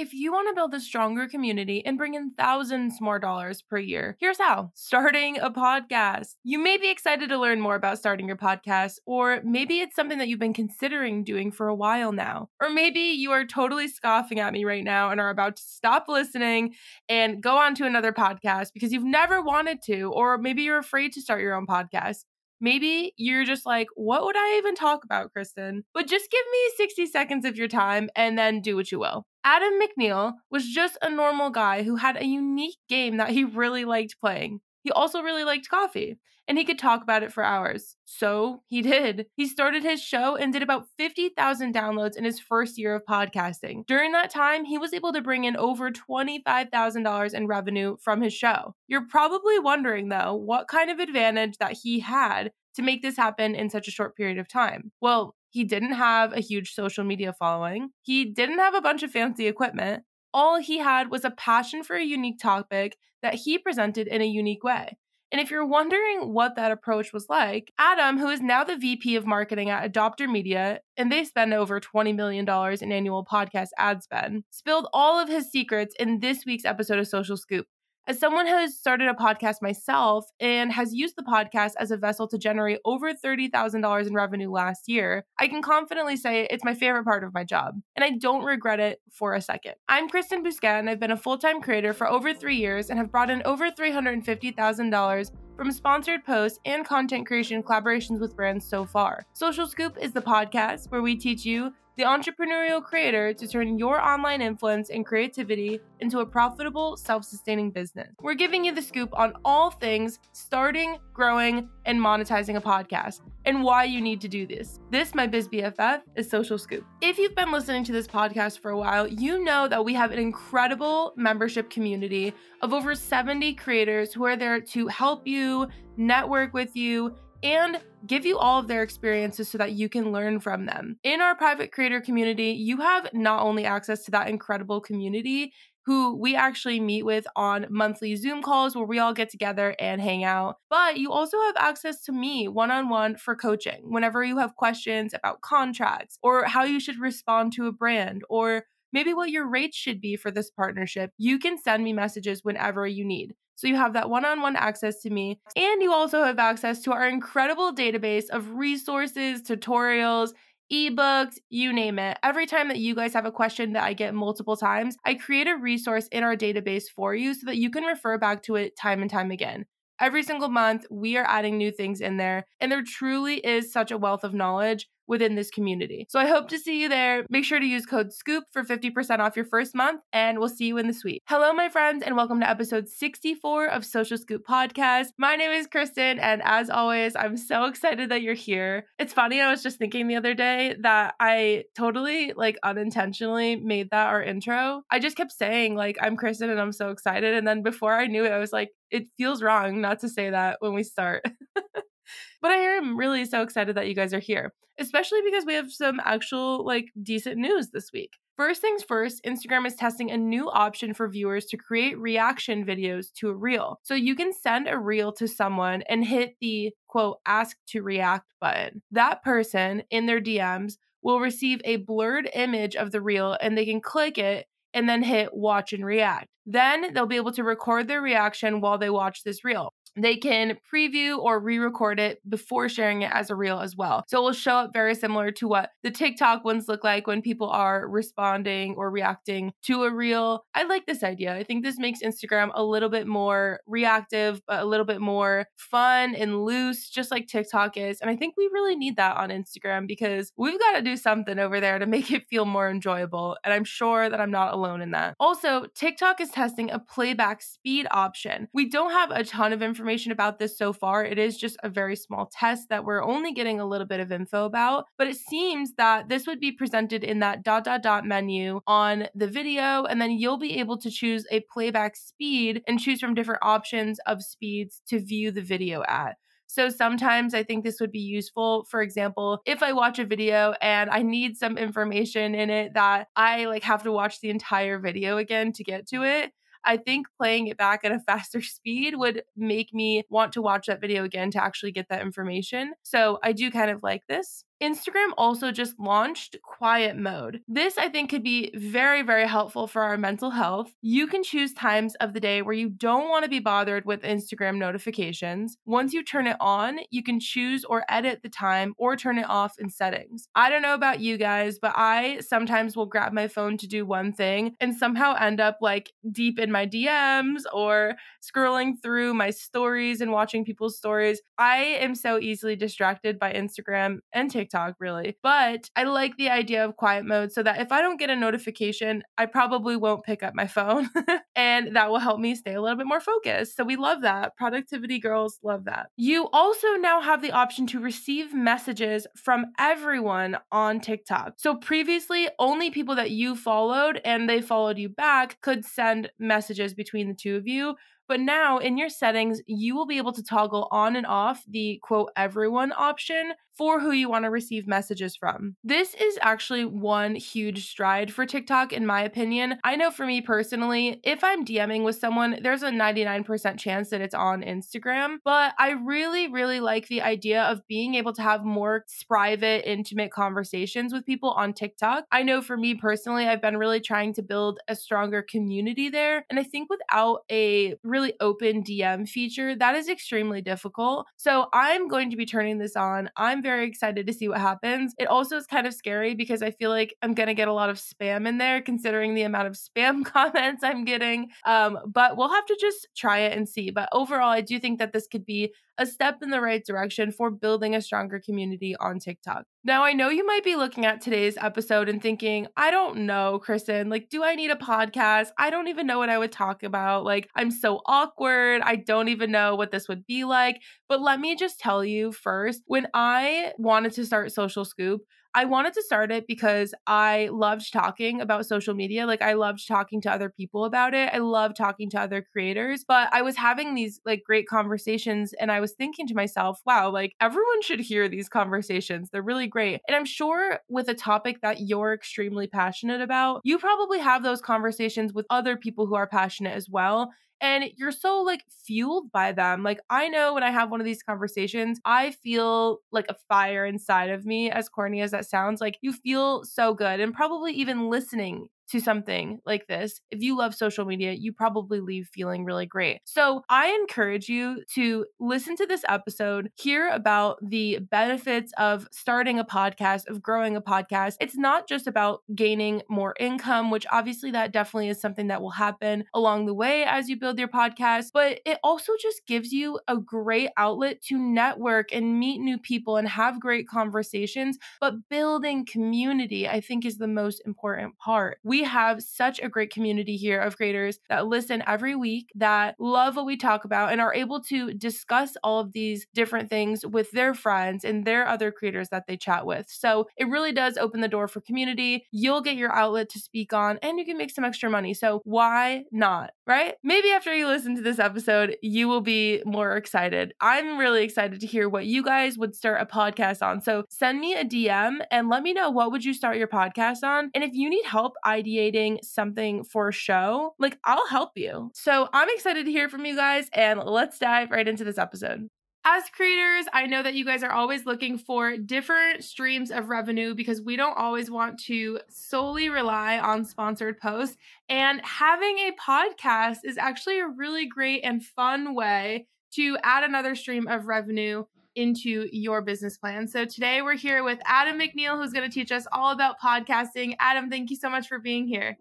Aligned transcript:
If 0.00 0.14
you 0.14 0.32
want 0.32 0.48
to 0.48 0.54
build 0.54 0.72
a 0.72 0.80
stronger 0.80 1.28
community 1.28 1.84
and 1.84 1.98
bring 1.98 2.14
in 2.14 2.30
thousands 2.30 3.02
more 3.02 3.18
dollars 3.18 3.60
per 3.60 3.76
year, 3.76 4.16
here's 4.18 4.38
how 4.38 4.70
starting 4.72 5.38
a 5.38 5.50
podcast. 5.50 6.36
You 6.42 6.58
may 6.58 6.78
be 6.78 6.90
excited 6.90 7.28
to 7.28 7.36
learn 7.36 7.60
more 7.60 7.74
about 7.74 7.98
starting 7.98 8.26
your 8.26 8.38
podcast, 8.38 8.94
or 9.04 9.42
maybe 9.44 9.80
it's 9.80 9.94
something 9.94 10.16
that 10.16 10.28
you've 10.28 10.38
been 10.38 10.54
considering 10.54 11.22
doing 11.22 11.52
for 11.52 11.68
a 11.68 11.74
while 11.74 12.12
now. 12.12 12.48
Or 12.62 12.70
maybe 12.70 13.00
you 13.00 13.30
are 13.32 13.44
totally 13.44 13.88
scoffing 13.88 14.40
at 14.40 14.54
me 14.54 14.64
right 14.64 14.82
now 14.82 15.10
and 15.10 15.20
are 15.20 15.28
about 15.28 15.56
to 15.56 15.62
stop 15.62 16.06
listening 16.08 16.76
and 17.10 17.42
go 17.42 17.58
on 17.58 17.74
to 17.74 17.84
another 17.84 18.10
podcast 18.14 18.68
because 18.72 18.94
you've 18.94 19.04
never 19.04 19.42
wanted 19.42 19.82
to, 19.82 20.10
or 20.14 20.38
maybe 20.38 20.62
you're 20.62 20.78
afraid 20.78 21.12
to 21.12 21.20
start 21.20 21.42
your 21.42 21.54
own 21.54 21.66
podcast. 21.66 22.24
Maybe 22.58 23.12
you're 23.18 23.44
just 23.44 23.66
like, 23.66 23.88
what 23.96 24.24
would 24.24 24.36
I 24.38 24.56
even 24.56 24.74
talk 24.74 25.04
about, 25.04 25.32
Kristen? 25.34 25.84
But 25.92 26.06
just 26.06 26.30
give 26.30 26.44
me 26.50 26.58
60 26.78 27.04
seconds 27.04 27.44
of 27.44 27.58
your 27.58 27.68
time 27.68 28.08
and 28.16 28.38
then 28.38 28.62
do 28.62 28.76
what 28.76 28.90
you 28.90 28.98
will. 28.98 29.26
Adam 29.44 29.72
McNeil 29.80 30.34
was 30.50 30.68
just 30.68 30.98
a 31.02 31.10
normal 31.10 31.50
guy 31.50 31.82
who 31.82 31.96
had 31.96 32.16
a 32.16 32.26
unique 32.26 32.78
game 32.88 33.16
that 33.16 33.30
he 33.30 33.44
really 33.44 33.84
liked 33.84 34.20
playing. 34.20 34.60
He 34.82 34.90
also 34.90 35.22
really 35.22 35.44
liked 35.44 35.68
coffee, 35.68 36.18
and 36.48 36.58
he 36.58 36.64
could 36.64 36.78
talk 36.78 37.02
about 37.02 37.22
it 37.22 37.32
for 37.32 37.44
hours. 37.44 37.96
So 38.04 38.62
he 38.66 38.82
did. 38.82 39.26
He 39.36 39.46
started 39.46 39.82
his 39.82 40.02
show 40.02 40.36
and 40.36 40.52
did 40.52 40.62
about 40.62 40.86
50,000 40.98 41.74
downloads 41.74 42.16
in 42.16 42.24
his 42.24 42.40
first 42.40 42.78
year 42.78 42.94
of 42.94 43.04
podcasting. 43.08 43.86
During 43.86 44.12
that 44.12 44.30
time, 44.30 44.64
he 44.64 44.78
was 44.78 44.92
able 44.92 45.12
to 45.12 45.22
bring 45.22 45.44
in 45.44 45.56
over 45.56 45.90
$25,000 45.90 47.34
in 47.34 47.46
revenue 47.46 47.96
from 48.02 48.22
his 48.22 48.32
show. 48.32 48.74
You're 48.88 49.06
probably 49.06 49.58
wondering, 49.58 50.08
though, 50.08 50.34
what 50.34 50.68
kind 50.68 50.90
of 50.90 50.98
advantage 50.98 51.58
that 51.58 51.78
he 51.82 52.00
had 52.00 52.52
to 52.74 52.82
make 52.82 53.02
this 53.02 53.16
happen 53.16 53.54
in 53.54 53.70
such 53.70 53.88
a 53.88 53.92
short 53.92 54.16
period 54.16 54.38
of 54.38 54.48
time. 54.48 54.92
Well, 55.00 55.36
he 55.50 55.64
didn't 55.64 55.92
have 55.92 56.32
a 56.32 56.40
huge 56.40 56.72
social 56.72 57.04
media 57.04 57.32
following. 57.32 57.90
He 58.02 58.24
didn't 58.24 58.58
have 58.58 58.74
a 58.74 58.80
bunch 58.80 59.02
of 59.02 59.10
fancy 59.10 59.46
equipment. 59.46 60.04
All 60.32 60.60
he 60.60 60.78
had 60.78 61.10
was 61.10 61.24
a 61.24 61.30
passion 61.30 61.82
for 61.82 61.96
a 61.96 62.04
unique 62.04 62.38
topic 62.40 62.96
that 63.22 63.34
he 63.34 63.58
presented 63.58 64.06
in 64.06 64.22
a 64.22 64.26
unique 64.26 64.64
way. 64.64 64.96
And 65.32 65.40
if 65.40 65.50
you're 65.50 65.66
wondering 65.66 66.32
what 66.32 66.56
that 66.56 66.72
approach 66.72 67.12
was 67.12 67.26
like, 67.28 67.72
Adam, 67.78 68.18
who 68.18 68.28
is 68.28 68.40
now 68.40 68.64
the 68.64 68.76
VP 68.76 69.14
of 69.14 69.26
marketing 69.26 69.70
at 69.70 69.90
Adopter 69.90 70.28
Media, 70.28 70.80
and 70.96 71.10
they 71.10 71.22
spend 71.24 71.54
over 71.54 71.80
$20 71.80 72.14
million 72.16 72.48
in 72.80 72.92
annual 72.92 73.24
podcast 73.24 73.68
ad 73.78 74.02
spend, 74.02 74.42
spilled 74.50 74.88
all 74.92 75.20
of 75.20 75.28
his 75.28 75.48
secrets 75.50 75.94
in 76.00 76.18
this 76.18 76.44
week's 76.44 76.64
episode 76.64 76.98
of 76.98 77.06
Social 77.06 77.36
Scoop. 77.36 77.66
As 78.06 78.18
someone 78.18 78.46
who 78.46 78.56
has 78.56 78.76
started 78.76 79.08
a 79.08 79.14
podcast 79.14 79.56
myself 79.60 80.26
and 80.40 80.72
has 80.72 80.94
used 80.94 81.16
the 81.16 81.22
podcast 81.22 81.72
as 81.78 81.90
a 81.90 81.96
vessel 81.96 82.26
to 82.28 82.38
generate 82.38 82.80
over 82.84 83.12
$30,000 83.12 84.06
in 84.06 84.14
revenue 84.14 84.50
last 84.50 84.88
year, 84.88 85.24
I 85.38 85.48
can 85.48 85.62
confidently 85.62 86.16
say 86.16 86.48
it's 86.50 86.64
my 86.64 86.74
favorite 86.74 87.04
part 87.04 87.24
of 87.24 87.34
my 87.34 87.44
job, 87.44 87.74
and 87.94 88.04
I 88.04 88.12
don't 88.18 88.44
regret 88.44 88.80
it 88.80 89.00
for 89.12 89.34
a 89.34 89.42
second. 89.42 89.74
I'm 89.88 90.08
Kristen 90.08 90.42
Busquet, 90.42 90.78
and 90.78 90.88
I've 90.88 90.98
been 90.98 91.10
a 91.10 91.16
full 91.16 91.38
time 91.38 91.60
creator 91.60 91.92
for 91.92 92.08
over 92.08 92.32
three 92.32 92.56
years 92.56 92.88
and 92.88 92.98
have 92.98 93.12
brought 93.12 93.30
in 93.30 93.42
over 93.44 93.70
$350,000 93.70 95.30
from 95.56 95.70
sponsored 95.70 96.24
posts 96.24 96.58
and 96.64 96.86
content 96.86 97.26
creation 97.26 97.62
collaborations 97.62 98.18
with 98.18 98.34
brands 98.34 98.66
so 98.66 98.86
far. 98.86 99.26
Social 99.34 99.66
Scoop 99.66 99.98
is 100.00 100.12
the 100.12 100.22
podcast 100.22 100.90
where 100.90 101.02
we 101.02 101.16
teach 101.16 101.44
you 101.44 101.72
the 101.96 102.04
entrepreneurial 102.04 102.82
creator 102.82 103.32
to 103.34 103.46
turn 103.46 103.78
your 103.78 104.00
online 104.00 104.40
influence 104.40 104.90
and 104.90 105.04
creativity 105.04 105.80
into 106.00 106.20
a 106.20 106.26
profitable, 106.26 106.96
self 106.96 107.24
sustaining 107.24 107.70
business. 107.70 108.08
We're 108.20 108.34
giving 108.34 108.64
you 108.64 108.74
the 108.74 108.82
scoop 108.82 109.10
on 109.12 109.34
all 109.44 109.70
things 109.70 110.18
starting, 110.32 110.98
growing, 111.12 111.68
and 111.84 112.00
monetizing 112.00 112.56
a 112.56 112.60
podcast 112.60 113.20
and 113.44 113.62
why 113.62 113.84
you 113.84 114.00
need 114.00 114.20
to 114.20 114.28
do 114.28 114.46
this. 114.46 114.80
This, 114.90 115.14
my 115.14 115.26
biz 115.26 115.48
BFF, 115.48 116.02
is 116.16 116.28
Social 116.28 116.58
Scoop. 116.58 116.84
If 117.00 117.18
you've 117.18 117.34
been 117.34 117.52
listening 117.52 117.84
to 117.84 117.92
this 117.92 118.06
podcast 118.06 118.60
for 118.60 118.70
a 118.70 118.78
while, 118.78 119.06
you 119.06 119.42
know 119.42 119.68
that 119.68 119.84
we 119.84 119.94
have 119.94 120.12
an 120.12 120.18
incredible 120.18 121.12
membership 121.16 121.70
community 121.70 122.32
of 122.62 122.72
over 122.72 122.94
70 122.94 123.54
creators 123.54 124.12
who 124.12 124.24
are 124.24 124.36
there 124.36 124.60
to 124.60 124.86
help 124.88 125.26
you, 125.26 125.68
network 125.96 126.52
with 126.54 126.76
you, 126.76 127.14
and 127.42 127.80
give 128.06 128.24
you 128.24 128.38
all 128.38 128.60
of 128.60 128.68
their 128.68 128.82
experiences 128.82 129.48
so 129.48 129.58
that 129.58 129.72
you 129.72 129.88
can 129.88 130.12
learn 130.12 130.40
from 130.40 130.66
them. 130.66 130.98
In 131.02 131.20
our 131.20 131.34
private 131.34 131.72
creator 131.72 132.00
community, 132.00 132.50
you 132.52 132.78
have 132.78 133.10
not 133.12 133.42
only 133.42 133.64
access 133.64 134.04
to 134.04 134.10
that 134.12 134.28
incredible 134.28 134.80
community, 134.80 135.52
who 135.86 136.14
we 136.16 136.36
actually 136.36 136.78
meet 136.78 137.04
with 137.04 137.26
on 137.36 137.66
monthly 137.70 138.14
Zoom 138.14 138.42
calls 138.42 138.76
where 138.76 138.84
we 138.84 138.98
all 138.98 139.14
get 139.14 139.30
together 139.30 139.74
and 139.78 140.00
hang 140.00 140.24
out. 140.24 140.56
But 140.68 140.98
you 140.98 141.10
also 141.10 141.40
have 141.40 141.56
access 141.56 142.02
to 142.04 142.12
me 142.12 142.48
one 142.48 142.70
on 142.70 142.88
one 142.88 143.16
for 143.16 143.34
coaching 143.34 143.90
whenever 143.90 144.22
you 144.22 144.38
have 144.38 144.56
questions 144.56 145.14
about 145.14 145.40
contracts 145.40 146.18
or 146.22 146.44
how 146.44 146.64
you 146.64 146.80
should 146.80 147.00
respond 147.00 147.52
to 147.54 147.66
a 147.66 147.72
brand 147.72 148.22
or 148.28 148.64
maybe 148.92 149.14
what 149.14 149.30
your 149.30 149.48
rates 149.48 149.76
should 149.76 150.00
be 150.00 150.16
for 150.16 150.30
this 150.30 150.50
partnership. 150.50 151.12
You 151.16 151.38
can 151.38 151.58
send 151.58 151.82
me 151.82 151.92
messages 151.92 152.44
whenever 152.44 152.86
you 152.86 153.04
need. 153.04 153.34
So 153.60 153.66
you 153.66 153.76
have 153.76 153.92
that 153.92 154.08
one 154.08 154.24
on 154.24 154.40
one 154.40 154.56
access 154.56 155.02
to 155.02 155.10
me. 155.10 155.38
And 155.54 155.82
you 155.82 155.92
also 155.92 156.24
have 156.24 156.38
access 156.38 156.80
to 156.84 156.92
our 156.92 157.06
incredible 157.06 157.74
database 157.74 158.24
of 158.30 158.52
resources, 158.52 159.42
tutorials, 159.42 160.30
ebooks, 160.72 161.34
you 161.50 161.70
name 161.70 161.98
it. 161.98 162.16
Every 162.22 162.46
time 162.46 162.68
that 162.68 162.78
you 162.78 162.94
guys 162.94 163.12
have 163.12 163.26
a 163.26 163.30
question 163.30 163.74
that 163.74 163.82
I 163.82 163.92
get 163.92 164.14
multiple 164.14 164.56
times, 164.56 164.96
I 165.04 165.12
create 165.12 165.46
a 165.46 165.58
resource 165.58 166.08
in 166.10 166.24
our 166.24 166.36
database 166.36 166.84
for 166.84 167.14
you 167.14 167.34
so 167.34 167.44
that 167.44 167.58
you 167.58 167.68
can 167.68 167.84
refer 167.84 168.16
back 168.16 168.42
to 168.44 168.54
it 168.54 168.78
time 168.78 169.02
and 169.02 169.10
time 169.10 169.30
again. 169.30 169.66
Every 170.00 170.22
single 170.22 170.48
month, 170.48 170.86
we 170.90 171.18
are 171.18 171.28
adding 171.28 171.58
new 171.58 171.70
things 171.70 172.00
in 172.00 172.16
there, 172.16 172.46
and 172.60 172.72
there 172.72 172.82
truly 172.82 173.40
is 173.40 173.70
such 173.70 173.90
a 173.90 173.98
wealth 173.98 174.24
of 174.24 174.32
knowledge 174.32 174.88
within 175.10 175.34
this 175.34 175.50
community. 175.50 176.06
So 176.08 176.20
I 176.20 176.26
hope 176.28 176.48
to 176.50 176.58
see 176.58 176.80
you 176.80 176.88
there. 176.88 177.26
Make 177.28 177.44
sure 177.44 177.58
to 177.58 177.66
use 177.66 177.84
code 177.84 178.12
SCOOP 178.12 178.44
for 178.52 178.62
50% 178.62 179.18
off 179.18 179.34
your 179.34 179.44
first 179.44 179.74
month, 179.74 180.00
and 180.12 180.38
we'll 180.38 180.48
see 180.48 180.66
you 180.66 180.78
in 180.78 180.86
the 180.86 180.94
suite. 180.94 181.22
Hello, 181.26 181.52
my 181.52 181.68
friends, 181.68 182.04
and 182.06 182.16
welcome 182.16 182.38
to 182.40 182.48
episode 182.48 182.88
64 182.88 183.66
of 183.66 183.84
Social 183.84 184.16
Scoop 184.16 184.46
Podcast. 184.48 185.08
My 185.18 185.34
name 185.34 185.50
is 185.50 185.66
Kristen, 185.66 186.20
and 186.20 186.40
as 186.44 186.70
always, 186.70 187.16
I'm 187.16 187.36
so 187.36 187.64
excited 187.64 188.10
that 188.10 188.22
you're 188.22 188.34
here. 188.34 188.86
It's 189.00 189.12
funny, 189.12 189.40
I 189.40 189.50
was 189.50 189.64
just 189.64 189.78
thinking 189.78 190.06
the 190.06 190.14
other 190.14 190.32
day 190.32 190.76
that 190.82 191.16
I 191.18 191.64
totally, 191.76 192.32
like, 192.34 192.56
unintentionally 192.62 193.56
made 193.56 193.90
that 193.90 194.06
our 194.06 194.22
intro. 194.22 194.82
I 194.92 195.00
just 195.00 195.16
kept 195.16 195.32
saying, 195.32 195.74
like, 195.74 195.98
I'm 196.00 196.16
Kristen 196.16 196.50
and 196.50 196.60
I'm 196.60 196.72
so 196.72 196.90
excited. 196.90 197.34
And 197.34 197.48
then 197.48 197.64
before 197.64 197.96
I 197.96 198.06
knew 198.06 198.24
it, 198.24 198.30
I 198.30 198.38
was 198.38 198.52
like, 198.52 198.70
it 198.92 199.08
feels 199.16 199.42
wrong 199.42 199.80
not 199.80 199.98
to 200.00 200.08
say 200.08 200.30
that 200.30 200.58
when 200.60 200.72
we 200.72 200.84
start. 200.84 201.24
but 202.42 202.50
I 202.50 202.56
am 202.56 202.96
really 202.96 203.24
so 203.24 203.42
excited 203.42 203.76
that 203.76 203.88
you 203.88 203.94
guys 203.94 204.14
are 204.14 204.20
here, 204.20 204.52
especially 204.78 205.20
because 205.24 205.44
we 205.44 205.54
have 205.54 205.72
some 205.72 206.00
actual, 206.04 206.64
like, 206.64 206.86
decent 207.02 207.38
news 207.38 207.70
this 207.70 207.90
week. 207.92 208.12
First 208.40 208.62
things 208.62 208.82
first, 208.82 209.22
Instagram 209.26 209.66
is 209.66 209.74
testing 209.74 210.10
a 210.10 210.16
new 210.16 210.48
option 210.50 210.94
for 210.94 211.10
viewers 211.10 211.44
to 211.46 211.58
create 211.58 211.98
reaction 211.98 212.64
videos 212.64 213.12
to 213.18 213.28
a 213.28 213.34
reel. 213.34 213.80
So 213.82 213.94
you 213.94 214.14
can 214.14 214.32
send 214.32 214.66
a 214.66 214.78
reel 214.78 215.12
to 215.12 215.28
someone 215.28 215.82
and 215.90 216.02
hit 216.02 216.36
the 216.40 216.72
quote, 216.88 217.18
ask 217.26 217.58
to 217.68 217.82
react 217.82 218.32
button. 218.40 218.80
That 218.92 219.22
person 219.22 219.82
in 219.90 220.06
their 220.06 220.22
DMs 220.22 220.78
will 221.02 221.20
receive 221.20 221.60
a 221.66 221.76
blurred 221.76 222.30
image 222.32 222.76
of 222.76 222.92
the 222.92 223.02
reel 223.02 223.36
and 223.42 223.58
they 223.58 223.66
can 223.66 223.82
click 223.82 224.16
it 224.16 224.46
and 224.72 224.88
then 224.88 225.02
hit 225.02 225.34
watch 225.34 225.74
and 225.74 225.84
react. 225.84 226.28
Then 226.46 226.94
they'll 226.94 227.04
be 227.04 227.16
able 227.16 227.32
to 227.32 227.44
record 227.44 227.88
their 227.88 228.00
reaction 228.00 228.62
while 228.62 228.78
they 228.78 228.90
watch 228.90 229.22
this 229.22 229.44
reel 229.44 229.74
they 230.04 230.16
can 230.16 230.56
preview 230.72 231.18
or 231.18 231.40
re-record 231.40 232.00
it 232.00 232.18
before 232.28 232.68
sharing 232.68 233.02
it 233.02 233.10
as 233.12 233.30
a 233.30 233.34
reel 233.34 233.60
as 233.60 233.76
well. 233.76 234.04
So 234.08 234.18
it 234.18 234.22
will 234.22 234.32
show 234.32 234.56
up 234.56 234.72
very 234.72 234.94
similar 234.94 235.30
to 235.32 235.48
what 235.48 235.70
the 235.82 235.90
TikTok 235.90 236.44
ones 236.44 236.68
look 236.68 236.84
like 236.84 237.06
when 237.06 237.22
people 237.22 237.48
are 237.48 237.88
responding 237.88 238.74
or 238.76 238.90
reacting 238.90 239.52
to 239.64 239.84
a 239.84 239.92
reel. 239.92 240.44
I 240.54 240.64
like 240.64 240.86
this 240.86 241.02
idea. 241.02 241.34
I 241.34 241.44
think 241.44 241.64
this 241.64 241.78
makes 241.78 242.02
Instagram 242.02 242.50
a 242.54 242.64
little 242.64 242.88
bit 242.88 243.06
more 243.06 243.60
reactive, 243.66 244.40
but 244.46 244.60
a 244.60 244.64
little 244.64 244.86
bit 244.86 245.00
more 245.00 245.46
fun 245.56 246.14
and 246.14 246.44
loose, 246.44 246.88
just 246.88 247.10
like 247.10 247.26
TikTok 247.26 247.76
is. 247.76 248.00
And 248.00 248.10
I 248.10 248.16
think 248.16 248.34
we 248.36 248.48
really 248.52 248.76
need 248.76 248.96
that 248.96 249.16
on 249.16 249.30
Instagram 249.30 249.86
because 249.86 250.32
we've 250.36 250.58
got 250.58 250.76
to 250.76 250.82
do 250.82 250.96
something 250.96 251.38
over 251.38 251.60
there 251.60 251.78
to 251.78 251.86
make 251.90 252.10
it 252.10 252.26
feel 252.28 252.44
more 252.44 252.70
enjoyable. 252.70 253.36
And 253.44 253.52
I'm 253.52 253.64
sure 253.64 254.08
that 254.08 254.20
I'm 254.20 254.30
not 254.30 254.54
alone 254.54 254.80
in 254.80 254.92
that. 254.92 255.14
Also, 255.20 255.66
TikTok 255.74 256.20
is 256.20 256.30
testing 256.30 256.70
a 256.70 256.78
playback 256.78 257.42
speed 257.42 257.86
option. 257.90 258.48
We 258.52 258.68
don't 258.68 258.92
have 258.92 259.10
a 259.10 259.24
ton 259.24 259.52
of 259.52 259.62
information 259.62 259.89
information 259.90 260.12
about 260.12 260.38
this 260.38 260.56
so 260.56 260.72
far. 260.72 261.04
It 261.04 261.18
is 261.18 261.36
just 261.36 261.56
a 261.64 261.68
very 261.68 261.96
small 261.96 262.30
test 262.32 262.68
that 262.68 262.84
we're 262.84 263.02
only 263.02 263.32
getting 263.32 263.58
a 263.58 263.66
little 263.66 263.88
bit 263.88 263.98
of 263.98 264.12
info 264.12 264.44
about, 264.44 264.84
but 264.96 265.08
it 265.08 265.16
seems 265.16 265.72
that 265.78 266.08
this 266.08 266.28
would 266.28 266.38
be 266.38 266.52
presented 266.52 267.02
in 267.02 267.18
that 267.20 267.42
dot 267.42 267.64
dot 267.64 267.82
dot 267.82 268.04
menu 268.04 268.60
on 268.68 269.08
the 269.16 269.26
video, 269.26 269.84
and 269.84 270.00
then 270.00 270.12
you'll 270.12 270.38
be 270.38 270.60
able 270.60 270.78
to 270.78 270.90
choose 270.90 271.26
a 271.32 271.44
playback 271.52 271.96
speed 271.96 272.62
and 272.68 272.78
choose 272.78 273.00
from 273.00 273.14
different 273.14 273.42
options 273.42 273.98
of 274.06 274.22
speeds 274.22 274.80
to 274.86 275.00
view 275.00 275.32
the 275.32 275.42
video 275.42 275.82
at. 275.88 276.14
So 276.46 276.68
sometimes 276.68 277.34
I 277.34 277.42
think 277.42 277.64
this 277.64 277.80
would 277.80 277.92
be 277.92 277.98
useful. 277.98 278.66
For 278.70 278.82
example, 278.82 279.40
if 279.44 279.62
I 279.62 279.72
watch 279.72 279.98
a 279.98 280.04
video 280.04 280.54
and 280.60 280.88
I 280.88 281.02
need 281.02 281.36
some 281.36 281.58
information 281.58 282.36
in 282.36 282.48
it 282.48 282.74
that 282.74 283.08
I 283.16 283.46
like 283.46 283.64
have 283.64 283.82
to 283.84 283.92
watch 283.92 284.20
the 284.20 284.30
entire 284.30 284.78
video 284.78 285.18
again 285.18 285.52
to 285.54 285.64
get 285.64 285.88
to 285.88 286.04
it, 286.04 286.32
I 286.64 286.76
think 286.76 287.06
playing 287.18 287.48
it 287.48 287.56
back 287.56 287.84
at 287.84 287.92
a 287.92 287.98
faster 288.06 288.42
speed 288.42 288.94
would 288.96 289.22
make 289.36 289.72
me 289.74 290.04
want 290.10 290.32
to 290.34 290.42
watch 290.42 290.66
that 290.66 290.80
video 290.80 291.04
again 291.04 291.30
to 291.32 291.42
actually 291.42 291.72
get 291.72 291.88
that 291.88 292.02
information. 292.02 292.74
So 292.82 293.18
I 293.22 293.32
do 293.32 293.50
kind 293.50 293.70
of 293.70 293.82
like 293.82 294.06
this. 294.08 294.44
Instagram 294.62 295.10
also 295.16 295.50
just 295.50 295.78
launched 295.78 296.36
quiet 296.42 296.96
mode. 296.96 297.40
This, 297.48 297.78
I 297.78 297.88
think, 297.88 298.10
could 298.10 298.22
be 298.22 298.52
very, 298.54 299.02
very 299.02 299.26
helpful 299.26 299.66
for 299.66 299.82
our 299.82 299.96
mental 299.96 300.30
health. 300.30 300.72
You 300.82 301.06
can 301.06 301.22
choose 301.22 301.52
times 301.52 301.94
of 301.96 302.12
the 302.12 302.20
day 302.20 302.42
where 302.42 302.54
you 302.54 302.68
don't 302.68 303.08
want 303.08 303.24
to 303.24 303.30
be 303.30 303.38
bothered 303.38 303.84
with 303.84 304.02
Instagram 304.02 304.58
notifications. 304.58 305.56
Once 305.64 305.92
you 305.92 306.02
turn 306.02 306.26
it 306.26 306.36
on, 306.40 306.80
you 306.90 307.02
can 307.02 307.20
choose 307.20 307.64
or 307.64 307.84
edit 307.88 308.20
the 308.22 308.28
time 308.28 308.74
or 308.76 308.96
turn 308.96 309.18
it 309.18 309.28
off 309.28 309.58
in 309.58 309.70
settings. 309.70 310.28
I 310.34 310.50
don't 310.50 310.62
know 310.62 310.74
about 310.74 311.00
you 311.00 311.16
guys, 311.16 311.58
but 311.58 311.72
I 311.76 312.20
sometimes 312.20 312.76
will 312.76 312.86
grab 312.86 313.12
my 313.12 313.28
phone 313.28 313.56
to 313.58 313.66
do 313.66 313.86
one 313.86 314.12
thing 314.12 314.54
and 314.60 314.74
somehow 314.74 315.14
end 315.14 315.40
up 315.40 315.58
like 315.60 315.92
deep 316.12 316.38
in 316.38 316.52
my 316.52 316.66
DMs 316.66 317.42
or 317.52 317.94
scrolling 318.22 318.74
through 318.82 319.14
my 319.14 319.30
stories 319.30 320.00
and 320.00 320.12
watching 320.12 320.44
people's 320.44 320.76
stories. 320.76 321.20
I 321.38 321.56
am 321.56 321.94
so 321.94 322.18
easily 322.18 322.56
distracted 322.56 323.18
by 323.18 323.32
Instagram 323.32 323.98
and 324.12 324.30
TikTok, 324.30 324.49
really. 324.78 325.16
But 325.22 325.70
I 325.76 325.84
like 325.84 326.16
the 326.16 326.30
idea 326.30 326.64
of 326.64 326.76
quiet 326.76 327.04
mode 327.04 327.32
so 327.32 327.42
that 327.42 327.60
if 327.60 327.72
I 327.72 327.80
don't 327.80 327.98
get 327.98 328.10
a 328.10 328.16
notification, 328.16 329.02
I 329.18 329.26
probably 329.26 329.76
won't 329.76 330.04
pick 330.04 330.22
up 330.22 330.34
my 330.34 330.46
phone 330.46 330.88
and 331.36 331.76
that 331.76 331.90
will 331.90 331.98
help 331.98 332.20
me 332.20 332.34
stay 332.34 332.54
a 332.54 332.60
little 332.60 332.76
bit 332.76 332.86
more 332.86 333.00
focused. 333.00 333.56
So 333.56 333.64
we 333.64 333.76
love 333.76 334.02
that. 334.02 334.36
Productivity 334.36 334.98
girls 334.98 335.38
love 335.42 335.64
that. 335.64 335.86
You 335.96 336.28
also 336.32 336.68
now 336.74 337.00
have 337.00 337.22
the 337.22 337.32
option 337.32 337.66
to 337.68 337.80
receive 337.80 338.34
messages 338.34 339.06
from 339.16 339.46
everyone 339.58 340.38
on 340.52 340.80
TikTok. 340.80 341.34
So 341.38 341.56
previously, 341.56 342.28
only 342.38 342.70
people 342.70 342.96
that 342.96 343.10
you 343.10 343.36
followed 343.36 344.00
and 344.04 344.28
they 344.28 344.40
followed 344.40 344.78
you 344.78 344.88
back 344.88 345.40
could 345.40 345.64
send 345.64 346.10
messages 346.18 346.74
between 346.74 347.08
the 347.08 347.14
two 347.14 347.36
of 347.36 347.46
you. 347.46 347.76
But 348.10 348.18
now 348.18 348.58
in 348.58 348.76
your 348.76 348.88
settings, 348.88 349.40
you 349.46 349.76
will 349.76 349.86
be 349.86 349.98
able 349.98 350.12
to 350.14 350.22
toggle 350.24 350.66
on 350.72 350.96
and 350.96 351.06
off 351.06 351.44
the 351.46 351.78
quote 351.80 352.10
everyone 352.16 352.72
option 352.76 353.34
for 353.60 353.78
who 353.78 353.90
you 353.90 354.08
want 354.08 354.24
to 354.24 354.30
receive 354.30 354.66
messages 354.66 355.14
from. 355.14 355.54
This 355.62 355.92
is 355.92 356.18
actually 356.22 356.64
one 356.64 357.14
huge 357.14 357.68
stride 357.68 358.10
for 358.10 358.24
TikTok, 358.24 358.72
in 358.72 358.86
my 358.86 359.02
opinion. 359.02 359.58
I 359.62 359.76
know 359.76 359.90
for 359.90 360.06
me 360.06 360.22
personally, 360.22 360.98
if 361.04 361.22
I'm 361.22 361.44
DMing 361.44 361.84
with 361.84 361.96
someone, 361.96 362.38
there's 362.42 362.62
a 362.62 362.70
99% 362.70 363.58
chance 363.58 363.90
that 363.90 364.00
it's 364.00 364.14
on 364.14 364.40
Instagram. 364.40 365.18
But 365.26 365.52
I 365.58 365.72
really, 365.72 366.26
really 366.28 366.60
like 366.60 366.88
the 366.88 367.02
idea 367.02 367.42
of 367.42 367.60
being 367.68 367.96
able 367.96 368.14
to 368.14 368.22
have 368.22 368.46
more 368.46 368.86
private, 369.06 369.70
intimate 369.70 370.10
conversations 370.10 370.94
with 370.94 371.04
people 371.04 371.32
on 371.32 371.52
TikTok. 371.52 372.06
I 372.10 372.22
know 372.22 372.40
for 372.40 372.56
me 372.56 372.76
personally, 372.76 373.28
I've 373.28 373.42
been 373.42 373.58
really 373.58 373.80
trying 373.80 374.14
to 374.14 374.22
build 374.22 374.58
a 374.68 374.74
stronger 374.74 375.20
community 375.20 375.90
there. 375.90 376.24
And 376.30 376.40
I 376.40 376.44
think 376.44 376.70
without 376.70 377.24
a 377.30 377.74
really 377.84 377.99
open 378.20 378.64
DM 378.64 379.08
feature, 379.08 379.54
that 379.54 379.76
is 379.76 379.88
extremely 379.88 380.42
difficult. 380.42 381.06
So 381.16 381.48
I'm 381.52 381.86
going 381.86 382.10
to 382.10 382.16
be 382.16 382.26
turning 382.26 382.58
this 382.58 382.74
on. 382.74 383.10
I'm 383.16 383.42
very 383.42 383.60
very 383.60 383.68
excited 383.68 384.06
to 384.06 384.12
see 384.12 384.28
what 384.28 384.40
happens. 384.40 384.94
It 384.98 385.06
also 385.06 385.36
is 385.36 385.46
kind 385.46 385.66
of 385.66 385.74
scary 385.74 386.14
because 386.14 386.40
I 386.40 386.50
feel 386.50 386.70
like 386.70 386.94
I'm 387.02 387.12
going 387.12 387.26
to 387.26 387.34
get 387.34 387.48
a 387.48 387.52
lot 387.52 387.68
of 387.68 387.76
spam 387.76 388.26
in 388.26 388.38
there 388.38 388.62
considering 388.62 389.14
the 389.14 389.22
amount 389.22 389.48
of 389.48 389.54
spam 389.54 390.04
comments 390.16 390.64
I'm 390.64 390.84
getting. 390.84 391.28
Um, 391.44 391.78
but 391.86 392.16
we'll 392.16 392.32
have 392.32 392.46
to 392.46 392.56
just 392.58 392.88
try 392.96 393.18
it 393.18 393.36
and 393.36 393.48
see. 393.48 393.70
But 393.70 393.88
overall, 393.92 394.30
I 394.30 394.40
do 394.40 394.58
think 394.58 394.78
that 394.78 394.92
this 394.92 395.06
could 395.06 395.26
be 395.26 395.52
a 395.80 395.86
step 395.86 396.22
in 396.22 396.28
the 396.28 396.42
right 396.42 396.62
direction 396.64 397.10
for 397.10 397.30
building 397.30 397.74
a 397.74 397.80
stronger 397.80 398.20
community 398.20 398.76
on 398.76 398.98
TikTok. 398.98 399.44
Now, 399.64 399.82
I 399.82 399.94
know 399.94 400.10
you 400.10 400.26
might 400.26 400.44
be 400.44 400.54
looking 400.54 400.84
at 400.84 401.00
today's 401.00 401.38
episode 401.38 401.88
and 401.88 402.02
thinking, 402.02 402.46
I 402.54 402.70
don't 402.70 403.06
know, 403.06 403.38
Kristen, 403.38 403.88
like, 403.88 404.10
do 404.10 404.22
I 404.22 404.34
need 404.34 404.50
a 404.50 404.56
podcast? 404.56 405.28
I 405.38 405.48
don't 405.48 405.68
even 405.68 405.86
know 405.86 405.98
what 405.98 406.10
I 406.10 406.18
would 406.18 406.32
talk 406.32 406.62
about. 406.62 407.04
Like, 407.04 407.30
I'm 407.34 407.50
so 407.50 407.80
awkward. 407.86 408.60
I 408.62 408.76
don't 408.76 409.08
even 409.08 409.32
know 409.32 409.56
what 409.56 409.70
this 409.70 409.88
would 409.88 410.06
be 410.06 410.24
like. 410.24 410.60
But 410.86 411.00
let 411.00 411.18
me 411.18 411.34
just 411.34 411.58
tell 411.58 411.82
you 411.82 412.12
first, 412.12 412.62
when 412.66 412.86
I 412.92 413.52
wanted 413.56 413.92
to 413.94 414.04
start 414.04 414.32
Social 414.32 414.66
Scoop, 414.66 415.00
I 415.34 415.44
wanted 415.44 415.74
to 415.74 415.82
start 415.82 416.10
it 416.10 416.26
because 416.26 416.74
I 416.88 417.28
loved 417.32 417.72
talking 417.72 418.20
about 418.20 418.46
social 418.46 418.74
media. 418.74 419.06
Like 419.06 419.22
I 419.22 419.34
loved 419.34 419.66
talking 419.68 420.00
to 420.02 420.10
other 420.12 420.28
people 420.28 420.64
about 420.64 420.92
it. 420.92 421.10
I 421.12 421.18
love 421.18 421.54
talking 421.54 421.88
to 421.90 422.00
other 422.00 422.20
creators, 422.32 422.84
but 422.86 423.08
I 423.12 423.22
was 423.22 423.36
having 423.36 423.74
these 423.74 424.00
like 424.04 424.22
great 424.24 424.48
conversations 424.48 425.32
and 425.34 425.52
I 425.52 425.60
was 425.60 425.72
thinking 425.72 426.08
to 426.08 426.14
myself, 426.14 426.60
wow, 426.66 426.90
like 426.90 427.14
everyone 427.20 427.62
should 427.62 427.80
hear 427.80 428.08
these 428.08 428.28
conversations. 428.28 429.10
They're 429.10 429.22
really 429.22 429.46
great. 429.46 429.80
And 429.86 429.96
I'm 429.96 430.04
sure 430.04 430.58
with 430.68 430.88
a 430.88 430.94
topic 430.94 431.42
that 431.42 431.60
you're 431.60 431.94
extremely 431.94 432.48
passionate 432.48 433.00
about, 433.00 433.40
you 433.44 433.58
probably 433.58 434.00
have 434.00 434.24
those 434.24 434.40
conversations 434.40 435.12
with 435.12 435.26
other 435.30 435.56
people 435.56 435.86
who 435.86 435.94
are 435.94 436.08
passionate 436.08 436.56
as 436.56 436.68
well 436.68 437.12
and 437.40 437.64
you're 437.76 437.92
so 437.92 438.20
like 438.22 438.44
fueled 438.64 439.10
by 439.12 439.32
them. 439.32 439.62
Like 439.62 439.80
I 439.90 440.08
know 440.08 440.34
when 440.34 440.42
I 440.42 440.50
have 440.50 440.70
one 440.70 440.80
of 440.80 440.84
these 440.86 441.02
conversations, 441.02 441.80
I 441.84 442.12
feel 442.12 442.80
like 442.92 443.06
a 443.08 443.16
fire 443.28 443.64
inside 443.64 444.10
of 444.10 444.26
me 444.26 444.50
as 444.50 444.68
corny 444.68 445.00
as 445.00 445.10
that 445.12 445.26
sounds. 445.26 445.60
Like 445.60 445.78
you 445.82 445.92
feel 445.92 446.44
so 446.44 446.74
good 446.74 447.00
and 447.00 447.14
probably 447.14 447.52
even 447.54 447.88
listening 447.90 448.48
to 448.70 448.80
something 448.80 449.40
like 449.44 449.66
this, 449.66 450.00
if 450.10 450.22
you 450.22 450.36
love 450.36 450.54
social 450.54 450.84
media, 450.84 451.12
you 451.12 451.32
probably 451.32 451.80
leave 451.80 452.08
feeling 452.12 452.44
really 452.44 452.66
great. 452.66 453.00
So 453.04 453.42
I 453.48 453.68
encourage 453.68 454.28
you 454.28 454.64
to 454.74 455.06
listen 455.18 455.56
to 455.56 455.66
this 455.66 455.84
episode, 455.88 456.50
hear 456.56 456.88
about 456.88 457.38
the 457.42 457.78
benefits 457.90 458.52
of 458.58 458.86
starting 458.92 459.38
a 459.38 459.44
podcast, 459.44 460.08
of 460.08 460.22
growing 460.22 460.56
a 460.56 460.60
podcast. 460.60 461.16
It's 461.20 461.36
not 461.36 461.68
just 461.68 461.86
about 461.86 462.22
gaining 462.34 462.82
more 462.88 463.14
income, 463.18 463.70
which 463.70 463.86
obviously 463.90 464.30
that 464.32 464.52
definitely 464.52 464.88
is 464.88 465.00
something 465.00 465.28
that 465.28 465.42
will 465.42 465.50
happen 465.50 466.04
along 466.14 466.46
the 466.46 466.54
way 466.54 466.84
as 466.84 467.08
you 467.08 467.18
build 467.18 467.38
your 467.38 467.48
podcast, 467.48 468.06
but 468.12 468.40
it 468.46 468.58
also 468.62 468.92
just 469.00 469.26
gives 469.26 469.52
you 469.52 469.80
a 469.88 469.96
great 469.96 470.50
outlet 470.56 471.02
to 471.02 471.18
network 471.18 471.92
and 471.92 472.18
meet 472.18 472.40
new 472.40 472.58
people 472.58 472.96
and 472.96 473.08
have 473.08 473.40
great 473.40 473.66
conversations. 473.68 474.58
But 474.80 475.08
building 475.08 475.66
community, 475.66 476.48
I 476.48 476.60
think, 476.60 476.84
is 476.84 476.98
the 476.98 477.08
most 477.08 477.42
important 477.44 477.98
part. 477.98 478.38
We 478.44 478.59
we 478.60 478.66
have 478.66 479.02
such 479.02 479.40
a 479.40 479.48
great 479.48 479.72
community 479.72 480.16
here 480.16 480.38
of 480.38 480.56
creators 480.56 480.98
that 481.08 481.26
listen 481.26 481.62
every 481.66 481.96
week, 481.96 482.30
that 482.34 482.74
love 482.78 483.16
what 483.16 483.24
we 483.24 483.34
talk 483.34 483.64
about, 483.64 483.90
and 483.90 484.02
are 484.02 484.12
able 484.12 484.42
to 484.42 484.74
discuss 484.74 485.34
all 485.42 485.60
of 485.60 485.72
these 485.72 486.06
different 486.12 486.50
things 486.50 486.84
with 486.84 487.10
their 487.12 487.32
friends 487.32 487.84
and 487.84 488.04
their 488.04 488.28
other 488.28 488.52
creators 488.52 488.90
that 488.90 489.06
they 489.06 489.16
chat 489.16 489.46
with. 489.46 489.66
So 489.70 490.08
it 490.18 490.28
really 490.28 490.52
does 490.52 490.76
open 490.76 491.00
the 491.00 491.08
door 491.08 491.26
for 491.26 491.40
community. 491.40 492.06
You'll 492.10 492.42
get 492.42 492.56
your 492.56 492.70
outlet 492.70 493.08
to 493.10 493.18
speak 493.18 493.54
on, 493.54 493.78
and 493.82 493.98
you 493.98 494.04
can 494.04 494.18
make 494.18 494.30
some 494.30 494.44
extra 494.44 494.68
money. 494.68 494.92
So 494.92 495.22
why 495.24 495.84
not? 495.90 496.32
Right? 496.46 496.74
Maybe 496.82 497.10
after 497.12 497.34
you 497.34 497.46
listen 497.46 497.76
to 497.76 497.82
this 497.82 497.98
episode, 497.98 498.56
you 498.60 498.88
will 498.88 499.00
be 499.00 499.40
more 499.46 499.76
excited. 499.76 500.34
I'm 500.40 500.76
really 500.76 501.02
excited 501.02 501.40
to 501.40 501.46
hear 501.46 501.66
what 501.66 501.86
you 501.86 502.02
guys 502.02 502.36
would 502.36 502.54
start 502.54 502.82
a 502.82 502.84
podcast 502.84 503.40
on. 503.40 503.62
So 503.62 503.84
send 503.88 504.20
me 504.20 504.34
a 504.34 504.44
DM 504.44 504.98
and 505.10 505.30
let 505.30 505.42
me 505.42 505.54
know 505.54 505.70
what 505.70 505.92
would 505.92 506.04
you 506.04 506.12
start 506.12 506.36
your 506.36 506.48
podcast 506.48 507.04
on. 507.04 507.30
And 507.34 507.42
if 507.42 507.54
you 507.54 507.70
need 507.70 507.84
help 507.86 508.14
ID 508.24 508.49
ideating 508.50 508.98
something 509.04 509.64
for 509.64 509.88
a 509.88 509.92
show, 509.92 510.54
like 510.58 510.78
I'll 510.84 511.06
help 511.08 511.32
you. 511.36 511.70
So 511.74 512.08
I'm 512.12 512.28
excited 512.30 512.66
to 512.66 512.72
hear 512.72 512.88
from 512.88 513.04
you 513.04 513.16
guys 513.16 513.48
and 513.52 513.80
let's 513.80 514.18
dive 514.18 514.50
right 514.50 514.66
into 514.66 514.84
this 514.84 514.98
episode. 514.98 515.48
As 515.82 516.04
creators, 516.10 516.66
I 516.74 516.84
know 516.84 517.02
that 517.02 517.14
you 517.14 517.24
guys 517.24 517.42
are 517.42 517.52
always 517.52 517.86
looking 517.86 518.18
for 518.18 518.58
different 518.58 519.24
streams 519.24 519.70
of 519.70 519.88
revenue 519.88 520.34
because 520.34 520.60
we 520.60 520.76
don't 520.76 520.98
always 520.98 521.30
want 521.30 521.58
to 521.64 522.00
solely 522.10 522.68
rely 522.68 523.18
on 523.18 523.46
sponsored 523.46 523.98
posts. 523.98 524.36
And 524.68 525.00
having 525.02 525.56
a 525.56 525.72
podcast 525.80 526.58
is 526.64 526.76
actually 526.76 527.20
a 527.20 527.28
really 527.28 527.64
great 527.64 528.02
and 528.02 528.22
fun 528.22 528.74
way 528.74 529.26
to 529.52 529.78
add 529.82 530.04
another 530.04 530.34
stream 530.34 530.68
of 530.68 530.86
revenue 530.86 531.44
into 531.74 532.28
your 532.32 532.62
business 532.62 532.98
plan. 532.98 533.28
So 533.28 533.44
today 533.44 533.82
we're 533.82 533.96
here 533.96 534.24
with 534.24 534.38
Adam 534.44 534.78
McNeil, 534.78 535.16
who's 535.16 535.32
going 535.32 535.48
to 535.48 535.52
teach 535.52 535.72
us 535.72 535.86
all 535.92 536.12
about 536.12 536.40
podcasting. 536.40 537.16
Adam, 537.20 537.50
thank 537.50 537.70
you 537.70 537.76
so 537.76 537.88
much 537.88 538.08
for 538.08 538.18
being 538.18 538.46
here. 538.46 538.76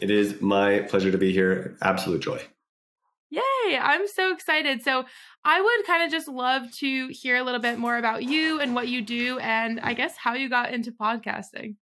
It 0.00 0.10
is 0.10 0.40
my 0.40 0.80
pleasure 0.80 1.10
to 1.10 1.18
be 1.18 1.32
here. 1.32 1.76
Absolute 1.82 2.22
joy. 2.22 2.40
Yay, 3.30 3.78
I'm 3.78 4.08
so 4.08 4.32
excited. 4.32 4.82
So, 4.82 5.04
I 5.44 5.60
would 5.60 5.86
kind 5.86 6.02
of 6.02 6.10
just 6.10 6.26
love 6.26 6.70
to 6.78 7.08
hear 7.08 7.36
a 7.36 7.44
little 7.44 7.60
bit 7.60 7.78
more 7.78 7.96
about 7.96 8.24
you 8.24 8.60
and 8.60 8.74
what 8.74 8.88
you 8.88 9.02
do, 9.02 9.38
and 9.38 9.78
I 9.80 9.94
guess 9.94 10.16
how 10.16 10.34
you 10.34 10.48
got 10.48 10.74
into 10.74 10.90
podcasting. 10.90 11.76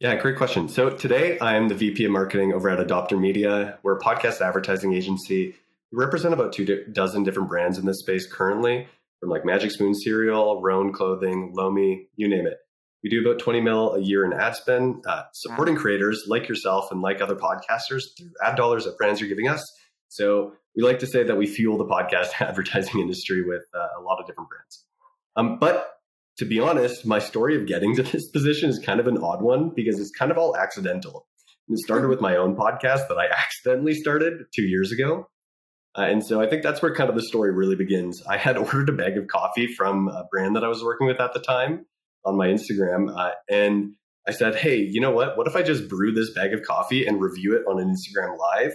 Yeah, 0.00 0.16
great 0.16 0.36
question. 0.36 0.68
So, 0.68 0.90
today 0.90 1.38
I'm 1.40 1.68
the 1.68 1.76
VP 1.76 2.04
of 2.06 2.10
marketing 2.10 2.52
over 2.52 2.68
at 2.68 2.84
Adopter 2.84 3.18
Media. 3.18 3.78
We're 3.84 3.98
a 3.98 4.00
podcast 4.00 4.40
advertising 4.40 4.92
agency. 4.92 5.54
We 5.92 5.98
represent 5.98 6.34
about 6.34 6.52
two 6.52 6.84
dozen 6.92 7.22
different 7.22 7.48
brands 7.48 7.78
in 7.78 7.86
this 7.86 8.00
space 8.00 8.26
currently 8.26 8.88
from 9.20 9.30
like 9.30 9.44
Magic 9.44 9.70
Spoon 9.70 9.94
cereal, 9.94 10.60
Rhone 10.62 10.92
clothing, 10.92 11.52
Lomi, 11.54 12.08
you 12.16 12.28
name 12.28 12.46
it. 12.46 12.56
We 13.02 13.10
do 13.10 13.20
about 13.26 13.38
20 13.38 13.60
mil 13.60 13.94
a 13.94 14.00
year 14.00 14.24
in 14.24 14.32
ad 14.32 14.56
spend, 14.56 15.04
uh, 15.06 15.24
supporting 15.32 15.74
wow. 15.74 15.82
creators 15.82 16.24
like 16.26 16.48
yourself 16.48 16.90
and 16.90 17.00
like 17.00 17.20
other 17.20 17.36
podcasters 17.36 18.02
through 18.16 18.30
ad 18.44 18.56
dollars 18.56 18.84
that 18.84 18.98
brands 18.98 19.22
are 19.22 19.26
giving 19.26 19.48
us. 19.48 19.64
So 20.08 20.52
we 20.76 20.82
like 20.82 20.98
to 21.00 21.06
say 21.06 21.22
that 21.22 21.36
we 21.36 21.46
fuel 21.46 21.78
the 21.78 21.86
podcast 21.86 22.28
advertising 22.40 23.00
industry 23.00 23.42
with 23.42 23.62
uh, 23.74 24.00
a 24.00 24.02
lot 24.02 24.20
of 24.20 24.26
different 24.26 24.50
brands. 24.50 24.84
Um, 25.36 25.58
but 25.58 25.92
to 26.38 26.44
be 26.44 26.60
honest, 26.60 27.06
my 27.06 27.18
story 27.18 27.56
of 27.56 27.66
getting 27.66 27.94
to 27.96 28.02
this 28.02 28.28
position 28.28 28.70
is 28.70 28.78
kind 28.78 29.00
of 29.00 29.06
an 29.06 29.18
odd 29.18 29.42
one 29.42 29.72
because 29.74 29.98
it's 30.00 30.10
kind 30.10 30.30
of 30.30 30.38
all 30.38 30.56
accidental. 30.56 31.26
it 31.68 31.78
started 31.78 32.08
with 32.10 32.20
my 32.20 32.36
own 32.36 32.56
podcast 32.56 33.08
that 33.08 33.18
I 33.18 33.26
accidentally 33.26 33.94
started 33.94 34.44
two 34.54 34.62
years 34.62 34.92
ago. 34.92 35.28
Uh, 35.96 36.02
and 36.02 36.24
so 36.24 36.40
I 36.40 36.48
think 36.48 36.62
that's 36.62 36.80
where 36.80 36.94
kind 36.94 37.10
of 37.10 37.16
the 37.16 37.22
story 37.22 37.52
really 37.52 37.76
begins. 37.76 38.22
I 38.26 38.36
had 38.36 38.56
ordered 38.58 38.88
a 38.88 38.92
bag 38.92 39.16
of 39.16 39.26
coffee 39.26 39.66
from 39.66 40.08
a 40.08 40.24
brand 40.30 40.56
that 40.56 40.64
I 40.64 40.68
was 40.68 40.84
working 40.84 41.06
with 41.06 41.20
at 41.20 41.32
the 41.34 41.40
time. 41.40 41.86
on 42.24 42.36
my 42.36 42.48
Instagram, 42.48 43.10
uh, 43.16 43.32
and 43.48 43.94
I 44.28 44.32
said, 44.32 44.54
"Hey, 44.54 44.76
you 44.76 45.00
know 45.00 45.10
what? 45.10 45.38
What 45.38 45.46
if 45.46 45.56
I 45.56 45.62
just 45.62 45.88
brew 45.88 46.12
this 46.12 46.30
bag 46.34 46.52
of 46.52 46.62
coffee 46.62 47.06
and 47.06 47.20
review 47.20 47.56
it 47.56 47.64
on 47.66 47.80
an 47.80 47.88
Instagram 47.88 48.36
live?" 48.38 48.74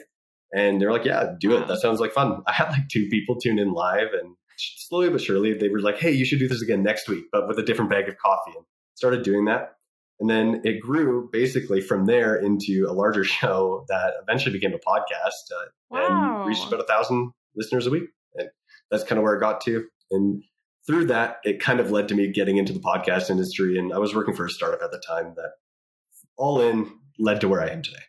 And 0.54 0.82
they're 0.82 0.92
like, 0.92 1.06
"Yeah, 1.06 1.34
do 1.40 1.56
it. 1.56 1.68
That 1.68 1.80
sounds 1.80 2.00
like 2.00 2.12
fun." 2.12 2.42
I 2.48 2.54
had 2.54 2.70
like 2.70 2.90
two 2.90 3.08
people 3.10 3.40
tune 3.40 3.60
in 3.60 3.72
live, 3.72 4.08
and 4.20 4.36
slowly 4.58 5.10
but 5.10 5.22
surely 5.22 5.54
they 5.54 5.70
were 5.70 5.80
like, 5.80 5.98
"Hey, 5.98 6.12
you 6.12 6.26
should 6.26 6.40
do 6.40 6.48
this 6.48 6.64
again 6.64 6.82
next 6.82 7.08
week, 7.08 7.26
but 7.32 7.48
with 7.48 7.60
a 7.60 7.64
different 7.64 7.92
bag 7.92 8.10
of 8.10 8.18
coffee." 8.18 8.54
And 8.56 8.66
started 8.96 9.24
doing 9.24 9.46
that. 9.46 9.76
And 10.20 10.30
then 10.30 10.62
it 10.64 10.80
grew 10.80 11.30
basically 11.32 11.82
from 11.82 12.06
there 12.06 12.36
into 12.36 12.88
a 12.90 12.94
larger 12.94 13.24
show 13.40 13.86
that 13.90 14.14
eventually 14.22 14.54
became 14.54 14.74
a 14.74 14.78
podcast 14.78 15.52
uh, 15.52 15.66
wow. 15.90 16.40
and 16.40 16.48
reached 16.48 16.68
about 16.68 16.80
a 16.80 16.88
thousand 16.88 17.32
listeners 17.56 17.88
a 17.88 17.90
week. 17.90 18.10
And 18.36 18.50
that's 18.92 19.04
kind 19.04 19.18
of 19.18 19.24
where 19.24 19.36
it 19.36 19.40
got 19.40 19.62
to. 19.62 19.86
And 20.12 20.44
through 20.88 21.08
that, 21.08 21.38
it 21.44 21.60
kind 21.60 21.80
of 21.80 21.92
led 21.92 22.08
to 22.10 22.16
me 22.16 22.32
getting 22.32 22.58
into 22.58 22.74
the 22.74 22.80
podcast 22.80 23.30
industry. 23.30 23.78
And 23.78 23.94
I 23.94 23.98
was 23.98 24.16
working 24.16 24.36
for 24.36 24.46
a 24.46 24.50
startup 24.50 24.82
at 24.84 24.92
the 24.92 25.02
time 25.06 25.34
that 25.36 25.52
all 26.38 26.62
in 26.62 26.92
led 27.20 27.42
to 27.42 27.48
where 27.48 27.62
I 27.62 27.70
am 27.70 27.82
today. 27.82 28.04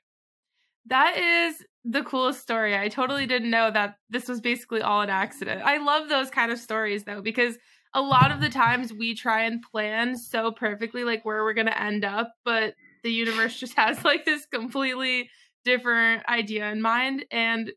That 0.86 1.16
is 1.16 1.64
the 1.84 2.02
coolest 2.02 2.40
story. 2.40 2.76
I 2.76 2.88
totally 2.88 3.26
didn't 3.26 3.50
know 3.50 3.70
that 3.70 3.96
this 4.10 4.28
was 4.28 4.40
basically 4.40 4.82
all 4.82 5.02
an 5.02 5.10
accident. 5.10 5.62
I 5.64 5.78
love 5.78 6.08
those 6.08 6.30
kind 6.30 6.52
of 6.52 6.58
stories 6.58 7.04
though, 7.04 7.22
because 7.22 7.56
a 7.96 8.02
lot 8.02 8.30
of 8.30 8.42
the 8.42 8.50
times 8.50 8.92
we 8.92 9.14
try 9.14 9.44
and 9.44 9.62
plan 9.62 10.16
so 10.16 10.52
perfectly 10.52 11.02
like 11.02 11.24
where 11.24 11.42
we're 11.42 11.54
going 11.54 11.66
to 11.66 11.82
end 11.82 12.04
up, 12.04 12.34
but 12.44 12.74
the 13.02 13.10
universe 13.10 13.58
just 13.58 13.74
has 13.74 14.04
like 14.04 14.26
this 14.26 14.44
completely 14.52 15.30
different 15.64 16.22
idea 16.28 16.70
in 16.70 16.80
mind 16.82 17.24
and 17.32 17.72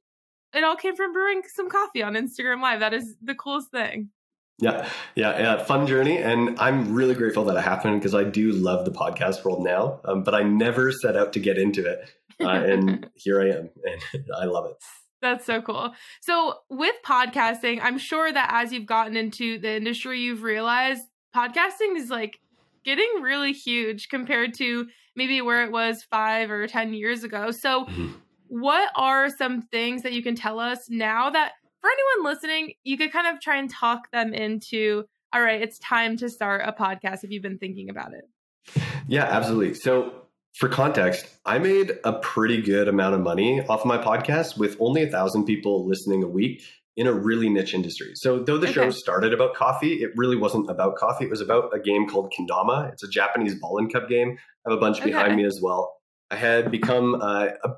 it 0.53 0.63
all 0.63 0.75
came 0.75 0.95
from 0.95 1.13
brewing 1.13 1.41
some 1.55 1.69
coffee 1.69 2.03
on 2.03 2.13
Instagram 2.15 2.61
live. 2.61 2.81
That 2.81 2.93
is 2.93 3.15
the 3.21 3.33
coolest 3.33 3.71
thing. 3.71 4.09
Yeah, 4.57 4.89
yeah, 5.15 5.39
yeah, 5.39 5.63
fun 5.63 5.87
journey, 5.87 6.17
and 6.17 6.59
I'm 6.59 6.93
really 6.93 7.15
grateful 7.15 7.45
that 7.45 7.55
it 7.55 7.61
happened 7.61 8.01
because 8.01 8.13
I 8.13 8.25
do 8.25 8.51
love 8.51 8.83
the 8.83 8.91
podcast 8.91 9.45
world 9.45 9.63
now. 9.63 10.01
Um, 10.03 10.23
but 10.23 10.35
I 10.35 10.43
never 10.43 10.91
set 10.91 11.15
out 11.15 11.31
to 11.33 11.39
get 11.39 11.57
into 11.57 11.85
it, 11.85 12.11
uh, 12.41 12.49
and 12.49 13.09
here 13.15 13.41
I 13.41 13.51
am, 13.51 13.69
and 13.85 14.25
I 14.37 14.45
love 14.45 14.65
it. 14.65 14.75
That's 15.21 15.45
so 15.45 15.61
cool. 15.61 15.93
So, 16.21 16.59
with 16.69 16.95
podcasting, 17.05 17.79
I'm 17.81 17.97
sure 17.97 18.31
that 18.31 18.49
as 18.51 18.71
you've 18.71 18.85
gotten 18.85 19.17
into 19.17 19.59
the 19.59 19.75
industry, 19.75 20.21
you've 20.21 20.43
realized 20.43 21.03
podcasting 21.35 21.97
is 21.97 22.09
like 22.09 22.39
getting 22.85 23.09
really 23.21 23.51
huge 23.51 24.09
compared 24.09 24.53
to 24.55 24.87
maybe 25.15 25.41
where 25.41 25.63
it 25.63 25.71
was 25.71 26.03
five 26.03 26.49
or 26.49 26.67
10 26.67 26.93
years 26.93 27.23
ago. 27.23 27.51
So, 27.51 27.85
mm-hmm. 27.85 28.11
what 28.47 28.91
are 28.95 29.29
some 29.29 29.63
things 29.63 30.03
that 30.03 30.13
you 30.13 30.23
can 30.23 30.35
tell 30.35 30.59
us 30.59 30.89
now 30.89 31.29
that 31.29 31.53
for 31.81 31.89
anyone 31.89 32.33
listening, 32.33 32.73
you 32.83 32.97
could 32.97 33.11
kind 33.11 33.27
of 33.27 33.41
try 33.41 33.57
and 33.57 33.69
talk 33.69 34.11
them 34.11 34.33
into, 34.33 35.03
all 35.33 35.41
right, 35.41 35.61
it's 35.61 35.79
time 35.79 36.17
to 36.17 36.29
start 36.29 36.61
a 36.65 36.71
podcast 36.71 37.23
if 37.23 37.31
you've 37.31 37.43
been 37.43 37.57
thinking 37.57 37.89
about 37.89 38.11
it? 38.13 38.81
Yeah, 39.07 39.23
absolutely. 39.23 39.73
So, 39.73 40.13
for 40.55 40.67
context, 40.69 41.25
I 41.45 41.59
made 41.59 41.99
a 42.03 42.13
pretty 42.13 42.61
good 42.61 42.87
amount 42.87 43.15
of 43.15 43.21
money 43.21 43.61
off 43.61 43.81
of 43.81 43.85
my 43.85 43.97
podcast 43.97 44.57
with 44.57 44.75
only 44.79 45.03
a 45.03 45.07
thousand 45.07 45.45
people 45.45 45.87
listening 45.87 46.23
a 46.23 46.27
week 46.27 46.63
in 46.97 47.07
a 47.07 47.13
really 47.13 47.47
niche 47.49 47.73
industry. 47.73 48.11
So 48.15 48.39
though 48.39 48.57
the 48.57 48.67
okay. 48.67 48.73
show 48.73 48.89
started 48.89 49.33
about 49.33 49.55
coffee, 49.55 50.03
it 50.03 50.11
really 50.17 50.35
wasn't 50.35 50.69
about 50.69 50.97
coffee. 50.97 51.25
It 51.25 51.31
was 51.31 51.39
about 51.39 51.73
a 51.73 51.79
game 51.79 52.09
called 52.09 52.33
Kendama. 52.37 52.91
It's 52.91 53.03
a 53.03 53.07
Japanese 53.07 53.55
ball 53.55 53.77
and 53.77 53.91
cup 53.91 54.09
game. 54.09 54.37
I 54.65 54.69
have 54.69 54.77
a 54.77 54.81
bunch 54.81 54.99
okay. 54.99 55.11
behind 55.11 55.37
me 55.37 55.45
as 55.45 55.59
well. 55.61 55.95
I 56.29 56.35
had 56.35 56.71
become 56.71 57.15
uh, 57.21 57.47
a 57.63 57.69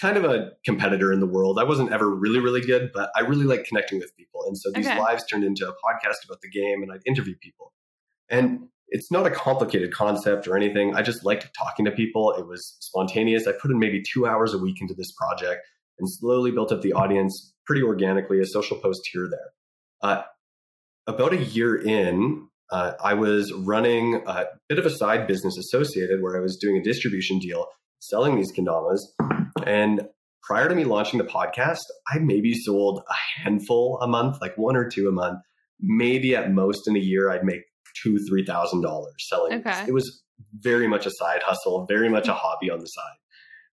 kind 0.00 0.16
of 0.16 0.24
a 0.24 0.52
competitor 0.64 1.12
in 1.12 1.20
the 1.20 1.26
world. 1.26 1.58
I 1.58 1.64
wasn't 1.64 1.92
ever 1.92 2.08
really, 2.08 2.40
really 2.40 2.62
good, 2.62 2.90
but 2.94 3.10
I 3.14 3.20
really 3.20 3.44
like 3.44 3.64
connecting 3.64 3.98
with 3.98 4.16
people. 4.16 4.44
And 4.46 4.56
so 4.56 4.70
these 4.74 4.86
okay. 4.86 4.98
lives 4.98 5.26
turned 5.26 5.44
into 5.44 5.68
a 5.68 5.72
podcast 5.72 6.24
about 6.24 6.40
the 6.40 6.48
game 6.48 6.82
and 6.82 6.90
I'd 6.90 7.02
interview 7.04 7.34
people. 7.40 7.74
And 8.30 8.68
it's 8.90 9.10
not 9.10 9.26
a 9.26 9.30
complicated 9.30 9.92
concept 9.92 10.46
or 10.48 10.56
anything. 10.56 10.94
I 10.94 11.02
just 11.02 11.24
liked 11.24 11.48
talking 11.56 11.84
to 11.84 11.90
people. 11.90 12.32
It 12.32 12.46
was 12.46 12.76
spontaneous. 12.80 13.46
I 13.46 13.52
put 13.52 13.70
in 13.70 13.78
maybe 13.78 14.02
two 14.02 14.26
hours 14.26 14.52
a 14.52 14.58
week 14.58 14.80
into 14.80 14.94
this 14.94 15.12
project 15.12 15.62
and 15.98 16.10
slowly 16.10 16.50
built 16.50 16.72
up 16.72 16.82
the 16.82 16.92
audience 16.92 17.52
pretty 17.66 17.82
organically, 17.82 18.40
a 18.40 18.46
social 18.46 18.78
post 18.78 19.08
here 19.12 19.26
or 19.26 19.28
there. 19.28 19.50
Uh, 20.02 20.22
about 21.06 21.32
a 21.32 21.38
year 21.38 21.76
in, 21.76 22.48
uh, 22.72 22.92
I 23.02 23.14
was 23.14 23.52
running 23.52 24.22
a 24.26 24.46
bit 24.68 24.78
of 24.78 24.86
a 24.86 24.90
side 24.90 25.26
business 25.26 25.56
associated 25.56 26.22
where 26.22 26.36
I 26.36 26.40
was 26.40 26.56
doing 26.56 26.76
a 26.76 26.82
distribution 26.82 27.38
deal, 27.38 27.66
selling 28.00 28.36
these 28.36 28.52
kendamas. 28.52 29.00
And 29.64 30.02
prior 30.42 30.68
to 30.68 30.74
me 30.74 30.84
launching 30.84 31.18
the 31.18 31.24
podcast, 31.24 31.80
I 32.08 32.18
maybe 32.18 32.54
sold 32.54 33.02
a 33.08 33.40
handful 33.40 33.98
a 34.00 34.08
month, 34.08 34.38
like 34.40 34.56
one 34.56 34.76
or 34.76 34.88
two 34.88 35.08
a 35.08 35.12
month. 35.12 35.40
Maybe 35.80 36.36
at 36.36 36.52
most 36.52 36.86
in 36.88 36.96
a 36.96 37.00
year, 37.00 37.30
I'd 37.30 37.44
make 37.44 37.62
two, 38.02 38.18
three 38.28 38.44
thousand 38.44 38.82
dollars 38.82 39.14
selling. 39.28 39.60
Okay. 39.60 39.84
It 39.88 39.92
was 39.92 40.22
very 40.54 40.88
much 40.88 41.06
a 41.06 41.10
side 41.10 41.42
hustle, 41.42 41.86
very 41.86 42.08
much 42.08 42.28
a 42.28 42.34
hobby 42.34 42.70
on 42.70 42.80
the 42.80 42.86
side. 42.86 43.16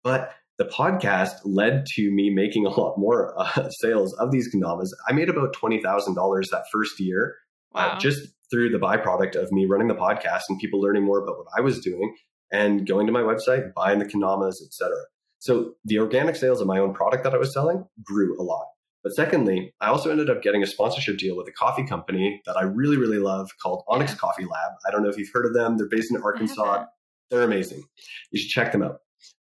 But 0.04 0.34
the 0.58 0.66
podcast 0.66 1.34
led 1.46 1.86
to 1.96 2.12
me 2.12 2.30
making 2.30 2.66
a 2.66 2.70
lot 2.70 2.98
more 2.98 3.34
uh, 3.38 3.70
sales 3.82 4.14
of 4.14 4.32
these 4.32 4.54
kendamas. 4.54 4.90
I 5.08 5.14
made 5.14 5.30
about 5.30 5.54
twenty 5.54 5.82
thousand 5.82 6.16
dollars 6.16 6.50
that 6.52 6.64
first 6.72 7.00
year, 7.00 7.36
uh, 7.74 7.90
wow. 7.90 7.96
uh, 7.96 8.00
just 8.00 8.20
through 8.52 8.70
the 8.70 8.78
byproduct 8.78 9.36
of 9.36 9.52
me 9.52 9.66
running 9.66 9.88
the 9.88 9.96
podcast 9.96 10.42
and 10.50 10.60
people 10.60 10.80
learning 10.80 11.04
more 11.04 11.24
about 11.24 11.38
what 11.38 11.48
I 11.58 11.62
was 11.62 11.80
doing 11.80 12.16
and 12.52 12.86
going 12.86 13.08
to 13.08 13.14
my 13.14 13.22
website, 13.22 13.74
buying 13.74 13.98
the 13.98 14.06
kendamas, 14.06 14.56
etc. 14.64 14.96
So 15.40 15.74
the 15.84 16.00
organic 16.00 16.36
sales 16.36 16.62
of 16.62 16.68
my 16.68 16.80
own 16.80 16.94
product 16.94 17.24
that 17.24 17.34
I 17.34 17.38
was 17.38 17.54
selling 17.54 17.86
grew 18.04 18.40
a 18.40 18.44
lot. 18.44 18.68
But 19.04 19.14
secondly, 19.14 19.74
I 19.82 19.88
also 19.88 20.12
ended 20.12 20.30
up 20.30 20.42
getting 20.42 20.64
a 20.64 20.68
sponsorship 20.68 21.18
deal 21.18 21.36
with 21.36 21.48
a 21.48 21.52
coffee 21.52 21.86
company 21.86 22.42
that 22.46 22.56
I 22.56 22.64
really, 22.64 22.98
really 22.98 23.20
love 23.20 23.50
called 23.62 23.84
Onyx 23.90 24.14
yeah. 24.14 24.18
Coffee 24.18 24.46
Lab. 24.46 24.72
I 24.88 24.92
don't 24.92 25.04
know 25.04 25.10
if 25.10 25.18
you've 25.18 25.32
heard 25.34 25.46
of 25.46 25.54
them. 25.54 25.78
They're 25.78 25.90
based 25.90 26.12
in 26.14 26.22
Arkansas. 26.22 26.86
They're 27.30 27.44
amazing. 27.44 27.84
You 28.32 28.40
should 28.40 28.50
check 28.50 28.72
them 28.72 28.84
out. 28.84 29.00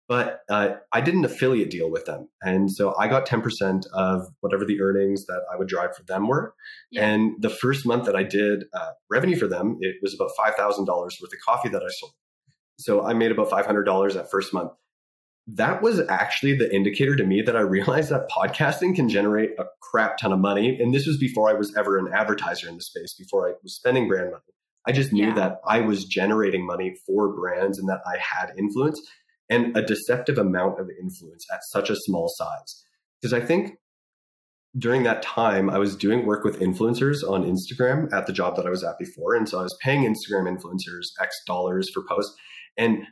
But 0.08 0.42
uh, 0.50 0.76
I 0.94 1.02
did 1.02 1.16
an 1.16 1.26
affiliate 1.26 1.70
deal 1.70 1.92
with 1.92 2.06
them. 2.06 2.30
And 2.42 2.72
so 2.72 2.96
I 2.98 3.08
got 3.08 3.28
10% 3.28 3.86
of 3.94 4.28
whatever 4.40 4.64
the 4.64 4.80
earnings 4.80 5.26
that 5.26 5.42
I 5.52 5.58
would 5.58 5.68
drive 5.68 5.96
for 5.96 6.04
them 6.04 6.28
were. 6.28 6.54
Yeah. 6.92 7.10
And 7.10 7.34
the 7.42 7.50
first 7.50 7.86
month 7.86 8.06
that 8.06 8.16
I 8.16 8.24
did 8.24 8.66
uh, 8.74 8.92
revenue 9.10 9.36
for 9.36 9.48
them, 9.48 9.78
it 9.82 9.96
was 10.02 10.14
about 10.14 10.30
$5,000 10.40 10.88
worth 10.88 11.12
of 11.12 11.30
coffee 11.46 11.70
that 11.70 11.84
I 11.84 11.90
sold. 11.90 12.14
So 12.80 13.06
I 13.06 13.14
made 13.14 13.32
about 13.32 13.50
$500 13.50 14.14
that 14.14 14.32
first 14.32 14.54
month 14.54 14.72
that 15.48 15.82
was 15.82 16.02
actually 16.10 16.56
the 16.56 16.74
indicator 16.74 17.16
to 17.16 17.24
me 17.24 17.42
that 17.42 17.56
I 17.56 17.62
realized 17.62 18.10
that 18.10 18.30
podcasting 18.30 18.96
can 18.96 19.08
generate 19.08 19.52
a 19.58 19.66
crap 19.82 20.18
ton 20.18 20.34
of 20.34 20.40
money. 20.40 20.78
And 20.80 20.94
this 20.94 21.08
was 21.08 21.18
before 21.18 21.50
I 21.50 21.54
was 21.54 21.74
ever 21.76 21.98
an 21.98 22.12
advertiser 22.14 22.68
in 22.68 22.76
the 22.76 22.82
space, 22.82 23.14
before 23.14 23.48
I 23.48 23.54
was 23.64 23.76
spending 23.76 24.08
brand 24.08 24.32
money. 24.32 24.44
I 24.86 24.92
just 24.92 25.12
knew 25.12 25.28
yeah. 25.28 25.36
that 25.36 25.60
I 25.66 25.82
was 25.82 26.06
generating 26.06 26.66
money 26.66 26.96
for 27.06 27.34
brands 27.34 27.80
and 27.80 27.90
that 27.90 28.02
I 28.06 28.18
had 28.18 28.54
influence 28.58 29.02
and 29.50 29.76
a 29.76 29.82
deceptive 29.82 30.38
amount 30.38 30.80
of 30.80 30.90
influence 31.02 31.46
at 31.54 31.60
such 31.72 31.90
a 31.90 31.96
small 31.96 32.28
size. 32.28 32.84
Because 33.22 33.34
I 33.34 33.46
think 33.46 33.76
during 34.78 35.04
that 35.04 35.22
time, 35.22 35.70
I 35.70 35.78
was 35.78 35.96
doing 35.96 36.26
work 36.26 36.44
with 36.44 36.60
influencers 36.60 37.28
on 37.28 37.44
Instagram 37.44 38.12
at 38.14 38.28
the 38.28 38.34
job 38.34 38.56
that 38.58 38.66
I 38.66 38.70
was 38.70 38.84
at 38.84 39.00
before. 39.00 39.34
And 39.34 39.48
so 39.48 39.60
I 39.60 39.64
was 39.64 39.78
paying 39.82 40.04
Instagram 40.04 40.46
influencers 40.46 41.08
X 41.22 41.36
dollars 41.46 41.90
for 41.94 42.04
posts. 42.08 42.36
And 42.78 43.06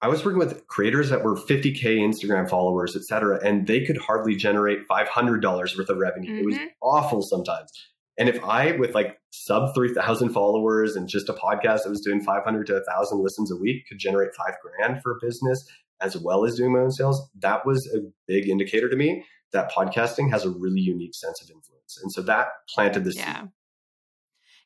I 0.00 0.08
was 0.08 0.24
working 0.24 0.38
with 0.38 0.66
creators 0.68 1.10
that 1.10 1.24
were 1.24 1.34
50K 1.34 1.98
Instagram 1.98 2.48
followers, 2.48 2.94
et 2.94 3.02
cetera, 3.02 3.40
and 3.44 3.66
they 3.66 3.84
could 3.84 3.96
hardly 3.96 4.36
generate 4.36 4.86
$500 4.88 5.42
worth 5.76 5.88
of 5.88 5.96
revenue. 5.98 6.30
Mm-hmm. 6.30 6.38
It 6.38 6.44
was 6.44 6.54
mm-hmm. 6.54 6.66
awful 6.82 7.22
sometimes. 7.22 7.72
And 8.16 8.28
if 8.28 8.42
I, 8.42 8.72
with 8.72 8.94
like 8.94 9.18
sub 9.30 9.74
3,000 9.74 10.30
followers 10.30 10.96
and 10.96 11.08
just 11.08 11.28
a 11.28 11.32
podcast 11.32 11.82
that 11.82 11.90
was 11.90 12.00
doing 12.00 12.20
500 12.20 12.66
to 12.68 12.74
1,000 12.74 13.22
listens 13.22 13.50
a 13.50 13.56
week, 13.56 13.86
could 13.88 13.98
generate 13.98 14.34
five 14.34 14.54
grand 14.62 15.02
for 15.02 15.12
a 15.12 15.18
business 15.20 15.64
as 16.00 16.16
well 16.16 16.44
as 16.44 16.56
doing 16.56 16.72
my 16.72 16.80
own 16.80 16.90
sales, 16.90 17.28
that 17.40 17.66
was 17.66 17.86
a 17.94 18.00
big 18.26 18.48
indicator 18.48 18.88
to 18.88 18.96
me 18.96 19.24
that 19.52 19.72
podcasting 19.72 20.30
has 20.30 20.44
a 20.44 20.50
really 20.50 20.80
unique 20.80 21.14
sense 21.14 21.40
of 21.42 21.50
influence. 21.50 21.98
And 22.02 22.12
so 22.12 22.22
that 22.22 22.48
planted 22.68 23.04
the 23.04 23.12
yeah. 23.12 23.40
seed. 23.40 23.50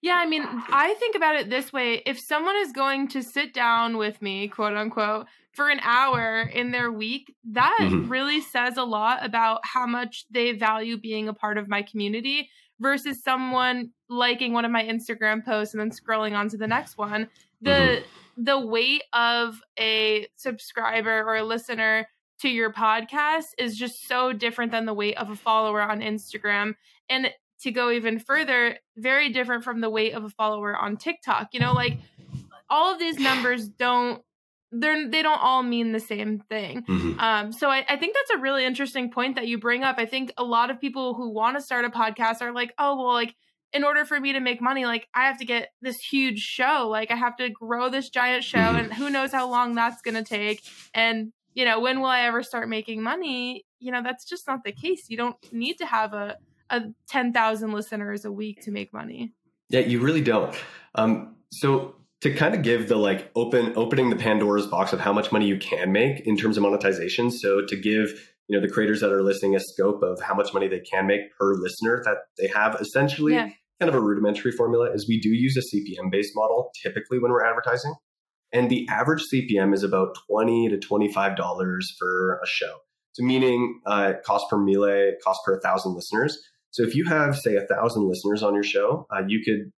Yeah, 0.03 0.17
I 0.17 0.27
mean, 0.27 0.43
I 0.45 0.95
think 0.99 1.15
about 1.15 1.37
it 1.37 1.49
this 1.49 1.73
way. 1.73 2.03
If 2.05 2.19
someone 2.19 2.57
is 2.57 2.73
going 2.73 3.07
to 3.09 3.23
sit 3.23 3.55
down 3.55 3.97
with 3.97 4.21
me, 4.21 4.49
quote 4.49 4.77
unquote, 4.77 5.27
for 5.53 5.69
an 5.69 5.79
hour 5.81 6.43
in 6.43 6.73
their 6.73 6.91
week, 6.91 7.33
that 7.53 7.79
mm-hmm. 7.81 8.09
really 8.09 8.41
says 8.41 8.77
a 8.77 8.83
lot 8.83 9.25
about 9.25 9.61
how 9.65 9.87
much 9.87 10.25
they 10.29 10.53
value 10.53 10.97
being 10.97 11.29
a 11.29 11.35
part 11.35 11.57
of 11.57 11.69
my 11.69 11.83
community 11.83 12.51
versus 12.81 13.23
someone 13.23 13.91
liking 14.09 14.53
one 14.53 14.65
of 14.65 14.73
my 14.73 14.83
Instagram 14.83 15.45
posts 15.45 15.73
and 15.73 15.81
then 15.81 15.91
scrolling 15.91 16.37
on 16.37 16.49
to 16.49 16.57
the 16.57 16.67
next 16.67 16.99
one. 16.99 17.29
The 17.61 17.71
mm-hmm. 17.71 18.45
the 18.45 18.59
weight 18.59 19.05
of 19.13 19.61
a 19.79 20.27
subscriber 20.35 21.23
or 21.23 21.37
a 21.37 21.45
listener 21.45 22.09
to 22.41 22.49
your 22.49 22.73
podcast 22.73 23.51
is 23.57 23.77
just 23.77 24.09
so 24.09 24.33
different 24.33 24.73
than 24.73 24.85
the 24.85 24.95
weight 24.95 25.17
of 25.17 25.31
a 25.31 25.37
follower 25.37 25.81
on 25.81 26.01
Instagram. 26.01 26.75
And 27.09 27.31
to 27.63 27.71
go 27.71 27.91
even 27.91 28.19
further, 28.19 28.79
very 28.97 29.31
different 29.31 29.65
from 29.65 29.81
the 29.81 29.91
weight 29.91 30.15
of 30.15 30.25
a 30.25 30.31
follower 30.31 30.77
on 30.77 30.97
TikTok. 30.97 31.49
You 31.53 31.61
know, 31.61 31.73
like 31.73 31.99
all 32.69 32.93
of 32.93 32.99
these 32.99 33.19
numbers 33.19 33.69
don't 33.69 34.23
they're 34.73 35.09
they 35.09 35.23
don't 35.23 35.41
all 35.41 35.63
mean 35.63 35.93
the 35.93 36.01
same 36.01 36.41
thing. 36.49 36.83
Mm-hmm. 36.83 37.21
Um, 37.21 37.53
so 37.53 37.69
I, 37.69 37.85
I 37.89 37.97
think 37.97 38.15
that's 38.15 38.39
a 38.39 38.43
really 38.43 38.65
interesting 38.65 39.11
point 39.11 39.37
that 39.37 39.47
you 39.47 39.59
bring 39.59 39.83
up. 39.85 39.97
I 39.99 40.07
think 40.07 40.33
a 40.39 40.45
lot 40.45 40.71
of 40.71 40.81
people 40.81 41.15
who 41.15 41.31
want 41.31 41.57
to 41.57 41.63
start 41.63 41.85
a 41.85 41.91
podcast 41.91 42.41
are 42.41 42.53
like, 42.53 42.73
oh 42.79 42.97
well, 42.97 43.13
like 43.13 43.35
in 43.75 43.85
order 43.85 44.05
for 44.05 44.19
me 44.19 44.33
to 44.33 44.41
make 44.41 44.61
money, 44.61 44.85
like 44.85 45.09
I 45.15 45.27
have 45.27 45.39
to 45.39 45.45
get 45.45 45.71
this 45.81 46.01
huge 46.01 46.39
show. 46.39 46.89
Like 46.91 47.11
I 47.11 47.17
have 47.17 47.37
to 47.37 47.51
grow 47.51 47.89
this 47.89 48.09
giant 48.09 48.45
show, 48.45 48.59
mm-hmm. 48.59 48.77
and 48.77 48.95
who 48.95 49.11
knows 49.11 49.33
how 49.33 49.49
long 49.49 49.75
that's 49.75 50.03
going 50.03 50.15
to 50.15 50.25
take. 50.25 50.63
And, 50.95 51.33
you 51.55 51.65
know, 51.65 51.81
when 51.81 52.01
will 52.01 52.07
I 52.07 52.23
ever 52.23 52.43
start 52.43 52.69
making 52.69 53.03
money? 53.03 53.65
You 53.79 53.93
know, 53.93 54.03
that's 54.03 54.25
just 54.25 54.47
not 54.47 54.65
the 54.65 54.73
case. 54.73 55.07
You 55.09 55.17
don't 55.17 55.37
need 55.53 55.79
to 55.79 55.87
have 55.87 56.13
a, 56.13 56.37
a 56.73 56.93
10,000 57.09 57.73
listeners 57.73 58.25
a 58.25 58.33
week 58.33 58.63
to 58.63 58.73
make 58.73 58.93
money. 58.93 59.33
Yeah, 59.69 59.81
you 59.81 60.01
really 60.01 60.23
don't. 60.23 60.55
Um, 60.97 61.37
so 61.51 61.95
to 62.23 62.35
kind 62.35 62.55
of 62.55 62.63
give 62.63 62.89
the 62.89 62.97
like 62.97 63.31
open 63.37 63.73
opening 63.77 64.11
the 64.11 64.17
Pandora's 64.17 64.67
box 64.67 64.93
of 64.93 65.01
how 65.01 65.13
much 65.13 65.31
money 65.31 65.47
you 65.47 65.59
can 65.59 65.93
make 65.93 66.21
in 66.27 66.37
terms 66.37 66.57
of 66.57 66.65
monetization. 66.65 67.31
So 67.31 67.65
to 67.67 67.77
give 67.77 68.11
you 68.49 68.59
know 68.59 68.61
the 68.61 68.73
creators 68.73 69.01
that 69.01 69.13
are 69.13 69.23
listening 69.23 69.55
a 69.55 69.61
scope 69.61 70.03
of 70.03 70.21
how 70.21 70.35
much 70.35 70.53
money 70.53 70.67
they 70.67 70.81
can 70.81 71.07
make 71.07 71.33
per 71.39 71.55
listener 71.55 72.03
that 72.05 72.17
they 72.39 72.49
have 72.49 72.77
essentially 72.81 73.35
yeah 73.35 73.51
kind 73.83 73.89
of 73.89 74.01
a 74.01 74.05
rudimentary 74.05 74.53
formula 74.53 74.93
is 74.93 75.09
we 75.09 75.21
do 75.21 75.31
use 75.31 75.57
a 75.57 75.77
CPM 75.77 76.09
based 76.11 76.33
model 76.37 76.71
typically 76.81 77.19
when 77.19 77.33
we're 77.33 77.45
advertising. 77.45 77.93
And 78.53 78.71
the 78.71 78.87
average 78.89 79.25
CPM 79.33 79.75
is 79.75 79.83
about 79.83 80.17
20 80.31 80.69
to 80.69 80.77
$25 80.77 81.85
for 81.99 82.39
a 82.43 82.47
show. 82.47 82.77
So 83.13 83.25
meaning 83.25 83.81
uh, 83.85 84.13
cost 84.25 84.49
per 84.49 84.57
mille, 84.57 85.15
cost 85.25 85.41
per 85.45 85.59
thousand 85.61 85.95
listeners. 85.95 86.39
So 86.73 86.83
if 86.83 86.95
you 86.95 87.05
have, 87.05 87.37
say, 87.37 87.57
a 87.57 87.67
thousand 87.67 88.09
listeners 88.09 88.43
on 88.43 88.55
your 88.55 88.65
show, 88.65 89.07
uh, 89.15 89.23
you 89.27 89.45
could 89.45 89.71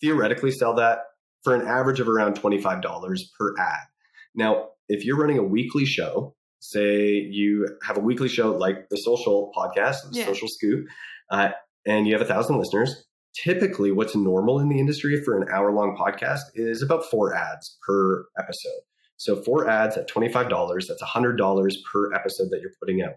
theoretically 0.00 0.50
sell 0.50 0.74
that 0.74 0.98
for 1.42 1.54
an 1.54 1.66
average 1.66 2.00
of 2.00 2.08
around 2.08 2.34
$25 2.34 3.20
per 3.38 3.54
ad. 3.58 3.86
Now, 4.34 4.70
if 4.88 5.04
you're 5.04 5.16
running 5.16 5.38
a 5.38 5.42
weekly 5.42 5.84
show, 5.84 6.34
say 6.60 7.12
you 7.12 7.68
have 7.82 7.96
a 7.96 8.00
weekly 8.00 8.28
show 8.28 8.50
like 8.50 8.88
the 8.90 8.96
social 8.96 9.52
podcast, 9.56 10.10
the 10.10 10.18
yeah. 10.18 10.26
social 10.26 10.48
scoop, 10.48 10.86
uh, 11.30 11.50
and 11.86 12.06
you 12.06 12.12
have 12.12 12.22
a 12.22 12.26
thousand 12.26 12.58
listeners, 12.58 13.06
typically 13.34 13.92
what's 13.92 14.16
normal 14.16 14.58
in 14.58 14.68
the 14.68 14.78
industry 14.78 15.22
for 15.24 15.40
an 15.40 15.48
hour 15.52 15.72
long 15.72 15.96
podcast 15.96 16.40
is 16.54 16.82
about 16.82 17.04
four 17.04 17.34
ads 17.34 17.78
per 17.86 18.26
episode. 18.38 18.80
So 19.16 19.42
four 19.42 19.68
ads 19.68 19.96
at 19.96 20.08
$25, 20.08 20.88
that's 20.88 21.02
$100 21.02 21.76
per 21.92 22.12
episode 22.14 22.48
that 22.50 22.60
you're 22.60 22.72
putting 22.80 23.02
out. 23.02 23.14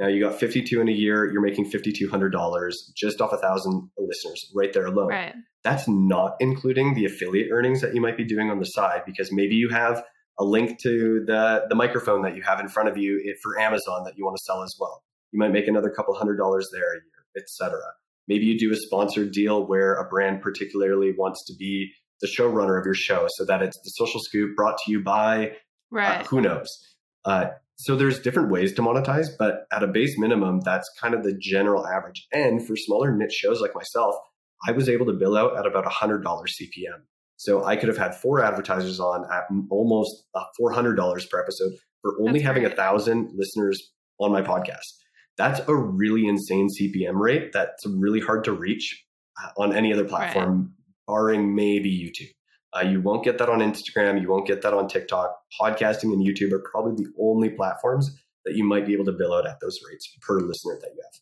Now 0.00 0.08
you 0.08 0.18
got 0.18 0.40
52 0.40 0.80
in 0.80 0.88
a 0.88 0.92
year, 0.92 1.30
you're 1.30 1.42
making 1.42 1.70
$5,200 1.70 2.70
just 2.96 3.20
off 3.20 3.34
a 3.34 3.36
thousand 3.36 3.90
listeners 3.98 4.50
right 4.54 4.72
there 4.72 4.86
alone. 4.86 5.08
Right. 5.08 5.34
That's 5.62 5.86
not 5.86 6.36
including 6.40 6.94
the 6.94 7.04
affiliate 7.04 7.50
earnings 7.52 7.82
that 7.82 7.94
you 7.94 8.00
might 8.00 8.16
be 8.16 8.24
doing 8.24 8.50
on 8.50 8.58
the 8.58 8.64
side 8.64 9.02
because 9.04 9.30
maybe 9.30 9.56
you 9.56 9.68
have 9.68 10.02
a 10.38 10.44
link 10.44 10.80
to 10.82 11.22
the, 11.26 11.66
the 11.68 11.74
microphone 11.74 12.22
that 12.22 12.34
you 12.34 12.42
have 12.42 12.60
in 12.60 12.68
front 12.68 12.88
of 12.88 12.96
you 12.96 13.22
for 13.42 13.60
Amazon 13.60 14.04
that 14.04 14.14
you 14.16 14.24
want 14.24 14.38
to 14.38 14.42
sell 14.44 14.62
as 14.62 14.74
well. 14.80 15.02
You 15.32 15.38
might 15.38 15.52
make 15.52 15.68
another 15.68 15.90
couple 15.90 16.14
hundred 16.14 16.38
dollars 16.38 16.70
there 16.72 16.94
a 16.94 16.96
year, 16.96 17.42
etc. 17.44 17.78
Maybe 18.26 18.46
you 18.46 18.58
do 18.58 18.72
a 18.72 18.76
sponsored 18.76 19.32
deal 19.32 19.66
where 19.66 19.96
a 19.96 20.08
brand 20.08 20.40
particularly 20.40 21.12
wants 21.12 21.44
to 21.48 21.54
be 21.58 21.92
the 22.22 22.26
showrunner 22.26 22.78
of 22.78 22.86
your 22.86 22.94
show 22.94 23.26
so 23.28 23.44
that 23.44 23.62
it's 23.62 23.78
the 23.84 23.90
social 23.90 24.20
scoop 24.20 24.56
brought 24.56 24.78
to 24.84 24.90
you 24.90 25.02
by 25.02 25.48
uh, 25.48 25.52
right. 25.90 26.20
Uh, 26.20 26.24
who 26.24 26.40
knows. 26.40 26.68
Uh, 27.24 27.48
so 27.80 27.96
there's 27.96 28.20
different 28.20 28.50
ways 28.50 28.72
to 28.74 28.82
monetize, 28.82 29.28
but 29.38 29.66
at 29.72 29.82
a 29.82 29.86
base 29.86 30.18
minimum, 30.18 30.60
that's 30.60 30.90
kind 31.00 31.14
of 31.14 31.22
the 31.22 31.36
general 31.36 31.86
average. 31.86 32.26
And 32.32 32.66
for 32.66 32.76
smaller 32.76 33.14
niche 33.16 33.32
shows 33.32 33.60
like 33.60 33.74
myself, 33.74 34.14
I 34.66 34.72
was 34.72 34.88
able 34.88 35.06
to 35.06 35.12
bill 35.12 35.36
out 35.36 35.58
at 35.58 35.66
about 35.66 35.84
$100 35.84 36.22
CPM. 36.22 37.02
So 37.36 37.64
I 37.64 37.76
could 37.76 37.88
have 37.88 37.96
had 37.96 38.14
four 38.14 38.44
advertisers 38.44 39.00
on 39.00 39.24
at 39.32 39.44
almost 39.70 40.24
$400 40.60 41.30
per 41.30 41.40
episode 41.40 41.72
for 42.02 42.16
only 42.20 42.40
that's 42.40 42.44
having 42.46 42.66
a 42.66 42.70
thousand 42.70 43.30
listeners 43.34 43.92
on 44.18 44.30
my 44.30 44.42
podcast 44.42 44.92
that's 45.40 45.60
a 45.68 45.74
really 45.74 46.26
insane 46.26 46.68
CPM 46.68 47.14
rate 47.14 47.52
that's 47.52 47.86
really 47.86 48.20
hard 48.20 48.44
to 48.44 48.52
reach 48.52 49.04
uh, 49.42 49.62
on 49.62 49.74
any 49.74 49.92
other 49.92 50.04
platform, 50.04 50.58
right. 50.58 50.68
barring 51.06 51.54
maybe 51.54 51.90
YouTube. 51.90 52.30
Uh, 52.76 52.80
you 52.80 53.00
won't 53.00 53.24
get 53.24 53.38
that 53.38 53.48
on 53.48 53.58
Instagram. 53.58 54.20
You 54.20 54.28
won't 54.28 54.46
get 54.46 54.62
that 54.62 54.72
on 54.72 54.88
TikTok. 54.88 55.36
Podcasting 55.60 56.12
and 56.12 56.24
YouTube 56.24 56.52
are 56.52 56.64
probably 56.70 57.02
the 57.02 57.10
only 57.20 57.50
platforms 57.50 58.16
that 58.44 58.54
you 58.54 58.64
might 58.64 58.86
be 58.86 58.92
able 58.92 59.04
to 59.04 59.12
bill 59.12 59.34
out 59.34 59.46
at 59.46 59.58
those 59.60 59.80
rates 59.88 60.16
per 60.22 60.40
listener 60.40 60.78
that 60.80 60.90
you 60.94 61.02
have. 61.02 61.20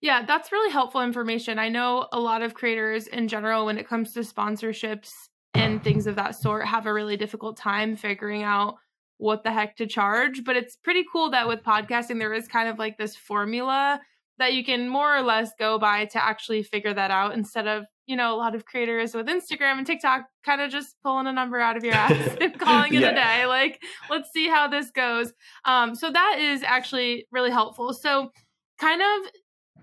Yeah, 0.00 0.26
that's 0.26 0.50
really 0.50 0.72
helpful 0.72 1.00
information. 1.00 1.60
I 1.60 1.68
know 1.68 2.08
a 2.12 2.18
lot 2.18 2.42
of 2.42 2.54
creators 2.54 3.06
in 3.06 3.28
general, 3.28 3.66
when 3.66 3.78
it 3.78 3.88
comes 3.88 4.12
to 4.14 4.20
sponsorships 4.20 5.12
and 5.54 5.82
things 5.82 6.08
of 6.08 6.16
that 6.16 6.34
sort, 6.34 6.66
have 6.66 6.86
a 6.86 6.92
really 6.92 7.16
difficult 7.16 7.56
time 7.56 7.94
figuring 7.94 8.42
out 8.42 8.74
what 9.18 9.44
the 9.44 9.52
heck 9.52 9.76
to 9.76 9.86
charge. 9.86 10.42
But 10.42 10.56
it's 10.56 10.74
pretty 10.74 11.04
cool 11.12 11.30
that 11.30 11.46
with 11.46 11.62
podcasting, 11.62 12.18
there 12.18 12.34
is 12.34 12.48
kind 12.48 12.68
of 12.68 12.80
like 12.80 12.98
this 12.98 13.14
formula 13.14 14.00
that 14.38 14.54
you 14.54 14.64
can 14.64 14.88
more 14.88 15.16
or 15.16 15.22
less 15.22 15.52
go 15.56 15.78
by 15.78 16.06
to 16.06 16.24
actually 16.24 16.64
figure 16.64 16.92
that 16.92 17.12
out 17.12 17.34
instead 17.34 17.68
of, 17.68 17.84
you 18.06 18.16
know, 18.16 18.34
a 18.34 18.36
lot 18.36 18.54
of 18.54 18.64
creators 18.64 19.14
with 19.14 19.26
Instagram 19.26 19.78
and 19.78 19.86
TikTok 19.86 20.26
kind 20.44 20.60
of 20.60 20.70
just 20.70 20.96
pulling 21.02 21.26
a 21.26 21.32
number 21.32 21.58
out 21.58 21.76
of 21.76 21.84
your 21.84 21.94
ass 21.94 22.36
and 22.40 22.58
calling 22.58 22.94
it 22.94 23.00
yeah. 23.00 23.10
a 23.10 23.14
day. 23.14 23.46
Like, 23.46 23.80
let's 24.10 24.32
see 24.32 24.48
how 24.48 24.68
this 24.68 24.90
goes. 24.90 25.32
Um, 25.64 25.94
so 25.94 26.10
that 26.10 26.38
is 26.38 26.62
actually 26.62 27.26
really 27.30 27.50
helpful. 27.50 27.92
So, 27.92 28.32
kind 28.78 29.00
of 29.00 29.30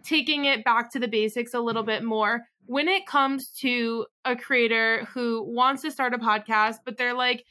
taking 0.04 0.46
it 0.46 0.64
back 0.64 0.92
to 0.92 1.00
the 1.00 1.08
basics 1.08 1.54
a 1.54 1.60
little 1.60 1.84
bit 1.84 2.04
more 2.04 2.46
when 2.66 2.88
it 2.88 3.08
comes 3.08 3.50
to 3.50 4.06
a 4.26 4.36
creator 4.36 5.06
who 5.14 5.44
wants 5.44 5.82
to 5.82 5.90
start 5.90 6.14
a 6.14 6.20
podcast, 6.20 6.76
but 6.86 6.98
they're 6.98 7.16
like, 7.16 7.44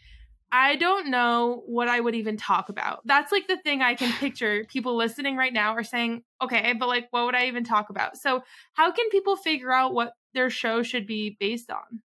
I 0.50 0.76
don't 0.76 1.11
know 1.11 1.64
what 1.66 1.88
I 1.88 2.00
would 2.00 2.14
even 2.14 2.37
talk 2.37 2.68
about. 2.68 3.00
That's 3.04 3.33
like 3.33 3.48
the 3.48 3.59
thing 3.59 3.83
I 3.83 3.94
can 3.94 4.12
picture 4.18 4.64
people 4.68 4.96
listening 4.96 5.37
right 5.37 5.52
now 5.52 5.72
are 5.72 5.83
saying, 5.83 6.22
okay, 6.40 6.72
but 6.78 6.88
like, 6.88 7.09
what 7.11 7.24
would 7.24 7.35
I 7.35 7.46
even 7.46 7.64
talk 7.64 7.90
about? 7.90 8.16
So, 8.16 8.42
how 8.74 8.92
can 8.92 9.09
people 9.11 9.37
figure 9.37 9.72
out 9.72 9.92
what 9.92 10.12
their 10.34 10.50
show 10.50 10.82
should 10.82 11.06
be 11.06 11.36
based 11.38 11.70
on? 11.70 12.02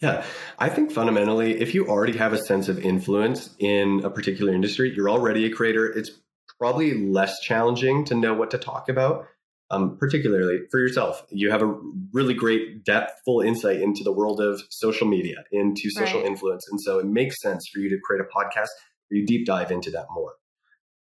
Yeah, 0.00 0.24
I 0.58 0.68
think 0.68 0.90
fundamentally, 0.90 1.60
if 1.60 1.74
you 1.74 1.88
already 1.88 2.18
have 2.18 2.32
a 2.32 2.38
sense 2.38 2.68
of 2.68 2.78
influence 2.78 3.54
in 3.58 4.02
a 4.04 4.10
particular 4.10 4.52
industry, 4.52 4.92
you're 4.94 5.08
already 5.08 5.46
a 5.46 5.50
creator, 5.50 5.86
it's 5.86 6.10
probably 6.58 6.94
less 6.94 7.40
challenging 7.40 8.04
to 8.06 8.14
know 8.14 8.34
what 8.34 8.50
to 8.50 8.58
talk 8.58 8.88
about 8.88 9.26
um, 9.70 9.96
particularly 9.98 10.60
for 10.70 10.78
yourself. 10.78 11.24
You 11.30 11.50
have 11.50 11.62
a 11.62 11.74
really 12.12 12.34
great 12.34 12.84
depth, 12.84 13.12
full 13.24 13.40
insight 13.40 13.80
into 13.80 14.04
the 14.04 14.12
world 14.12 14.40
of 14.40 14.62
social 14.70 15.06
media, 15.06 15.44
into 15.52 15.90
social 15.90 16.20
right. 16.20 16.28
influence. 16.28 16.66
And 16.70 16.80
so 16.80 16.98
it 16.98 17.06
makes 17.06 17.40
sense 17.40 17.68
for 17.72 17.80
you 17.80 17.88
to 17.90 17.98
create 18.02 18.20
a 18.20 18.24
podcast 18.24 18.68
where 19.08 19.20
you 19.20 19.26
deep 19.26 19.46
dive 19.46 19.70
into 19.70 19.90
that 19.92 20.06
more. 20.10 20.34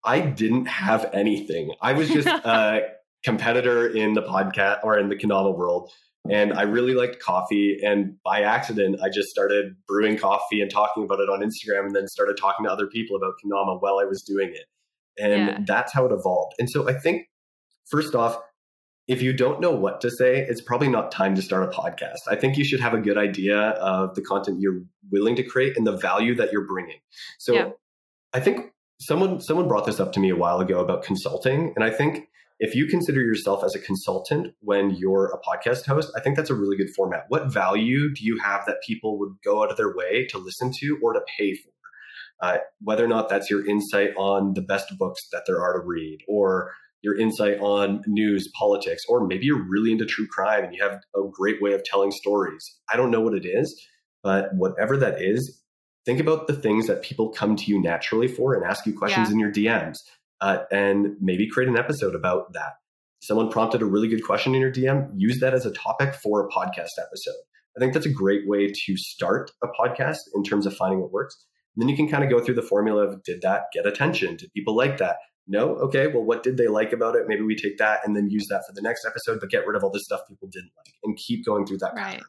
I 0.03 0.21
didn't 0.21 0.67
have 0.67 1.09
anything. 1.13 1.71
I 1.81 1.93
was 1.93 2.09
just 2.09 2.27
a 2.45 2.81
competitor 3.23 3.87
in 3.87 4.13
the 4.13 4.21
podcast 4.21 4.79
or 4.83 4.97
in 4.97 5.09
the 5.09 5.15
Kendama 5.15 5.55
world. 5.55 5.91
And 6.31 6.53
I 6.53 6.63
really 6.63 6.93
liked 6.93 7.19
coffee. 7.19 7.79
And 7.83 8.15
by 8.23 8.41
accident, 8.41 8.99
I 9.01 9.09
just 9.09 9.29
started 9.29 9.75
brewing 9.87 10.17
coffee 10.17 10.61
and 10.61 10.71
talking 10.71 11.03
about 11.03 11.19
it 11.19 11.29
on 11.29 11.41
Instagram 11.41 11.85
and 11.85 11.95
then 11.95 12.07
started 12.07 12.37
talking 12.37 12.65
to 12.65 12.71
other 12.71 12.87
people 12.87 13.15
about 13.15 13.33
Kendama 13.43 13.81
while 13.81 13.99
I 13.99 14.05
was 14.05 14.21
doing 14.23 14.49
it. 14.49 14.65
And 15.21 15.47
yeah. 15.47 15.59
that's 15.65 15.93
how 15.93 16.05
it 16.05 16.11
evolved. 16.11 16.53
And 16.59 16.69
so 16.69 16.87
I 16.87 16.93
think, 16.93 17.27
first 17.89 18.15
off, 18.15 18.37
if 19.07 19.21
you 19.21 19.31
don't 19.33 19.61
know 19.61 19.71
what 19.71 20.01
to 20.01 20.11
say, 20.11 20.39
it's 20.39 20.61
probably 20.61 20.89
not 20.89 21.11
time 21.11 21.33
to 21.35 21.41
start 21.41 21.63
a 21.63 21.67
podcast. 21.67 22.19
I 22.29 22.35
think 22.35 22.57
you 22.57 22.65
should 22.65 22.81
have 22.81 22.93
a 22.93 22.99
good 22.99 23.17
idea 23.17 23.57
of 23.57 24.15
the 24.15 24.21
content 24.21 24.59
you're 24.59 24.81
willing 25.09 25.35
to 25.37 25.43
create 25.43 25.77
and 25.77 25.87
the 25.87 25.95
value 25.95 26.35
that 26.35 26.51
you're 26.51 26.67
bringing. 26.67 26.99
So 27.39 27.53
yeah. 27.53 27.69
I 28.33 28.41
think 28.41 28.73
someone 28.99 29.39
someone 29.39 29.67
brought 29.67 29.85
this 29.85 29.99
up 29.99 30.11
to 30.13 30.19
me 30.19 30.29
a 30.29 30.35
while 30.35 30.59
ago 30.59 30.79
about 30.79 31.03
consulting 31.03 31.71
and 31.75 31.83
I 31.83 31.89
think 31.89 32.27
if 32.59 32.73
you 32.73 32.87
consider 32.87 33.21
yourself 33.21 33.63
as 33.63 33.75
a 33.75 33.79
consultant 33.79 34.53
when 34.61 34.91
you're 34.91 35.27
a 35.27 35.39
podcast 35.47 35.85
host, 35.85 36.11
I 36.15 36.21
think 36.21 36.35
that's 36.35 36.49
a 36.49 36.55
really 36.55 36.75
good 36.75 36.89
format. 36.95 37.25
What 37.29 37.53
value 37.53 38.13
do 38.13 38.23
you 38.23 38.39
have 38.43 38.65
that 38.65 38.77
people 38.85 39.19
would 39.19 39.33
go 39.43 39.63
out 39.63 39.71
of 39.71 39.77
their 39.77 39.95
way 39.95 40.25
to 40.31 40.39
listen 40.39 40.71
to 40.79 40.99
or 41.03 41.13
to 41.13 41.21
pay 41.37 41.53
for? 41.53 41.71
Uh, 42.39 42.57
whether 42.81 43.03
or 43.03 43.07
not 43.07 43.29
that's 43.29 43.49
your 43.49 43.67
insight 43.67 44.11
on 44.15 44.53
the 44.53 44.61
best 44.61 44.95
books 44.97 45.21
that 45.31 45.43
there 45.47 45.61
are 45.61 45.73
to 45.73 45.85
read 45.85 46.19
or 46.27 46.71
your 47.01 47.17
insight 47.17 47.59
on 47.59 48.03
news, 48.07 48.51
politics, 48.57 49.03
or 49.07 49.25
maybe 49.25 49.45
you're 49.45 49.67
really 49.69 49.91
into 49.91 50.05
true 50.05 50.27
crime 50.27 50.63
and 50.63 50.75
you 50.75 50.83
have 50.83 50.99
a 51.15 51.21
great 51.31 51.61
way 51.61 51.73
of 51.73 51.83
telling 51.83 52.11
stories. 52.11 52.63
I 52.91 52.97
don't 52.97 53.11
know 53.11 53.21
what 53.21 53.33
it 53.33 53.45
is, 53.45 53.87
but 54.23 54.49
whatever 54.53 54.97
that 54.97 55.21
is, 55.21 55.61
think 56.05 56.19
about 56.19 56.47
the 56.47 56.55
things 56.55 56.87
that 56.87 57.01
people 57.01 57.29
come 57.29 57.55
to 57.55 57.65
you 57.65 57.81
naturally 57.81 58.27
for 58.27 58.53
and 58.53 58.63
ask 58.63 58.85
you 58.85 58.97
questions 58.97 59.29
yeah. 59.29 59.33
in 59.33 59.39
your 59.39 59.51
DMs 59.51 59.97
uh, 60.41 60.60
and 60.71 61.15
maybe 61.19 61.50
create 61.50 61.69
an 61.69 61.78
episode 61.78 62.15
about 62.15 62.54
that. 62.54 62.73
Someone 63.21 63.50
prompted 63.50 63.82
a 63.82 63.86
really 63.86 64.08
good 64.08 64.23
question 64.23 64.54
in 64.54 64.62
your 64.62 64.71
DM, 64.71 65.10
use 65.15 65.39
that 65.39 65.54
as 65.54 65.65
a 65.65 65.71
topic 65.71 66.13
for 66.15 66.45
a 66.45 66.50
podcast 66.50 67.00
episode. 67.00 67.41
I 67.76 67.80
think 67.80 67.93
that's 67.93 68.06
a 68.06 68.12
great 68.12 68.47
way 68.47 68.71
to 68.71 68.97
start 68.97 69.52
a 69.63 69.67
podcast 69.67 70.17
in 70.36 70.43
terms 70.43 70.65
of 70.65 70.76
finding 70.76 71.00
what 71.00 71.12
works. 71.12 71.36
And 71.76 71.82
then 71.82 71.89
you 71.89 71.95
can 71.95 72.10
kind 72.10 72.23
of 72.23 72.30
go 72.30 72.43
through 72.43 72.56
the 72.56 72.63
formula 72.63 73.08
of 73.08 73.23
did 73.23 73.41
that 73.41 73.63
get 73.73 73.86
attention? 73.86 74.36
Did 74.36 74.52
people 74.54 74.76
like 74.76 74.97
that? 74.97 75.17
no 75.47 75.76
okay 75.78 76.08
well 76.08 76.23
what 76.23 76.43
did 76.43 76.58
they 76.58 76.67
like 76.67 76.91
about 76.91 77.15
it 77.15 77.23
maybe 77.28 77.41
we 77.41 77.56
take 77.56 77.78
that 77.78 78.02
and 78.06 78.15
then 78.15 78.30
use 78.30 78.47
that 78.50 78.63
for 78.67 78.73
the 78.73 78.82
next 78.82 79.06
episode 79.06 79.39
but 79.39 79.50
get 79.50 79.65
rid 79.65 79.76
of 79.76 79.84
all 79.84 79.89
the 79.89 80.00
stuff 80.00 80.21
people 80.28 80.47
didn't 80.52 80.71
like 80.78 80.93
and 81.04 81.17
keep 81.17 81.45
going 81.45 81.65
through 81.65 81.78
that 81.78 81.93
right 81.95 82.04
pattern. 82.04 82.23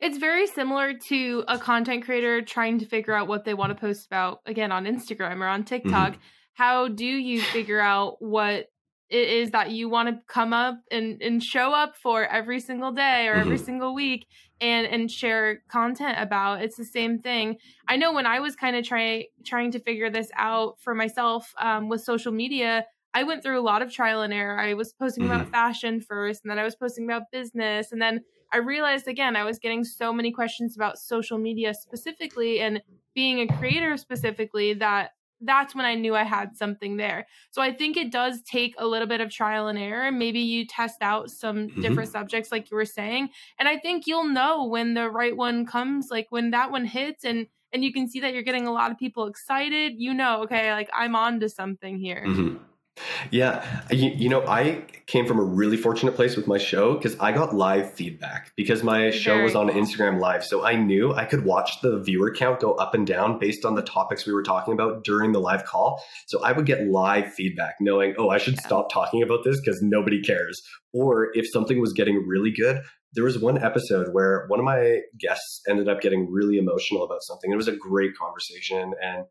it's 0.00 0.18
very 0.18 0.46
similar 0.46 0.94
to 0.94 1.44
a 1.48 1.58
content 1.58 2.04
creator 2.04 2.42
trying 2.42 2.78
to 2.78 2.86
figure 2.86 3.14
out 3.14 3.26
what 3.26 3.44
they 3.44 3.54
want 3.54 3.70
to 3.70 3.74
post 3.74 4.06
about 4.06 4.40
again 4.46 4.70
on 4.70 4.84
instagram 4.84 5.40
or 5.40 5.46
on 5.46 5.64
tiktok 5.64 6.12
mm-hmm. 6.12 6.20
How 6.60 6.88
do 6.88 7.06
you 7.30 7.38
figure 7.56 7.80
out 7.80 8.20
what 8.20 8.66
it 9.08 9.28
is 9.40 9.50
that 9.50 9.70
you 9.70 9.88
want 9.88 10.08
to 10.08 10.14
come 10.28 10.52
up 10.52 10.76
and, 10.90 11.20
and 11.22 11.42
show 11.42 11.72
up 11.82 11.96
for 11.96 12.24
every 12.26 12.60
single 12.60 12.92
day 12.92 13.26
or 13.28 13.34
every 13.44 13.56
Mhm. 13.56 13.64
single 13.68 13.92
week 13.94 14.26
and 14.60 14.86
and 14.94 15.10
share 15.10 15.62
content 15.78 16.16
about? 16.26 16.62
It's 16.64 16.76
the 16.76 16.84
same 16.98 17.18
thing. 17.28 17.46
I 17.88 17.96
know 17.96 18.12
when 18.12 18.26
i 18.26 18.38
was 18.46 18.54
kind 18.64 18.76
of 18.76 18.82
trying 18.92 19.24
trying 19.52 19.70
to 19.72 19.80
figure 19.88 20.10
this 20.10 20.30
out 20.36 20.70
for 20.84 20.94
myself 21.02 21.42
um, 21.58 21.82
with 21.90 22.02
social 22.12 22.32
media 22.42 22.72
i 23.14 23.22
went 23.28 23.42
through 23.42 23.58
a 23.62 23.66
lot 23.72 23.82
of 23.82 23.88
trial 23.98 24.20
and 24.22 24.32
error. 24.40 24.58
I 24.68 24.74
was 24.74 24.92
posting 25.02 25.24
about 25.24 25.48
fashion 25.58 25.94
first 26.10 26.38
and 26.44 26.50
then 26.50 26.58
i 26.62 26.64
was 26.70 26.76
posting 26.76 27.04
about 27.08 27.22
business 27.38 27.90
and 27.92 28.00
then 28.04 28.14
i 28.52 28.58
realized 28.58 29.08
again 29.14 29.34
i 29.42 29.44
was 29.50 29.58
getting 29.64 29.82
so 30.00 30.12
many 30.18 30.30
questions 30.40 30.76
about 30.76 30.94
social 30.98 31.38
media 31.48 31.70
specifically 31.86 32.60
and 32.64 32.74
being 33.20 33.36
a 33.40 33.48
creator 33.58 33.96
specifically 33.96 34.68
that 34.74 35.10
that's 35.40 35.74
when 35.74 35.84
I 35.86 35.94
knew 35.94 36.14
I 36.14 36.24
had 36.24 36.56
something 36.56 36.96
there. 36.96 37.26
So 37.50 37.62
I 37.62 37.72
think 37.72 37.96
it 37.96 38.12
does 38.12 38.42
take 38.42 38.74
a 38.78 38.86
little 38.86 39.08
bit 39.08 39.20
of 39.20 39.30
trial 39.30 39.68
and 39.68 39.78
error. 39.78 40.12
Maybe 40.12 40.40
you 40.40 40.66
test 40.66 40.98
out 41.02 41.30
some 41.30 41.72
Mhm. 41.76 41.80
different 41.80 42.10
subjects 42.10 42.52
like 42.52 42.70
you 42.70 42.76
were 42.76 42.84
saying, 42.84 43.30
and 43.58 43.68
I 43.68 43.78
think 43.78 44.06
you'll 44.06 44.28
know 44.28 44.66
when 44.66 44.94
the 44.94 45.10
right 45.10 45.36
one 45.36 45.66
comes, 45.66 46.08
like 46.10 46.26
when 46.30 46.50
that 46.50 46.70
one 46.70 46.84
hits 46.84 47.24
and 47.24 47.46
and 47.72 47.84
you 47.84 47.92
can 47.92 48.08
see 48.08 48.18
that 48.20 48.32
you're 48.34 48.42
getting 48.42 48.66
a 48.66 48.72
lot 48.72 48.90
of 48.90 48.98
people 48.98 49.26
excited, 49.28 49.94
you 49.96 50.12
know, 50.12 50.42
okay, 50.42 50.72
like 50.72 50.90
I'm 50.92 51.14
on 51.14 51.38
to 51.40 51.48
something 51.48 51.98
here. 51.98 52.24
Mhm. 52.26 52.69
Yeah, 53.30 53.82
you, 53.90 54.10
you 54.10 54.28
know, 54.28 54.46
I 54.46 54.84
came 55.06 55.26
from 55.26 55.38
a 55.38 55.44
really 55.44 55.76
fortunate 55.76 56.14
place 56.14 56.36
with 56.36 56.46
my 56.46 56.58
show 56.58 56.94
because 56.94 57.18
I 57.18 57.32
got 57.32 57.54
live 57.54 57.92
feedback 57.92 58.52
because 58.56 58.82
my 58.82 59.10
show 59.10 59.42
was 59.42 59.54
on. 59.54 59.70
Instagram 59.70 60.20
Live. 60.20 60.44
So 60.44 60.64
I 60.64 60.74
knew 60.74 61.12
I 61.14 61.24
could 61.24 61.44
watch 61.44 61.80
the 61.80 62.00
viewer 62.00 62.32
count 62.34 62.60
go 62.60 62.72
up 62.74 62.92
and 62.94 63.06
down 63.06 63.38
based 63.38 63.64
on 63.64 63.74
the 63.76 63.82
topics 63.82 64.26
we 64.26 64.32
were 64.32 64.42
talking 64.42 64.74
about 64.74 65.04
during 65.04 65.32
the 65.32 65.40
live 65.40 65.64
call. 65.64 66.02
So 66.26 66.42
I 66.42 66.52
would 66.52 66.66
get 66.66 66.86
live 66.88 67.32
feedback 67.32 67.76
knowing, 67.80 68.14
oh, 68.18 68.28
I 68.30 68.38
should 68.38 68.54
Yeah. 68.54 68.62
stop 68.62 68.92
talking 68.92 69.22
about 69.22 69.44
this 69.44 69.60
because 69.60 69.80
nobody 69.82 70.20
cares. 70.20 70.60
Or 70.92 71.28
if 71.34 71.48
something 71.50 71.80
was 71.80 71.92
getting 71.92 72.26
really 72.26 72.50
good, 72.50 72.80
there 73.14 73.24
was 73.24 73.38
one 73.38 73.62
episode 73.62 74.08
where 74.12 74.46
one 74.48 74.58
of 74.60 74.64
my 74.64 75.00
guests 75.18 75.62
ended 75.68 75.88
up 75.88 76.00
getting 76.00 76.30
really 76.30 76.58
emotional 76.58 77.04
about 77.04 77.22
something. 77.22 77.52
It 77.52 77.56
was 77.56 77.68
a 77.68 77.76
great 77.76 78.16
conversation 78.16 78.92
and 79.02 79.24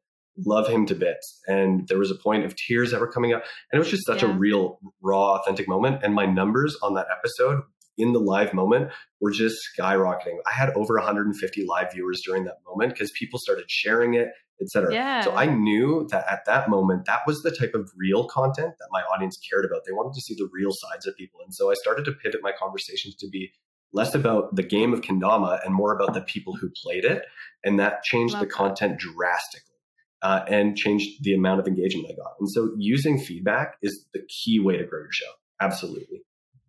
love 0.45 0.67
him 0.67 0.86
to 0.88 0.95
bits. 0.95 1.41
And 1.47 1.88
there 1.88 1.97
was 1.97 2.12
a 2.12 2.15
point 2.15 2.45
of 2.45 2.56
tears 2.56 2.91
that 2.91 2.99
were 2.99 3.12
coming 3.12 3.34
up. 3.34 3.43
And 3.71 3.78
it 3.78 3.80
was 3.80 3.89
just 3.89 4.06
such 4.06 4.23
a 4.23 4.28
real, 4.28 4.80
raw, 5.02 5.36
authentic 5.36 5.67
moment. 5.67 6.04
And 6.04 6.13
my 6.13 6.25
numbers 6.25 6.78
on 6.82 6.93
that 6.95 7.08
episode 7.12 7.62
in 7.97 8.13
the 8.13 8.19
live 8.19 8.54
moment 8.54 8.91
were 9.19 9.32
just 9.32 9.58
skyrocketing. 9.78 10.38
I 10.47 10.52
had 10.52 10.69
over 10.71 10.95
150 10.95 11.65
live 11.67 11.91
viewers 11.93 12.21
during 12.25 12.45
that 12.45 12.58
moment 12.67 12.93
because 12.93 13.12
people 13.12 13.39
started 13.39 13.65
sharing 13.67 14.13
it, 14.13 14.30
etc. 14.62 14.93
Yeah. 14.93 15.21
So 15.21 15.36
I 15.36 15.45
knew 15.45 16.08
that 16.10 16.25
at 16.30 16.45
that 16.45 16.69
moment, 16.69 17.06
that 17.06 17.21
was 17.28 17.41
the 17.41 17.52
type 17.52 17.73
of 17.73 17.91
real 17.97 18.25
content 18.25 18.73
that 18.80 18.88
my 18.91 19.02
audience 19.02 19.38
cared 19.38 19.65
about. 19.65 19.82
They 19.86 19.91
wanted 19.91 20.13
to 20.15 20.21
see 20.21 20.36
the 20.36 20.49
real 20.52 20.71
sides 20.71 21.06
of 21.06 21.15
people. 21.17 21.41
And 21.43 21.54
so 21.54 21.69
I 21.69 21.73
started 21.75 22.06
to 22.06 22.13
pivot 22.13 22.39
my 22.41 22.54
conversations 22.58 23.15
to 23.15 23.28
be 23.28 23.52
less 23.91 24.15
about 24.15 24.56
the 24.56 24.63
game 24.63 24.93
of 24.93 25.02
Kendama 25.02 25.60
and 25.65 25.73
more 25.73 25.93
about 25.93 26.13
the 26.13 26.21
people 26.21 26.56
who 26.56 26.69
played 26.84 27.04
it. 27.04 27.25
And 27.63 27.80
that 27.80 28.04
changed 28.04 28.34
Love 28.34 28.41
the 28.41 28.47
that. 28.47 28.54
content 28.54 28.99
drastically 28.99 29.68
uh, 30.21 30.41
and 30.47 30.77
changed 30.77 31.23
the 31.23 31.34
amount 31.34 31.60
of 31.60 31.67
engagement 31.67 32.08
I 32.12 32.15
got. 32.15 32.34
And 32.39 32.49
so 32.49 32.71
using 32.77 33.19
feedback 33.19 33.77
is 33.82 34.05
the 34.13 34.21
key 34.27 34.60
way 34.60 34.77
to 34.77 34.86
grow 34.86 34.99
your 34.99 35.12
show. 35.12 35.32
Absolutely. 35.62 36.21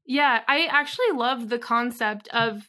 Yeah, 0.06 0.40
I 0.48 0.66
actually 0.66 1.12
love 1.14 1.48
the 1.48 1.58
concept 1.58 2.28
of 2.28 2.68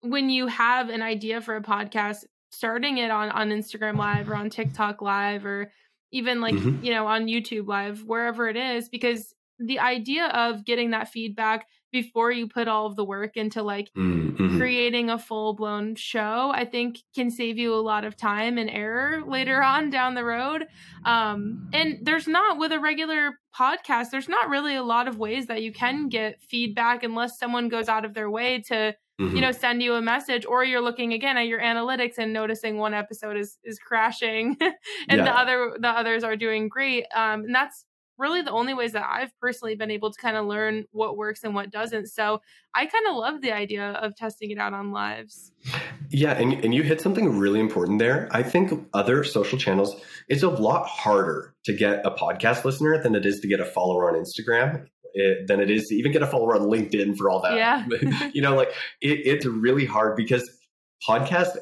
when 0.00 0.30
you 0.30 0.46
have 0.46 0.88
an 0.88 1.02
idea 1.02 1.40
for 1.40 1.56
a 1.56 1.62
podcast, 1.62 2.24
starting 2.50 2.98
it 2.98 3.10
on 3.10 3.30
on 3.30 3.50
Instagram 3.50 3.96
Live 3.96 4.30
or 4.30 4.34
on 4.36 4.48
TikTok 4.48 5.02
Live 5.02 5.44
or 5.44 5.72
even 6.12 6.40
like, 6.40 6.54
Mhm. 6.54 6.82
you 6.82 6.90
know, 6.90 7.06
on 7.06 7.26
YouTube 7.26 7.66
Live, 7.66 8.04
wherever 8.04 8.48
it 8.48 8.56
is, 8.56 8.88
because 8.88 9.34
the 9.58 9.80
idea 9.80 10.26
of 10.28 10.64
getting 10.64 10.90
that 10.92 11.10
feedback 11.10 11.66
before 11.90 12.30
you 12.30 12.46
put 12.48 12.68
all 12.68 12.86
of 12.86 12.96
the 12.96 13.04
work 13.04 13.36
into 13.36 13.62
like 13.62 13.90
Mhm. 13.96 14.58
creating 14.58 15.10
a 15.10 15.18
full 15.18 15.54
blown 15.54 15.94
show, 15.94 16.50
I 16.54 16.64
think 16.64 16.98
can 17.14 17.30
save 17.30 17.58
you 17.58 17.72
a 17.74 17.76
lot 17.80 18.04
of 18.04 18.16
time 18.16 18.58
and 18.58 18.68
error 18.70 19.22
later 19.26 19.62
on 19.62 19.90
down 19.90 20.14
the 20.14 20.24
road. 20.24 20.66
Um, 21.04 21.68
and 21.72 21.98
there's 22.02 22.28
not 22.28 22.58
with 22.58 22.72
a 22.72 22.80
regular 22.80 23.38
podcast, 23.58 24.10
there's 24.10 24.28
not 24.28 24.48
really 24.48 24.74
a 24.76 24.82
lot 24.82 25.08
of 25.08 25.18
ways 25.18 25.46
that 25.46 25.62
you 25.62 25.72
can 25.72 26.08
get 26.08 26.40
feedback 26.40 27.02
unless 27.02 27.38
someone 27.38 27.68
goes 27.68 27.88
out 27.88 28.04
of 28.04 28.14
their 28.14 28.30
way 28.30 28.60
to, 28.68 28.94
Mhm. 29.20 29.34
you 29.34 29.40
know, 29.40 29.50
send 29.50 29.82
you 29.82 29.94
a 29.94 30.02
message 30.02 30.46
or 30.46 30.62
you're 30.64 30.80
looking 30.80 31.12
again 31.12 31.36
at 31.36 31.46
your 31.48 31.60
analytics 31.60 32.18
and 32.18 32.32
noticing 32.32 32.76
one 32.78 32.94
episode 32.94 33.36
is 33.36 33.58
is 33.64 33.78
crashing 33.78 34.56
and 35.08 35.20
the 35.20 35.36
other 35.36 35.76
the 35.80 35.88
others 35.88 36.22
are 36.22 36.36
doing 36.36 36.68
great. 36.68 37.04
Um, 37.14 37.44
and 37.44 37.54
that's 37.54 37.84
really 38.18 38.42
the 38.42 38.50
only 38.50 38.74
ways 38.74 38.92
that 38.92 39.06
I've 39.08 39.30
personally 39.40 39.76
been 39.76 39.90
able 39.90 40.12
to 40.12 40.20
kind 40.20 40.36
of 40.36 40.46
learn 40.46 40.84
what 40.90 41.16
works 41.16 41.44
and 41.44 41.54
what 41.54 41.70
doesn't. 41.70 42.08
So 42.08 42.40
I 42.74 42.86
kind 42.86 43.06
of 43.08 43.16
love 43.16 43.40
the 43.40 43.52
idea 43.52 43.92
of 43.92 44.16
testing 44.16 44.50
it 44.50 44.58
out 44.58 44.74
on 44.74 44.92
lives. 44.92 45.52
Yeah, 46.10 46.32
and, 46.32 46.52
and 46.64 46.74
you 46.74 46.82
hit 46.82 47.00
something 47.00 47.38
really 47.38 47.60
important 47.60 47.98
there. 47.98 48.28
I 48.32 48.42
think 48.42 48.88
other 48.92 49.24
social 49.24 49.58
channels, 49.58 50.00
it's 50.28 50.42
a 50.42 50.48
lot 50.48 50.86
harder 50.86 51.54
to 51.64 51.72
get 51.72 52.04
a 52.04 52.10
podcast 52.10 52.64
listener 52.64 53.00
than 53.02 53.14
it 53.14 53.24
is 53.24 53.40
to 53.40 53.48
get 53.48 53.60
a 53.60 53.64
follower 53.64 54.10
on 54.10 54.22
Instagram, 54.22 54.86
eh, 55.16 55.34
than 55.46 55.60
it 55.60 55.70
is 55.70 55.88
to 55.88 55.94
even 55.94 56.12
get 56.12 56.22
a 56.22 56.26
follower 56.26 56.56
on 56.56 56.62
LinkedIn 56.62 57.16
for 57.16 57.30
all 57.30 57.40
that. 57.42 57.56
Yeah. 57.56 57.86
you 58.34 58.42
know, 58.42 58.56
like 58.56 58.70
it, 59.00 59.20
it's 59.24 59.46
really 59.46 59.86
hard 59.86 60.16
because 60.16 60.50
podcasts 61.06 61.56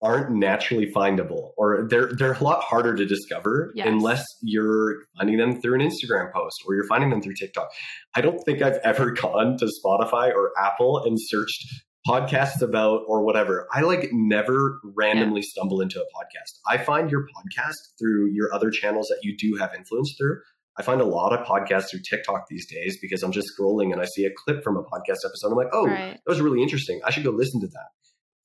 aren't 0.00 0.30
naturally 0.30 0.86
findable 0.94 1.50
or 1.56 1.86
they're 1.90 2.12
they're 2.12 2.32
a 2.34 2.42
lot 2.44 2.62
harder 2.62 2.94
to 2.94 3.04
discover 3.04 3.72
Yes. 3.74 3.88
unless 3.88 4.24
you're 4.42 4.96
finding 5.16 5.38
them 5.38 5.60
through 5.60 5.74
an 5.74 5.80
Instagram 5.80 6.32
post 6.32 6.62
or 6.66 6.74
you're 6.76 6.86
finding 6.86 7.10
them 7.10 7.20
through 7.20 7.34
TikTok. 7.34 7.68
I 8.14 8.20
don't 8.20 8.38
think 8.44 8.62
I've 8.62 8.78
ever 8.84 9.10
gone 9.22 9.56
to 9.58 9.66
Spotify 9.84 10.32
or 10.32 10.52
Apple 10.56 11.02
and 11.04 11.16
searched 11.20 11.64
podcasts 12.08 12.62
about 12.62 13.02
or 13.08 13.24
whatever. 13.24 13.66
I 13.72 13.80
like 13.80 14.08
never 14.12 14.80
randomly 14.96 15.42
stumble 15.42 15.80
into 15.80 16.00
a 16.00 16.04
podcast. 16.04 16.58
I 16.66 16.78
find 16.82 17.10
your 17.10 17.22
podcast 17.36 17.74
through 17.98 18.30
your 18.32 18.54
other 18.54 18.70
channels 18.70 19.08
that 19.08 19.18
you 19.22 19.36
do 19.36 19.56
have 19.58 19.74
influence 19.76 20.14
through. 20.16 20.38
I 20.78 20.82
find 20.84 21.00
a 21.00 21.04
lot 21.04 21.32
of 21.32 21.44
podcasts 21.44 21.90
through 21.90 22.00
TikTok 22.08 22.44
these 22.48 22.70
days 22.72 22.98
because 23.02 23.24
I'm 23.24 23.32
just 23.32 23.48
scrolling 23.58 23.92
and 23.92 24.00
I 24.00 24.04
see 24.04 24.24
a 24.24 24.30
clip 24.44 24.62
from 24.62 24.76
a 24.76 24.82
podcast 24.84 25.26
episode. 25.26 25.48
I'm 25.50 25.56
like, 25.56 25.66
oh, 25.72 25.86
Right. 25.88 26.12
that 26.12 26.30
was 26.30 26.40
really 26.40 26.62
interesting. 26.62 27.00
I 27.04 27.10
should 27.10 27.24
go 27.24 27.30
listen 27.32 27.60
to 27.62 27.66
that. 27.66 27.88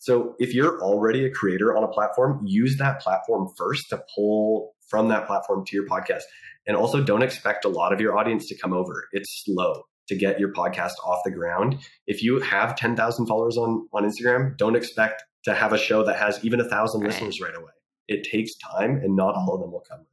So 0.03 0.35
if 0.37 0.53
you're 0.53 0.81
already 0.81 1.25
a 1.25 1.31
creator 1.31 1.77
on 1.77 1.81
a 1.81 1.87
platform, 1.87 2.41
use 2.45 2.75
that 2.77 2.99
platform 2.99 3.47
first 3.57 3.85
to 3.91 4.03
pull 4.13 4.73
from 4.89 5.07
that 5.07 5.25
platform 5.27 5.63
to 5.65 5.75
your 5.77 5.87
podcast. 5.87 6.23
And 6.67 6.75
also 6.75 7.01
don't 7.01 7.21
expect 7.23 7.63
a 7.63 7.69
lot 7.69 7.93
of 7.93 8.01
your 8.01 8.17
audience 8.17 8.47
to 8.49 8.57
come 8.57 8.73
over. 8.73 9.07
It's 9.13 9.43
slow 9.45 9.83
to 10.09 10.17
get 10.17 10.41
your 10.41 10.51
podcast 10.51 10.91
off 11.05 11.21
the 11.23 11.31
ground. 11.31 11.77
If 12.05 12.21
you 12.21 12.41
have 12.41 12.75
10,000 12.75 13.27
followers 13.27 13.55
on, 13.55 13.87
on 13.93 14.03
Instagram, 14.03 14.57
don't 14.57 14.75
expect 14.75 15.23
to 15.45 15.53
have 15.53 15.71
a 15.71 15.77
show 15.77 16.03
that 16.03 16.17
has 16.17 16.43
even 16.43 16.59
a 16.59 16.67
thousand 16.67 16.99
Right. 16.99 17.11
listeners 17.11 17.39
right 17.39 17.55
away. 17.55 17.71
It 18.09 18.27
takes 18.29 18.51
time 18.57 18.97
and 18.97 19.15
not 19.15 19.35
all 19.35 19.55
of 19.55 19.61
them 19.61 19.71
will 19.71 19.85
come. 19.89 20.05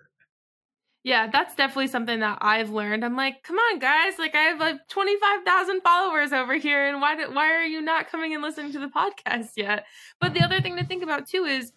Yeah, 1.02 1.28
that's 1.30 1.54
definitely 1.54 1.86
something 1.86 2.20
that 2.20 2.38
I've 2.42 2.70
learned. 2.70 3.04
I'm 3.04 3.16
like, 3.16 3.42
come 3.42 3.56
on, 3.56 3.78
guys! 3.78 4.18
Like, 4.18 4.34
I 4.34 4.42
have 4.42 4.60
like 4.60 4.86
25,000 4.88 5.80
followers 5.80 6.32
over 6.32 6.54
here, 6.56 6.86
and 6.88 7.00
why 7.00 7.16
do, 7.16 7.32
why 7.32 7.54
are 7.54 7.64
you 7.64 7.80
not 7.80 8.08
coming 8.10 8.34
and 8.34 8.42
listening 8.42 8.72
to 8.72 8.78
the 8.80 8.88
podcast 8.88 9.52
yet? 9.56 9.86
But 10.20 10.34
the 10.34 10.42
other 10.42 10.60
thing 10.60 10.76
to 10.76 10.84
think 10.84 11.02
about 11.02 11.26
too 11.26 11.44
is 11.44 11.72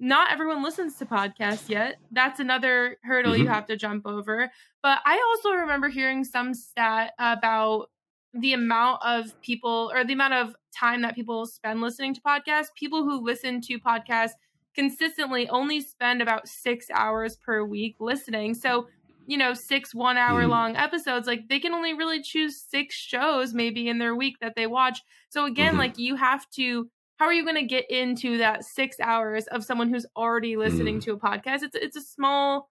not 0.00 0.32
everyone 0.32 0.62
listens 0.64 0.96
to 0.98 1.06
podcasts 1.06 1.68
yet. 1.68 1.96
That's 2.10 2.40
another 2.40 2.96
hurdle 3.04 3.36
you 3.36 3.46
Mhm. 3.46 3.52
have 3.54 3.66
to 3.66 3.76
jump 3.76 4.06
over. 4.06 4.50
But 4.82 5.00
I 5.06 5.22
also 5.30 5.50
remember 5.52 5.88
hearing 5.88 6.24
some 6.24 6.52
stat 6.52 7.12
about 7.18 7.90
the 8.32 8.54
amount 8.54 9.02
of 9.04 9.40
people 9.40 9.92
or 9.94 10.02
the 10.04 10.12
amount 10.14 10.34
of 10.34 10.56
time 10.76 11.02
that 11.02 11.14
people 11.14 11.46
spend 11.46 11.80
listening 11.80 12.12
to 12.14 12.20
podcasts. 12.22 12.74
People 12.74 13.04
who 13.04 13.20
listen 13.24 13.60
to 13.62 13.78
podcasts 13.78 14.32
consistently 14.74 15.48
only 15.48 15.80
spend 15.80 16.20
about 16.22 16.48
six 16.48 16.86
hours 16.92 17.36
per 17.36 17.64
week 17.64 17.96
listening. 18.00 18.54
So, 18.54 18.88
you 19.26 19.36
know, 19.38 19.54
six 19.54 19.94
one 19.94 20.16
hour 20.18 20.42
Mhm. 20.44 20.48
long 20.50 20.76
episodes, 20.76 21.26
like 21.26 21.48
they 21.48 21.58
can 21.58 21.72
only 21.72 21.94
really 21.94 22.20
choose 22.22 22.60
six 22.60 22.94
shows 22.94 23.54
maybe 23.54 23.88
in 23.88 23.98
their 23.98 24.14
week 24.14 24.36
that 24.40 24.54
they 24.56 24.66
watch. 24.66 25.00
So, 25.30 25.44
again, 25.46 25.74
Mhm. 25.74 25.78
like 25.78 25.98
you 25.98 26.16
have 26.16 26.48
to. 26.56 26.90
How 27.18 27.26
are 27.26 27.32
you 27.32 27.44
going 27.44 27.54
to 27.54 27.62
get 27.64 27.88
into 27.90 28.38
that 28.38 28.64
six 28.64 28.96
hours 29.00 29.46
of 29.46 29.64
someone 29.64 29.88
who's 29.88 30.04
already 30.16 30.56
listening 30.56 30.98
to 31.02 31.12
a 31.12 31.18
podcast? 31.18 31.62
It's 31.62 31.76
it's 31.76 31.96
a 31.96 32.00
small, 32.00 32.68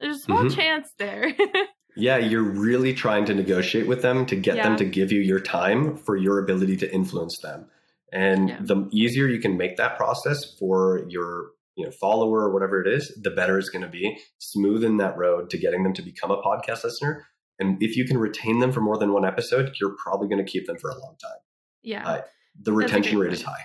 there's 0.00 0.16
a 0.16 0.20
small 0.20 0.44
Mhm. 0.44 0.56
chance 0.56 0.92
there. 0.98 1.32
Yeah, 1.96 2.16
you're 2.16 2.42
really 2.42 2.92
trying 2.92 3.24
to 3.26 3.34
negotiate 3.34 3.86
with 3.86 4.02
them 4.02 4.26
to 4.26 4.34
get 4.34 4.56
Yeah. 4.56 4.64
them 4.64 4.76
to 4.78 4.84
give 4.84 5.12
you 5.12 5.20
your 5.20 5.38
time 5.38 5.96
for 5.96 6.16
your 6.16 6.40
ability 6.40 6.76
to 6.78 6.92
influence 6.92 7.38
them. 7.40 7.70
And 8.14 8.48
Yeah. 8.48 8.58
the 8.62 8.88
easier 8.92 9.26
you 9.26 9.40
can 9.40 9.56
make 9.58 9.76
that 9.76 9.96
process 9.96 10.56
for 10.58 11.04
your 11.08 11.50
you 11.76 11.84
know 11.84 11.90
follower 11.90 12.40
or 12.44 12.52
whatever 12.54 12.80
it 12.80 12.86
is, 12.86 13.12
the 13.22 13.30
better 13.30 13.58
it's 13.58 13.68
going 13.68 13.82
to 13.84 13.88
be. 13.90 14.16
Smoothing 14.38 14.96
that 14.98 15.16
road 15.18 15.50
to 15.50 15.58
getting 15.58 15.82
them 15.82 15.92
to 15.94 16.02
become 16.02 16.30
a 16.30 16.40
podcast 16.40 16.84
listener. 16.84 17.26
And 17.58 17.82
if 17.82 17.96
you 17.96 18.04
can 18.06 18.16
retain 18.18 18.60
them 18.60 18.72
for 18.72 18.80
more 18.80 18.96
than 18.98 19.12
one 19.12 19.24
episode, 19.24 19.72
you're 19.80 19.96
probably 20.02 20.28
going 20.28 20.44
to 20.44 20.50
keep 20.50 20.66
them 20.66 20.76
for 20.78 20.90
a 20.90 20.98
long 20.98 21.16
time. 21.20 21.38
yeah. 21.82 22.08
Uh, 22.08 22.20
The 22.62 22.70
That's 22.70 22.76
retention 22.84 23.18
rate 23.18 23.32
is 23.32 23.42
high. 23.42 23.64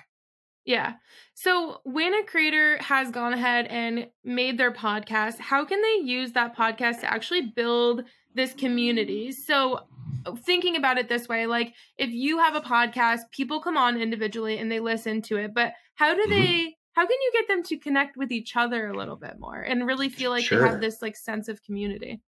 Yeah. 0.65 0.93
So 1.35 1.81
when 1.83 2.13
a 2.13 2.23
creator 2.23 2.77
has 2.79 3.11
gone 3.11 3.33
ahead 3.33 3.65
and 3.67 4.07
made 4.23 4.57
their 4.57 4.71
podcast, 4.71 5.39
how 5.39 5.63
can 5.65 5.81
they 5.81 6.07
use 6.11 6.33
that 6.33 6.55
podcast 6.55 6.99
to 7.01 7.11
actually 7.11 7.51
build 7.55 8.03
this 8.39 8.53
community. 8.53 9.31
So 9.31 9.81
thinking 10.45 10.75
about 10.75 10.97
it 10.97 11.09
this 11.09 11.27
way, 11.27 11.45
like 11.45 11.73
if 11.97 12.09
you 12.09 12.39
have 12.39 12.55
a 12.55 12.61
podcast, 12.61 13.19
people 13.31 13.61
come 13.61 13.77
on 13.77 14.01
individually 14.01 14.57
and 14.57 14.71
they 14.71 14.79
listen 14.79 15.21
to 15.23 15.37
it, 15.37 15.53
but 15.53 15.73
how 15.95 16.15
do 16.15 16.21
mm-hmm. 16.21 16.31
they 16.31 16.75
how 16.93 17.05
can 17.05 17.17
you 17.21 17.31
get 17.33 17.47
them 17.47 17.63
to 17.63 17.77
connect 17.77 18.17
with 18.17 18.31
each 18.31 18.55
other 18.55 18.87
a 18.87 18.97
little 18.97 19.15
bit 19.15 19.35
more 19.39 19.59
and 19.61 19.85
really 19.85 20.09
feel 20.09 20.31
like 20.31 20.43
sure. 20.43 20.61
they 20.61 20.67
have 20.67 20.81
this 20.81 21.01
like 21.01 21.15
sense 21.15 21.47
of 21.47 21.63
community? 21.63 22.21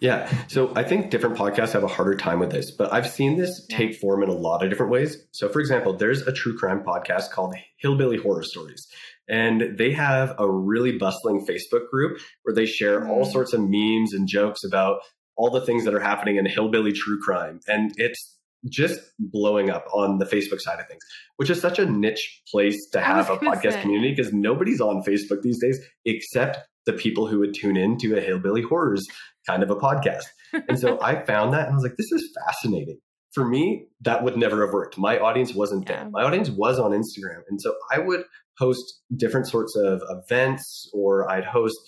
Yeah. 0.00 0.30
So 0.48 0.72
I 0.76 0.82
think 0.82 1.10
different 1.10 1.36
podcasts 1.36 1.72
have 1.72 1.82
a 1.82 1.88
harder 1.88 2.14
time 2.14 2.38
with 2.38 2.50
this, 2.50 2.70
but 2.70 2.92
I've 2.92 3.08
seen 3.08 3.38
this 3.38 3.66
take 3.66 3.94
form 3.94 4.22
in 4.22 4.28
a 4.28 4.34
lot 4.34 4.62
of 4.62 4.70
different 4.70 4.92
ways. 4.92 5.16
So, 5.32 5.48
for 5.48 5.60
example, 5.60 5.96
there's 5.96 6.22
a 6.22 6.32
true 6.32 6.58
crime 6.58 6.84
podcast 6.84 7.30
called 7.30 7.54
Hillbilly 7.78 8.18
Horror 8.18 8.42
Stories. 8.42 8.86
And 9.28 9.78
they 9.78 9.92
have 9.92 10.34
a 10.38 10.50
really 10.50 10.98
bustling 10.98 11.46
Facebook 11.46 11.88
group 11.90 12.18
where 12.42 12.54
they 12.54 12.66
share 12.66 13.08
all 13.08 13.24
mm. 13.24 13.32
sorts 13.32 13.54
of 13.54 13.60
memes 13.62 14.12
and 14.12 14.28
jokes 14.28 14.62
about 14.62 15.00
all 15.36 15.50
the 15.50 15.64
things 15.64 15.84
that 15.84 15.94
are 15.94 16.00
happening 16.00 16.36
in 16.36 16.46
hillbilly 16.46 16.92
true 16.92 17.18
crime. 17.20 17.60
And 17.66 17.92
it's 17.96 18.38
just 18.68 19.00
blowing 19.18 19.70
up 19.70 19.86
on 19.92 20.18
the 20.18 20.24
Facebook 20.24 20.60
side 20.60 20.78
of 20.78 20.86
things, 20.86 21.02
which 21.36 21.50
is 21.50 21.60
such 21.60 21.78
a 21.78 21.86
niche 21.86 22.42
place 22.50 22.78
to 22.92 23.00
have 23.00 23.28
a 23.28 23.36
podcast 23.36 23.72
say. 23.72 23.82
community 23.82 24.14
because 24.14 24.32
nobody's 24.32 24.80
on 24.80 25.02
Facebook 25.02 25.42
these 25.42 25.60
days 25.60 25.80
except 26.04 26.58
the 26.86 26.92
people 26.92 27.26
who 27.26 27.38
would 27.40 27.54
tune 27.54 27.76
in 27.76 27.96
to 27.98 28.16
a 28.16 28.20
hillbilly 28.20 28.62
horrors 28.62 29.06
kind 29.46 29.62
of 29.62 29.70
a 29.70 29.76
podcast. 29.76 30.24
And 30.68 30.78
so 30.78 31.00
I 31.02 31.24
found 31.24 31.52
that 31.54 31.66
and 31.66 31.72
I 31.72 31.74
was 31.74 31.82
like, 31.82 31.96
this 31.96 32.12
is 32.12 32.36
fascinating. 32.46 32.98
For 33.32 33.46
me, 33.46 33.86
that 34.02 34.22
would 34.22 34.36
never 34.36 34.64
have 34.64 34.74
worked. 34.74 34.98
My 34.98 35.18
audience 35.18 35.54
wasn't 35.54 35.86
there. 35.86 36.08
My 36.10 36.22
audience 36.22 36.50
was 36.50 36.78
on 36.78 36.90
Instagram. 36.90 37.40
And 37.48 37.60
so 37.60 37.74
I 37.90 37.98
would 37.98 38.24
host 38.58 39.00
different 39.16 39.46
sorts 39.46 39.74
of 39.74 40.02
events 40.10 40.90
or 40.92 41.30
I'd 41.30 41.44
host 41.44 41.78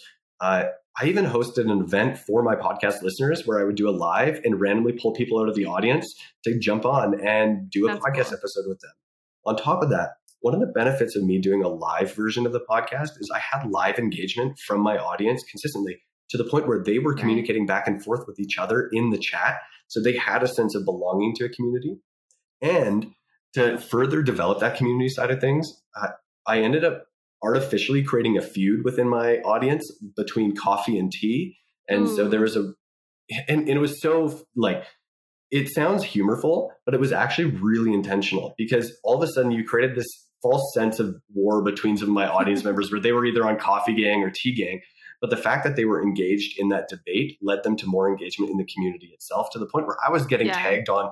uh, 0.44 0.68
I 1.00 1.07
even 1.07 1.24
hosted 1.24 1.70
an 1.70 1.80
event 1.80 2.18
for 2.18 2.42
my 2.42 2.54
podcast 2.54 3.02
listeners 3.02 3.46
where 3.46 3.59
I 3.59 3.64
would 3.64 3.76
do 3.76 3.88
a 3.88 3.96
live 3.96 4.40
and 4.44 4.61
randomly 4.61 4.92
pull 4.92 5.12
people 5.12 5.40
out 5.40 5.48
of 5.48 5.54
the 5.54 5.64
audience 5.64 6.14
to 6.44 6.59
jump 6.59 6.85
on 6.85 7.18
and 7.26 7.70
do 7.70 7.88
a 7.88 7.92
That's 7.92 8.04
podcast 8.04 8.28
cool. 8.28 8.38
episode 8.38 8.64
with 8.68 8.80
them. 8.80 8.92
On 9.46 9.57
top 9.57 9.83
of 9.83 9.88
that, 9.90 10.11
one 10.40 10.52
of 10.52 10.61
the 10.61 10.66
benefits 10.66 11.16
of 11.16 11.24
me 11.24 11.40
doing 11.40 11.62
a 11.62 11.68
live 11.68 12.14
version 12.14 12.44
of 12.44 12.52
the 12.52 12.61
podcast 12.61 13.12
is 13.18 13.33
I 13.35 13.38
had 13.38 13.70
live 13.70 13.98
engagement 13.98 14.59
from 14.59 14.83
my 14.83 14.98
audience 14.98 15.42
consistently 15.50 16.02
to 16.28 16.37
the 16.37 16.44
point 16.44 16.68
where 16.68 16.83
they 16.85 16.98
were 16.98 17.14
communicating 17.14 17.64
back 17.64 17.88
and 17.88 18.04
forth 18.04 18.26
with 18.26 18.38
each 18.38 18.59
other 18.59 18.90
in 18.92 19.09
the 19.09 19.18
chat. 19.18 19.57
So 19.88 20.02
they 20.02 20.16
had 20.16 20.42
a 20.42 20.48
sense 20.48 20.74
of 20.74 20.85
belonging 20.85 21.35
to 21.37 21.46
a 21.46 21.48
community. 21.48 21.96
And 22.61 23.12
to 23.54 23.78
further 23.78 24.22
develop 24.22 24.61
that 24.61 24.76
community 24.76 25.09
side 25.09 25.30
of 25.30 25.40
things, 25.40 25.80
uh, 25.98 26.09
I 26.46 26.61
ended 26.61 26.85
up 26.85 27.07
artificially 27.44 28.02
creating 28.02 28.38
a 28.38 28.42
feud 28.42 28.85
within 28.85 29.09
my 29.09 29.37
audience 29.38 29.85
between 30.16 30.57
coffee 30.57 30.98
and 30.98 31.12
tea. 31.12 31.57
And 31.88 32.07
Ooh. 32.09 32.16
so 32.16 32.24
hmm. 32.24 32.30
there 32.30 32.40
was 32.40 32.57
a, 32.57 32.72
and, 33.48 33.61
and 33.61 33.68
it 33.68 33.80
was 33.80 34.00
so 34.00 34.40
like, 34.57 34.85
it 35.50 35.68
sounds 35.68 36.02
humorful, 36.02 36.72
but 36.85 36.94
it 36.94 37.00
was 37.00 37.12
actually 37.12 37.50
really 37.50 37.92
intentional 37.92 38.54
because 38.59 38.92
all 39.04 39.16
of 39.16 39.22
a 39.22 39.33
sudden 39.33 39.50
you 39.50 39.64
created 39.64 39.96
this 39.96 40.09
false 40.42 40.74
sense 40.74 40.98
of 40.98 41.14
war 41.33 41.62
between 41.62 41.96
some 41.96 42.09
of 42.09 42.14
my 42.14 42.26
audience 42.26 42.64
members 42.64 42.90
where 42.90 43.00
they 43.00 43.12
were 43.12 43.24
either 43.24 43.46
on 43.46 43.59
coffee 43.59 43.94
gang 43.94 44.22
or 44.22 44.30
tea 44.30 44.54
gang. 44.54 44.80
But 45.20 45.30
the 45.30 45.37
fact 45.37 45.64
that 45.64 45.76
they 45.76 45.87
were 45.87 46.02
engaged 46.02 46.59
in 46.59 46.68
that 46.68 46.88
debate 46.88 47.38
led 47.40 47.62
them 47.62 47.76
to 47.76 47.87
more 47.87 48.11
engagement 48.11 48.50
in 48.50 48.59
the 48.59 48.66
community 48.74 49.11
itself 49.14 49.48
to 49.52 49.59
the 49.59 49.66
point 49.66 49.87
where 49.87 49.96
I 50.07 50.11
was 50.11 50.26
getting 50.26 50.48
yeah. 50.48 50.61
tagged 50.61 50.88
on 50.88 51.11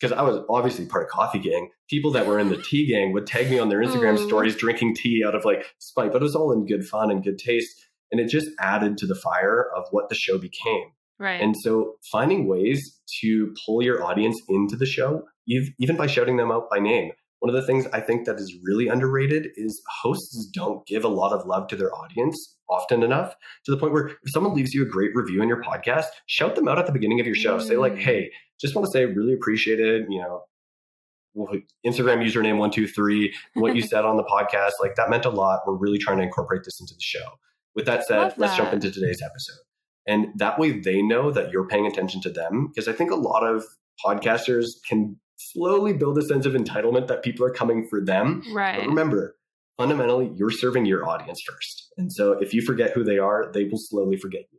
because 0.00 0.16
I 0.16 0.22
was 0.22 0.44
obviously 0.48 0.86
part 0.86 1.04
of 1.04 1.10
Coffee 1.10 1.38
Gang. 1.38 1.70
People 1.88 2.10
that 2.12 2.26
were 2.26 2.38
in 2.38 2.48
the 2.48 2.60
tea 2.60 2.86
gang 2.86 3.12
would 3.12 3.26
tag 3.26 3.50
me 3.50 3.58
on 3.58 3.68
their 3.68 3.80
Instagram 3.80 4.18
Ooh. 4.18 4.26
stories 4.26 4.56
drinking 4.56 4.96
tea 4.96 5.24
out 5.26 5.34
of 5.34 5.44
like 5.44 5.64
spite, 5.78 6.12
but 6.12 6.20
it 6.20 6.24
was 6.24 6.34
all 6.34 6.52
in 6.52 6.66
good 6.66 6.86
fun 6.86 7.10
and 7.10 7.24
good 7.24 7.38
taste. 7.38 7.86
And 8.12 8.20
it 8.20 8.28
just 8.28 8.48
added 8.60 8.98
to 8.98 9.06
the 9.06 9.14
fire 9.14 9.68
of 9.74 9.84
what 9.90 10.08
the 10.08 10.14
show 10.14 10.38
became. 10.38 10.92
Right. 11.18 11.40
And 11.40 11.56
so 11.56 11.94
finding 12.12 12.46
ways 12.46 13.00
to 13.20 13.54
pull 13.64 13.82
your 13.82 14.04
audience 14.04 14.40
into 14.48 14.76
the 14.76 14.86
show, 14.86 15.24
even 15.46 15.96
by 15.96 16.06
shouting 16.06 16.36
them 16.36 16.52
out 16.52 16.68
by 16.70 16.78
name. 16.78 17.12
One 17.46 17.54
of 17.54 17.60
the 17.60 17.66
things 17.66 17.86
I 17.92 18.00
think 18.00 18.26
that 18.26 18.40
is 18.40 18.56
really 18.64 18.88
underrated 18.88 19.52
is 19.54 19.80
hosts 20.02 20.50
don't 20.52 20.84
give 20.84 21.04
a 21.04 21.08
lot 21.08 21.32
of 21.32 21.46
love 21.46 21.68
to 21.68 21.76
their 21.76 21.94
audience 21.94 22.56
often 22.68 23.04
enough 23.04 23.36
to 23.66 23.70
the 23.70 23.76
point 23.76 23.92
where 23.92 24.08
if 24.08 24.32
someone 24.32 24.52
leaves 24.52 24.74
you 24.74 24.82
a 24.82 24.84
great 24.84 25.12
review 25.14 25.40
in 25.42 25.48
your 25.48 25.62
podcast, 25.62 26.06
shout 26.26 26.56
them 26.56 26.66
out 26.66 26.76
at 26.76 26.86
the 26.86 26.92
beginning 26.92 27.20
of 27.20 27.26
your 27.26 27.36
show. 27.36 27.56
Mm. 27.56 27.62
Say 27.62 27.76
like, 27.76 27.98
"Hey, 27.98 28.32
just 28.60 28.74
want 28.74 28.84
to 28.86 28.90
say 28.90 29.04
really 29.04 29.32
appreciate 29.32 29.78
it. 29.78 30.06
You 30.10 30.22
know, 30.22 31.62
Instagram 31.86 32.20
username 32.20 32.58
one 32.58 32.72
two 32.72 32.88
three. 32.88 33.32
What 33.54 33.76
you 33.76 33.82
said 33.82 34.04
on 34.04 34.16
the 34.16 34.24
podcast, 34.24 34.72
like 34.80 34.96
that 34.96 35.08
meant 35.08 35.24
a 35.24 35.30
lot. 35.30 35.60
We're 35.68 35.76
really 35.76 35.98
trying 35.98 36.16
to 36.16 36.24
incorporate 36.24 36.62
this 36.64 36.80
into 36.80 36.94
the 36.94 37.00
show. 37.00 37.38
With 37.76 37.86
that 37.86 38.06
said, 38.06 38.30
that. 38.30 38.38
let's 38.40 38.56
jump 38.56 38.72
into 38.72 38.90
today's 38.90 39.22
episode. 39.24 39.62
And 40.08 40.36
that 40.36 40.58
way 40.58 40.80
they 40.80 41.00
know 41.00 41.30
that 41.30 41.52
you're 41.52 41.68
paying 41.68 41.86
attention 41.86 42.20
to 42.22 42.30
them. 42.30 42.72
Because 42.74 42.88
I 42.88 42.92
think 42.92 43.12
a 43.12 43.14
lot 43.14 43.46
of 43.46 43.64
podcasters 44.04 44.66
can 44.88 45.20
slowly 45.36 45.92
build 45.92 46.18
a 46.18 46.22
sense 46.22 46.46
of 46.46 46.54
entitlement 46.54 47.06
that 47.08 47.22
people 47.22 47.44
are 47.44 47.50
coming 47.50 47.86
for 47.88 48.04
them. 48.04 48.42
Right. 48.52 48.78
But 48.78 48.88
remember, 48.88 49.36
fundamentally, 49.76 50.32
you're 50.34 50.50
serving 50.50 50.86
your 50.86 51.08
audience 51.08 51.42
first. 51.46 51.92
And 51.96 52.12
so 52.12 52.32
if 52.32 52.54
you 52.54 52.62
forget 52.62 52.92
who 52.92 53.04
they 53.04 53.18
are, 53.18 53.50
they 53.52 53.64
will 53.64 53.78
slowly 53.78 54.16
forget 54.16 54.42
you. 54.52 54.58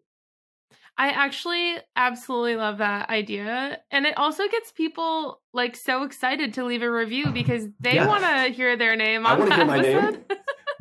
I 1.00 1.10
actually 1.10 1.78
absolutely 1.96 2.56
love 2.56 2.80
that 2.80 3.10
idea. 3.10 3.80
And 3.92 4.08
it 4.08 4.18
also 4.18 4.48
gets 4.48 4.72
people 4.72 5.42
like 5.54 5.76
so 5.76 6.04
excited 6.04 6.56
to 6.56 6.66
leave 6.66 6.82
a 6.82 6.92
review 6.92 7.28
because 7.32 7.66
they 7.80 7.96
yeah. 7.96 8.08
want 8.08 8.24
to 8.24 8.52
hear 8.52 8.76
their 8.76 8.96
name 8.96 9.26
on 9.26 9.44
I 9.44 9.46
that 9.46 9.70
episode. 9.70 10.26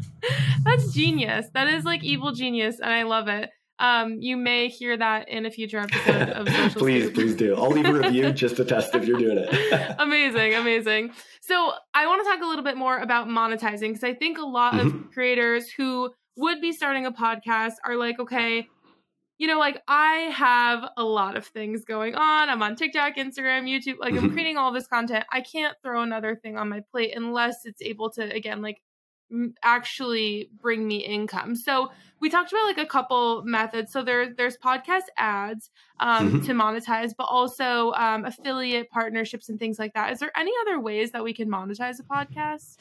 That's 0.64 0.92
genius. 0.94 1.46
That 1.52 1.68
is 1.68 1.84
like 1.84 2.02
evil 2.02 2.32
genius 2.32 2.80
and 2.80 2.90
I 2.90 3.02
love 3.02 3.28
it. 3.28 3.50
Um, 3.78 4.20
you 4.20 4.36
may 4.36 4.68
hear 4.68 4.96
that 4.96 5.28
in 5.28 5.44
a 5.44 5.50
future 5.50 5.78
episode 5.78 6.30
of 6.30 6.48
Social 6.72 6.80
Please, 6.80 7.10
please 7.10 7.34
do. 7.34 7.54
I'll 7.54 7.70
leave 7.70 7.86
a 7.86 7.92
review 7.92 8.32
just 8.32 8.56
to 8.56 8.64
test 8.64 8.94
if 8.94 9.06
you're 9.06 9.18
doing 9.18 9.38
it. 9.38 9.96
amazing, 9.98 10.54
amazing. 10.54 11.12
So 11.42 11.72
I 11.94 12.06
want 12.06 12.24
to 12.24 12.30
talk 12.30 12.42
a 12.42 12.46
little 12.46 12.64
bit 12.64 12.76
more 12.76 12.98
about 12.98 13.28
monetizing 13.28 13.88
because 13.88 14.04
I 14.04 14.14
think 14.14 14.38
a 14.38 14.46
lot 14.46 14.74
mm-hmm. 14.74 15.04
of 15.04 15.10
creators 15.12 15.68
who 15.70 16.10
would 16.36 16.60
be 16.60 16.72
starting 16.72 17.06
a 17.06 17.12
podcast 17.12 17.74
are 17.84 17.96
like, 17.96 18.18
okay, 18.18 18.66
you 19.38 19.46
know, 19.46 19.58
like 19.58 19.82
I 19.86 20.30
have 20.34 20.88
a 20.96 21.04
lot 21.04 21.36
of 21.36 21.46
things 21.46 21.84
going 21.84 22.14
on. 22.14 22.48
I'm 22.48 22.62
on 22.62 22.76
TikTok, 22.76 23.16
Instagram, 23.16 23.64
YouTube. 23.64 23.98
Like 23.98 24.14
I'm 24.14 24.20
mm-hmm. 24.20 24.32
creating 24.32 24.56
all 24.56 24.72
this 24.72 24.86
content. 24.86 25.26
I 25.30 25.42
can't 25.42 25.76
throw 25.82 26.02
another 26.02 26.34
thing 26.34 26.56
on 26.56 26.70
my 26.70 26.80
plate 26.90 27.12
unless 27.14 27.66
it's 27.66 27.82
able 27.82 28.10
to, 28.12 28.22
again, 28.22 28.62
like 28.62 28.80
actually 29.62 30.50
bring 30.60 30.86
me 30.86 30.98
income. 30.98 31.56
So 31.56 31.90
we 32.20 32.30
talked 32.30 32.52
about 32.52 32.64
like 32.64 32.78
a 32.78 32.86
couple 32.86 33.42
methods. 33.44 33.92
So 33.92 34.02
there, 34.02 34.32
there's 34.34 34.56
podcast 34.56 35.02
ads 35.16 35.70
um, 36.00 36.28
mm-hmm. 36.28 36.46
to 36.46 36.52
monetize, 36.52 37.12
but 37.16 37.24
also 37.24 37.92
um, 37.92 38.24
affiliate 38.24 38.90
partnerships 38.90 39.48
and 39.48 39.58
things 39.58 39.78
like 39.78 39.94
that. 39.94 40.12
Is 40.12 40.20
there 40.20 40.32
any 40.36 40.52
other 40.62 40.80
ways 40.80 41.12
that 41.12 41.24
we 41.24 41.34
can 41.34 41.48
monetize 41.48 41.98
a 42.00 42.02
podcast? 42.02 42.76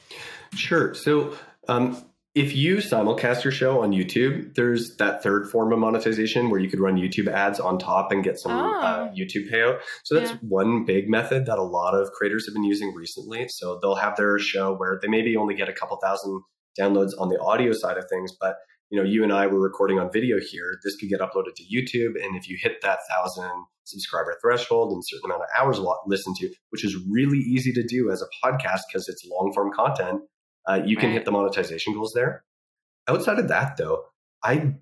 Sure. 0.54 0.94
So 0.94 1.36
um, 1.68 2.02
if 2.36 2.54
you 2.54 2.76
simulcast 2.76 3.44
your 3.44 3.50
show 3.50 3.82
on 3.82 3.92
YouTube, 3.92 4.54
there's 4.56 4.94
that 4.98 5.22
third 5.22 5.48
form 5.48 5.72
of 5.72 5.78
monetization 5.78 6.50
where 6.50 6.60
you 6.60 6.68
could 6.68 6.80
run 6.80 6.96
YouTube 6.96 7.28
ads 7.28 7.58
on 7.58 7.78
top 7.78 8.12
and 8.12 8.22
get 8.22 8.38
some 8.38 8.52
oh. 8.52 8.78
uh, 8.78 9.10
YouTube 9.14 9.50
payout. 9.50 9.80
So 10.04 10.14
that's 10.14 10.32
yeah. 10.32 10.36
one 10.42 10.84
big 10.84 11.08
method 11.08 11.46
that 11.46 11.58
a 11.58 11.62
lot 11.62 11.94
of 11.94 12.12
creators 12.12 12.46
have 12.46 12.52
been 12.52 12.62
using 12.62 12.94
recently. 12.94 13.48
So 13.48 13.78
they'll 13.80 13.94
have 13.94 14.16
their 14.16 14.38
show 14.38 14.74
where 14.74 14.98
they 15.00 15.08
maybe 15.08 15.34
only 15.34 15.54
get 15.54 15.70
a 15.70 15.72
couple 15.72 15.96
thousand 15.96 16.42
downloads 16.78 17.12
on 17.18 17.30
the 17.30 17.40
audio 17.40 17.72
side 17.72 17.96
of 17.96 18.04
things, 18.10 18.36
but 18.38 18.56
you 18.90 18.98
know, 18.98 19.08
you 19.08 19.24
and 19.24 19.32
I 19.32 19.46
were 19.46 19.58
recording 19.58 19.98
on 19.98 20.12
video 20.12 20.36
here. 20.38 20.78
This 20.84 20.94
could 20.94 21.08
get 21.08 21.20
uploaded 21.20 21.54
to 21.56 21.64
YouTube, 21.64 22.22
and 22.22 22.36
if 22.36 22.48
you 22.48 22.56
hit 22.60 22.82
that 22.82 23.00
thousand 23.10 23.50
subscriber 23.82 24.36
threshold 24.40 24.92
and 24.92 25.02
certain 25.04 25.24
amount 25.24 25.42
of 25.42 25.48
hours 25.58 25.80
listened 26.06 26.36
to, 26.36 26.50
which 26.70 26.84
is 26.84 26.96
really 27.10 27.38
easy 27.38 27.72
to 27.72 27.82
do 27.82 28.10
as 28.12 28.22
a 28.22 28.46
podcast 28.46 28.82
because 28.88 29.08
it's 29.08 29.26
long 29.28 29.52
form 29.52 29.72
content 29.72 30.20
uh, 30.66 30.80
you 30.84 30.96
can 30.96 31.10
hit 31.10 31.24
the 31.24 31.30
monetization 31.30 31.94
goals 31.94 32.12
there. 32.14 32.44
Outside 33.08 33.38
of 33.38 33.48
that, 33.48 33.76
though, 33.76 34.04
I 34.42 34.74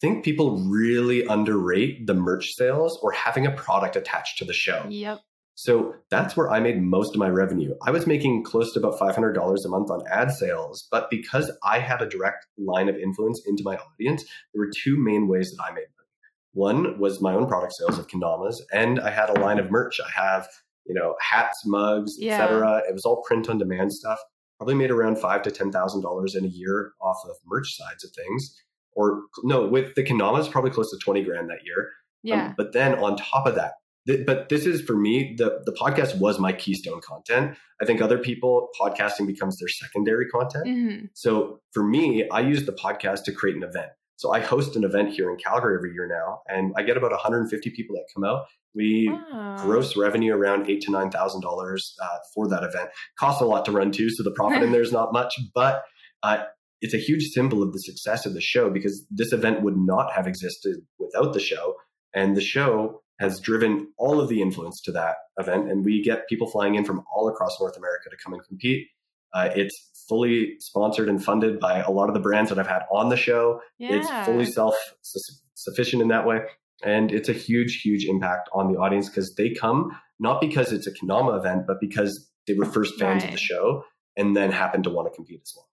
think 0.00 0.24
people 0.24 0.58
really 0.58 1.24
underrate 1.24 2.06
the 2.06 2.14
merch 2.14 2.54
sales 2.54 2.98
or 3.02 3.12
having 3.12 3.46
a 3.46 3.50
product 3.50 3.96
attached 3.96 4.38
to 4.38 4.44
the 4.44 4.52
show. 4.52 4.84
Yep. 4.88 5.20
So 5.54 5.96
that's 6.08 6.36
where 6.36 6.50
I 6.50 6.60
made 6.60 6.80
most 6.80 7.14
of 7.14 7.18
my 7.18 7.28
revenue. 7.28 7.74
I 7.84 7.90
was 7.90 8.06
making 8.06 8.44
close 8.44 8.72
to 8.74 8.78
about 8.78 8.98
$500 8.98 9.64
a 9.64 9.68
month 9.68 9.90
on 9.90 10.06
ad 10.08 10.30
sales, 10.30 10.86
but 10.88 11.10
because 11.10 11.50
I 11.64 11.80
had 11.80 12.00
a 12.00 12.08
direct 12.08 12.46
line 12.56 12.88
of 12.88 12.94
influence 12.94 13.42
into 13.44 13.64
my 13.64 13.76
audience, 13.76 14.24
there 14.54 14.60
were 14.60 14.70
two 14.72 14.96
main 14.96 15.26
ways 15.26 15.50
that 15.50 15.64
I 15.64 15.70
made 15.70 15.80
money. 15.80 15.84
One 16.52 17.00
was 17.00 17.20
my 17.20 17.34
own 17.34 17.48
product 17.48 17.74
sales 17.74 17.98
of 17.98 18.06
kendamas, 18.06 18.54
and 18.72 19.00
I 19.00 19.10
had 19.10 19.30
a 19.30 19.40
line 19.40 19.58
of 19.58 19.68
merch. 19.68 20.00
I 20.00 20.10
have, 20.10 20.46
you 20.86 20.94
know, 20.94 21.16
hats, 21.20 21.66
mugs, 21.66 22.14
yeah. 22.18 22.40
etc. 22.40 22.82
It 22.88 22.92
was 22.92 23.04
all 23.04 23.22
print 23.26 23.48
on 23.48 23.58
demand 23.58 23.92
stuff 23.92 24.20
probably 24.58 24.74
made 24.74 24.90
around 24.90 25.18
five 25.18 25.42
to 25.42 25.50
ten 25.50 25.72
thousand 25.72 26.02
dollars 26.02 26.34
in 26.34 26.44
a 26.44 26.48
year 26.48 26.92
off 27.00 27.18
of 27.24 27.36
merch 27.46 27.76
sides 27.76 28.04
of 28.04 28.10
things. 28.10 28.62
Or 28.94 29.22
no, 29.44 29.66
with 29.66 29.94
the 29.94 30.02
Kendamas, 30.02 30.50
probably 30.50 30.70
close 30.70 30.90
to 30.90 30.98
twenty 30.98 31.22
grand 31.22 31.48
that 31.50 31.64
year. 31.64 31.80
Um, 31.80 31.86
yeah. 32.24 32.46
Um, 32.46 32.54
but 32.56 32.72
then 32.72 32.98
on 32.98 33.16
top 33.16 33.46
of 33.46 33.54
that, 33.54 33.74
th- 34.06 34.26
but 34.26 34.48
this 34.48 34.66
is 34.66 34.82
for 34.82 34.96
me 34.96 35.34
the 35.38 35.62
the 35.64 35.72
podcast 35.72 36.18
was 36.18 36.38
my 36.38 36.52
keystone 36.52 37.00
content. 37.00 37.56
I 37.80 37.84
think 37.84 38.00
other 38.00 38.18
people 38.18 38.68
podcasting 38.78 39.26
becomes 39.26 39.58
their 39.58 39.68
secondary 39.68 40.28
content. 40.28 40.66
Mm-hmm. 40.66 41.06
So 41.14 41.60
for 41.72 41.84
me, 41.84 42.28
I 42.30 42.40
use 42.40 42.66
the 42.66 42.72
podcast 42.72 43.24
to 43.24 43.32
create 43.32 43.56
an 43.56 43.62
event. 43.62 43.90
So 44.16 44.32
I 44.32 44.40
host 44.40 44.74
an 44.74 44.82
event 44.82 45.12
here 45.12 45.30
in 45.30 45.36
Calgary 45.36 45.76
every 45.76 45.92
year 45.92 46.08
now, 46.08 46.40
and 46.48 46.72
I 46.76 46.82
get 46.82 46.96
about 46.96 47.12
150 47.12 47.70
people 47.70 47.94
that 47.94 48.06
come 48.12 48.24
out. 48.24 48.46
We 48.74 49.08
wow. 49.10 49.56
gross 49.58 49.96
revenue 49.96 50.34
around 50.34 50.70
eight 50.70 50.82
to 50.82 50.90
nine 50.90 51.10
thousand 51.10 51.44
uh, 51.44 51.48
dollars 51.48 51.96
for 52.34 52.48
that 52.48 52.62
event. 52.62 52.90
Costs 53.18 53.40
a 53.40 53.46
lot 53.46 53.64
to 53.64 53.72
run 53.72 53.90
too, 53.90 54.10
so 54.10 54.22
the 54.22 54.30
profit 54.30 54.62
in 54.62 54.72
there 54.72 54.82
is 54.82 54.92
not 54.92 55.12
much, 55.12 55.34
but 55.54 55.82
uh, 56.22 56.44
it's 56.80 56.94
a 56.94 56.98
huge 56.98 57.28
symbol 57.30 57.62
of 57.62 57.72
the 57.72 57.80
success 57.80 58.26
of 58.26 58.34
the 58.34 58.40
show 58.40 58.70
because 58.70 59.04
this 59.10 59.32
event 59.32 59.62
would 59.62 59.76
not 59.76 60.12
have 60.12 60.26
existed 60.26 60.76
without 60.98 61.32
the 61.32 61.40
show, 61.40 61.74
and 62.14 62.36
the 62.36 62.40
show 62.40 63.02
has 63.18 63.40
driven 63.40 63.88
all 63.98 64.20
of 64.20 64.28
the 64.28 64.40
influence 64.40 64.80
to 64.82 64.92
that 64.92 65.16
event. 65.38 65.70
And 65.70 65.84
we 65.84 66.02
get 66.02 66.28
people 66.28 66.48
flying 66.48 66.76
in 66.76 66.84
from 66.84 67.02
all 67.12 67.28
across 67.28 67.58
North 67.60 67.76
America 67.76 68.10
to 68.10 68.16
come 68.22 68.32
and 68.32 68.44
compete. 68.44 68.86
Uh, 69.34 69.50
it's 69.54 70.04
fully 70.08 70.54
sponsored 70.60 71.08
and 71.08 71.22
funded 71.22 71.60
by 71.60 71.80
a 71.80 71.90
lot 71.90 72.08
of 72.08 72.14
the 72.14 72.20
brands 72.20 72.50
that 72.50 72.58
I've 72.58 72.68
had 72.68 72.82
on 72.90 73.08
the 73.08 73.16
show. 73.16 73.60
Yeah. 73.78 73.96
It's 73.96 74.26
fully 74.26 74.46
self 74.46 74.74
sufficient 75.54 76.00
in 76.00 76.08
that 76.08 76.26
way. 76.26 76.42
And 76.84 77.10
it's 77.10 77.28
a 77.28 77.32
huge, 77.32 77.80
huge 77.82 78.04
impact 78.04 78.48
on 78.54 78.72
the 78.72 78.78
audience 78.78 79.08
because 79.08 79.34
they 79.34 79.50
come 79.50 79.90
not 80.20 80.40
because 80.40 80.72
it's 80.72 80.86
a 80.86 80.92
Kendama 80.92 81.38
event, 81.38 81.66
but 81.66 81.80
because 81.80 82.28
they 82.46 82.54
were 82.54 82.64
first 82.64 82.98
fans 82.98 83.22
right. 83.22 83.32
of 83.32 83.32
the 83.32 83.40
show 83.40 83.84
and 84.16 84.36
then 84.36 84.50
happen 84.50 84.82
to 84.82 84.90
want 84.90 85.10
to 85.10 85.14
compete 85.14 85.40
as 85.42 85.52
well. 85.54 85.68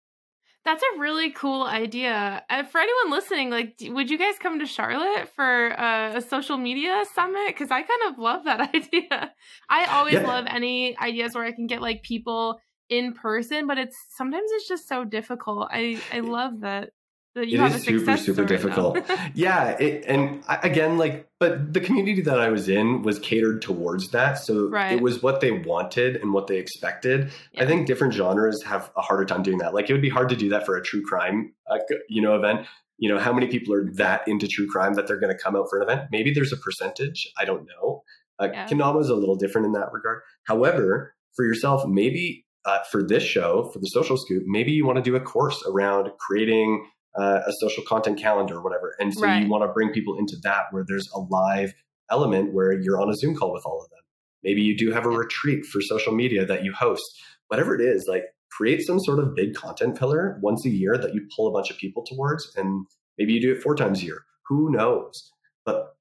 That's 0.64 0.82
a 0.82 1.00
really 1.00 1.30
cool 1.32 1.64
idea. 1.64 2.44
Uh, 2.50 2.64
for 2.64 2.82
anyone 2.82 3.12
listening, 3.12 3.52
like, 3.52 3.76
would 3.84 4.10
you 4.10 4.18
guys 4.18 4.34
come 4.40 4.60
to 4.60 4.66
Charlotte 4.66 5.30
for 5.30 5.80
uh, 5.80 6.16
a 6.16 6.22
social 6.22 6.58
media 6.58 7.04
summit? 7.14 7.48
Because 7.48 7.70
I 7.70 7.84
kind 7.84 8.02
of 8.08 8.18
love 8.18 8.46
that 8.46 8.62
idea. 8.76 9.32
I 9.70 9.86
always 9.86 10.16
yeah. 10.16 10.28
love 10.28 10.46
any 10.48 10.98
ideas 10.98 11.36
where 11.36 11.44
I 11.44 11.52
can 11.52 11.68
get 11.68 11.82
like 11.82 12.02
people 12.02 12.60
in 12.90 13.14
person, 13.14 13.68
but 13.68 13.78
it's 13.78 13.96
sometimes 14.10 14.50
it's 14.54 14.68
just 14.68 14.88
so 14.88 15.06
difficult. 15.06 15.68
I 15.72 16.02
I 16.12 16.22
love 16.22 16.62
that 16.62 16.92
it 17.36 17.54
is 17.54 17.84
super 17.84 18.18
super 18.18 18.46
difficult. 18.46 18.98
Yeah 19.34 19.72
it, 19.72 20.06
and 20.08 20.44
I, 20.48 20.56
again 20.64 20.98
like 20.98 21.28
but 21.40 21.74
the 21.74 21.82
community 21.82 22.22
that 22.22 22.40
i 22.40 22.50
was 22.50 22.70
in 22.70 23.02
was 23.04 23.20
catered 23.20 23.62
towards 23.62 24.10
that. 24.12 24.36
So 24.40 24.70
right. 24.70 24.94
it 24.94 25.02
was 25.02 25.22
what 25.22 25.42
they 25.42 25.52
wanted 25.52 26.18
and 26.18 26.34
what 26.34 26.48
they 26.48 26.58
expected. 26.58 27.32
Yeah. 27.54 27.64
i 27.64 27.66
think 27.66 27.88
different 27.88 28.14
genres 28.14 28.64
have 28.64 28.92
a 28.96 29.02
harder 29.02 29.26
time 29.26 29.44
doing 29.44 29.58
that. 29.60 29.74
Like 29.74 29.90
it 29.90 29.94
would 29.94 30.02
be 30.02 30.10
hard 30.10 30.30
to 30.30 30.36
do 30.36 30.50
that 30.50 30.66
for 30.66 30.78
a 30.78 30.84
true 30.84 31.04
crime 31.04 31.54
uh, 31.70 31.78
you 32.10 32.22
know 32.22 32.36
event. 32.36 32.68
You 32.98 33.10
know 33.10 33.20
how 33.20 33.34
many 33.34 33.48
people 33.48 33.74
are 33.74 33.92
that 33.96 34.28
into 34.28 34.48
true 34.48 34.68
crime 34.70 34.94
that 34.94 35.08
they're 35.08 35.20
going 35.20 35.36
to 35.36 35.42
come 35.42 35.56
out 35.56 35.68
for 35.70 35.82
an 35.82 35.84
event? 35.90 36.10
Maybe 36.12 36.34
there's 36.34 36.54
a 36.54 36.58
percentage. 36.58 37.28
I 37.38 37.44
don't 37.44 37.68
know. 37.68 38.04
Uh, 38.40 38.50
yeah. 38.52 38.68
Kendama 38.68 39.02
is 39.02 39.10
a 39.10 39.16
little 39.16 39.36
different 39.36 39.68
in 39.68 39.74
that 39.74 39.92
regard. 39.92 40.22
However 40.44 41.16
for 41.36 41.46
yourself 41.46 41.86
maybe 41.88 42.46
uh, 42.66 42.80
for 42.90 43.04
this 43.04 43.24
show 43.24 43.70
for 43.74 43.80
the 43.80 43.88
social 43.88 44.18
scoop 44.18 44.44
maybe 44.46 44.72
you 44.72 44.86
want 44.86 44.98
to 44.98 45.04
do 45.04 45.16
a 45.16 45.20
course 45.20 45.64
around 45.68 46.10
creating 46.20 46.86
uh, 47.18 47.42
a 47.46 47.52
social 47.60 47.84
content 47.84 48.20
calendar 48.20 48.58
or 48.58 48.64
whatever. 48.64 48.96
And 49.00 49.14
so 49.14 49.22
right. 49.22 49.44
you 49.44 49.50
want 49.50 49.64
to 49.64 49.74
bring 49.74 49.92
people 49.92 50.18
into 50.18 50.36
that 50.44 50.66
where 50.72 50.84
there's 50.88 51.08
a 51.14 51.20
live 51.20 51.74
element 52.12 52.54
where 52.54 52.74
you're 52.74 53.02
on 53.02 53.10
a 53.10 53.16
Zoom 53.16 53.36
call 53.36 53.54
with 53.54 53.64
all 53.66 53.82
of 53.82 53.90
them. 53.90 54.00
Maybe 54.44 54.62
you 54.62 54.78
do 54.78 54.92
have 54.92 55.06
a 55.06 55.10
retreat 55.10 55.66
for 55.66 55.82
social 55.82 56.14
media 56.14 56.46
that 56.46 56.64
you 56.64 56.72
host. 56.74 57.04
Whatever 57.48 57.76
it 57.76 57.82
is, 57.82 58.06
like 58.08 58.24
create 58.52 58.86
some 58.86 59.00
sort 59.00 59.20
of 59.20 59.36
big 59.36 59.54
content 59.54 59.98
pillar 59.98 60.40
once 60.42 60.66
a 60.66 60.70
year 60.70 60.98
that 60.98 61.14
you 61.14 61.28
pull 61.36 61.48
a 61.48 61.52
bunch 61.52 61.72
of 61.72 61.78
people 61.78 62.04
towards. 62.04 62.52
And 62.56 62.86
maybe 63.18 63.34
you 63.34 63.42
do 63.42 63.54
it 63.54 63.62
four 63.62 63.76
times 63.76 64.02
a 64.02 64.06
year. 64.06 64.26
Who 64.48 64.72
knows? 64.72 65.32
But 65.66 65.96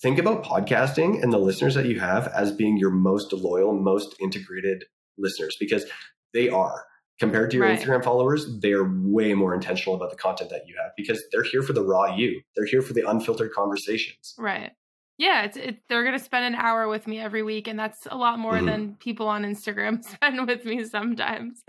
think 0.00 0.18
about 0.18 0.44
podcasting 0.44 1.22
and 1.22 1.32
the 1.32 1.38
listeners 1.38 1.74
that 1.74 1.86
you 1.86 1.98
have 1.98 2.28
as 2.28 2.52
being 2.52 2.76
your 2.76 2.90
most 2.90 3.32
loyal, 3.32 3.72
most 3.72 4.14
integrated 4.20 4.84
listeners 5.18 5.56
because 5.58 5.84
they 6.32 6.48
are 6.48 6.84
compared 7.18 7.50
to 7.50 7.56
your 7.56 7.66
right. 7.66 7.78
Instagram 7.78 8.02
followers, 8.02 8.58
they're 8.60 8.84
way 8.84 9.34
more 9.34 9.54
intentional 9.54 9.94
about 9.94 10.10
the 10.10 10.16
content 10.16 10.50
that 10.50 10.62
you 10.66 10.74
have 10.80 10.92
because 10.96 11.22
they're 11.32 11.42
here 11.42 11.62
for 11.62 11.72
the 11.72 11.82
raw 11.82 12.14
you. 12.14 12.40
They're 12.56 12.66
here 12.66 12.82
for 12.82 12.92
the 12.92 13.08
unfiltered 13.08 13.52
conversations. 13.52 14.34
Right. 14.38 14.72
Yeah, 15.18 15.42
it's, 15.42 15.56
it, 15.56 15.78
they're 15.88 16.04
going 16.04 16.16
to 16.16 16.24
spend 16.24 16.44
an 16.44 16.54
hour 16.54 16.86
with 16.86 17.08
me 17.08 17.18
every 17.18 17.42
week, 17.42 17.66
and 17.66 17.76
that's 17.76 18.06
a 18.08 18.16
lot 18.16 18.38
more 18.38 18.52
mm-hmm. 18.52 18.66
than 18.66 18.94
people 19.00 19.26
on 19.26 19.42
Instagram 19.42 20.04
spend 20.14 20.46
with 20.46 20.64
me 20.64 20.84
sometimes. 20.84 21.64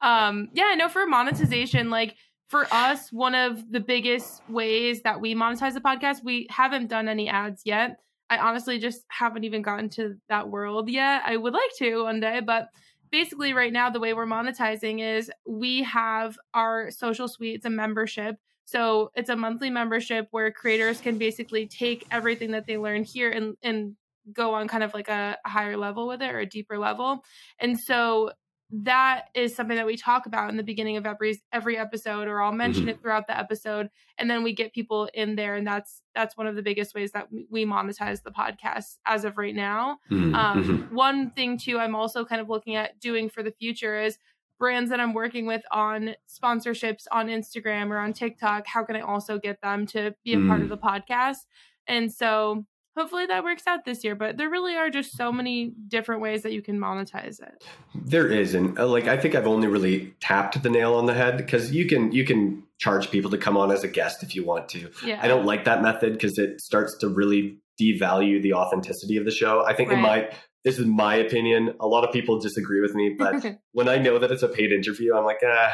Um, 0.00 0.50
yeah, 0.52 0.66
I 0.66 0.76
know 0.76 0.88
for 0.88 1.04
monetization, 1.04 1.90
like 1.90 2.14
for 2.48 2.72
us, 2.72 3.10
one 3.10 3.34
of 3.34 3.72
the 3.72 3.80
biggest 3.80 4.48
ways 4.48 5.02
that 5.02 5.20
we 5.20 5.34
monetize 5.34 5.74
the 5.74 5.80
podcast, 5.80 6.22
we 6.22 6.46
haven't 6.48 6.88
done 6.88 7.08
any 7.08 7.28
ads 7.28 7.62
yet. 7.64 7.98
I 8.30 8.38
honestly 8.38 8.78
just 8.78 9.04
haven't 9.08 9.44
even 9.44 9.62
gotten 9.62 9.88
to 9.90 10.16
that 10.28 10.48
world 10.48 10.88
yet. 10.88 11.22
I 11.26 11.36
would 11.36 11.52
like 11.52 11.70
to 11.78 12.04
one 12.04 12.20
day, 12.20 12.40
but 12.40 12.68
basically 13.12 13.52
right 13.52 13.72
now 13.72 13.90
the 13.90 14.00
way 14.00 14.14
we're 14.14 14.26
monetizing 14.26 15.00
is 15.00 15.30
we 15.46 15.84
have 15.84 16.36
our 16.54 16.90
social 16.90 17.28
suites 17.28 17.64
a 17.64 17.70
membership. 17.70 18.36
So 18.64 19.12
it's 19.14 19.28
a 19.28 19.36
monthly 19.36 19.70
membership 19.70 20.28
where 20.30 20.50
creators 20.50 21.00
can 21.00 21.18
basically 21.18 21.66
take 21.66 22.06
everything 22.10 22.52
that 22.52 22.66
they 22.66 22.78
learn 22.78 23.04
here 23.04 23.30
and 23.30 23.56
and 23.62 23.96
go 24.32 24.54
on 24.54 24.68
kind 24.68 24.82
of 24.82 24.94
like 24.94 25.08
a 25.08 25.36
higher 25.44 25.76
level 25.76 26.08
with 26.08 26.22
it 26.22 26.32
or 26.32 26.38
a 26.38 26.46
deeper 26.46 26.78
level. 26.78 27.24
And 27.58 27.78
so 27.78 28.30
that 28.74 29.26
is 29.34 29.54
something 29.54 29.76
that 29.76 29.84
we 29.84 29.98
talk 29.98 30.24
about 30.24 30.48
in 30.48 30.56
the 30.56 30.62
beginning 30.62 30.96
of 30.96 31.04
every 31.04 31.42
every 31.52 31.76
episode 31.76 32.26
or 32.26 32.40
I'll 32.40 32.52
mention 32.52 32.84
mm-hmm. 32.84 32.90
it 32.90 33.02
throughout 33.02 33.26
the 33.26 33.38
episode 33.38 33.90
and 34.16 34.30
then 34.30 34.42
we 34.42 34.54
get 34.54 34.72
people 34.72 35.10
in 35.12 35.36
there 35.36 35.56
and 35.56 35.66
that's 35.66 36.00
that's 36.14 36.38
one 36.38 36.46
of 36.46 36.56
the 36.56 36.62
biggest 36.62 36.94
ways 36.94 37.12
that 37.12 37.28
we 37.50 37.66
monetize 37.66 38.22
the 38.22 38.30
podcast 38.30 38.96
as 39.06 39.26
of 39.26 39.36
right 39.36 39.54
now. 39.54 39.98
Mm-hmm. 40.10 40.34
Um, 40.34 40.64
mm-hmm. 40.64 40.94
one 40.94 41.30
thing 41.32 41.58
too 41.58 41.78
I'm 41.78 41.94
also 41.94 42.24
kind 42.24 42.40
of 42.40 42.48
looking 42.48 42.74
at 42.74 42.98
doing 42.98 43.28
for 43.28 43.42
the 43.42 43.52
future 43.52 44.00
is 44.00 44.16
brands 44.58 44.88
that 44.88 45.00
I'm 45.00 45.12
working 45.12 45.44
with 45.44 45.62
on 45.70 46.14
sponsorships 46.26 47.04
on 47.12 47.26
Instagram 47.26 47.90
or 47.90 47.98
on 47.98 48.14
TikTok 48.14 48.66
how 48.66 48.84
can 48.84 48.96
I 48.96 49.00
also 49.00 49.38
get 49.38 49.60
them 49.60 49.86
to 49.88 50.14
be 50.24 50.32
a 50.32 50.36
mm. 50.36 50.48
part 50.48 50.62
of 50.62 50.68
mm. 50.68 50.70
the 50.70 50.78
podcast? 50.78 51.44
And 51.86 52.10
so 52.10 52.64
hopefully 52.96 53.26
that 53.26 53.44
works 53.44 53.66
out 53.66 53.84
this 53.84 54.04
year 54.04 54.14
but 54.14 54.36
there 54.36 54.50
really 54.50 54.76
are 54.76 54.90
just 54.90 55.16
so 55.16 55.32
many 55.32 55.72
different 55.88 56.20
ways 56.20 56.42
that 56.42 56.52
you 56.52 56.62
can 56.62 56.78
monetize 56.78 57.40
it 57.40 57.64
there 57.94 58.26
is 58.26 58.54
and 58.54 58.78
uh, 58.78 58.86
like 58.86 59.06
i 59.06 59.16
think 59.16 59.34
i've 59.34 59.46
only 59.46 59.68
really 59.68 60.14
tapped 60.20 60.62
the 60.62 60.70
nail 60.70 60.94
on 60.94 61.06
the 61.06 61.14
head 61.14 61.36
because 61.36 61.72
you 61.72 61.86
can 61.86 62.12
you 62.12 62.24
can 62.24 62.62
charge 62.78 63.10
people 63.10 63.30
to 63.30 63.38
come 63.38 63.56
on 63.56 63.70
as 63.70 63.84
a 63.84 63.88
guest 63.88 64.22
if 64.22 64.34
you 64.34 64.44
want 64.44 64.68
to 64.68 64.90
yeah. 65.04 65.18
i 65.22 65.28
don't 65.28 65.46
like 65.46 65.64
that 65.64 65.82
method 65.82 66.12
because 66.12 66.38
it 66.38 66.60
starts 66.60 66.96
to 66.98 67.08
really 67.08 67.58
devalue 67.80 68.42
the 68.42 68.52
authenticity 68.52 69.16
of 69.16 69.24
the 69.24 69.30
show 69.30 69.64
i 69.66 69.74
think 69.74 69.88
right. 69.88 69.96
in 69.96 70.02
my 70.02 70.30
this 70.64 70.78
is 70.78 70.86
my 70.86 71.14
opinion 71.14 71.74
a 71.80 71.86
lot 71.86 72.04
of 72.04 72.12
people 72.12 72.38
disagree 72.38 72.80
with 72.80 72.94
me 72.94 73.14
but 73.18 73.44
when 73.72 73.88
i 73.88 73.96
know 73.96 74.18
that 74.18 74.30
it's 74.30 74.42
a 74.42 74.48
paid 74.48 74.72
interview 74.72 75.14
i'm 75.14 75.24
like 75.24 75.40
ah 75.46 75.72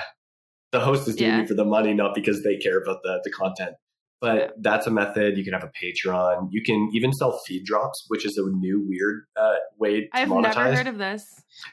the 0.71 0.81
host 0.81 1.09
is 1.09 1.17
doing 1.17 1.31
yeah. 1.31 1.41
it 1.43 1.49
for 1.49 1.55
the 1.55 1.65
money 1.65 1.95
not 1.95 2.15
because 2.15 2.43
they 2.43 2.57
care 2.57 2.79
about 2.79 2.99
the, 3.03 3.21
the 3.25 3.31
content 3.31 3.75
but 4.21 4.55
that's 4.61 4.87
a 4.87 4.91
method. 4.91 5.37
You 5.37 5.45
can 5.45 5.53
have 5.53 5.65
a 5.65 5.71
Patreon. 5.85 6.49
You 6.51 6.63
can 6.63 6.91
even 6.93 7.13
sell 7.13 7.41
feed 7.47 7.65
drops, 7.65 8.05
which 8.09 8.27
is 8.27 8.37
a 8.37 8.51
new 8.51 8.85
weird 8.89 9.25
uh, 9.37 9.57
way 9.79 10.03
to 10.03 10.07
I've 10.13 10.29
monetize. 10.29 10.57
never 10.57 10.77
heard 10.77 10.87
of 10.87 10.99
this. 10.99 11.25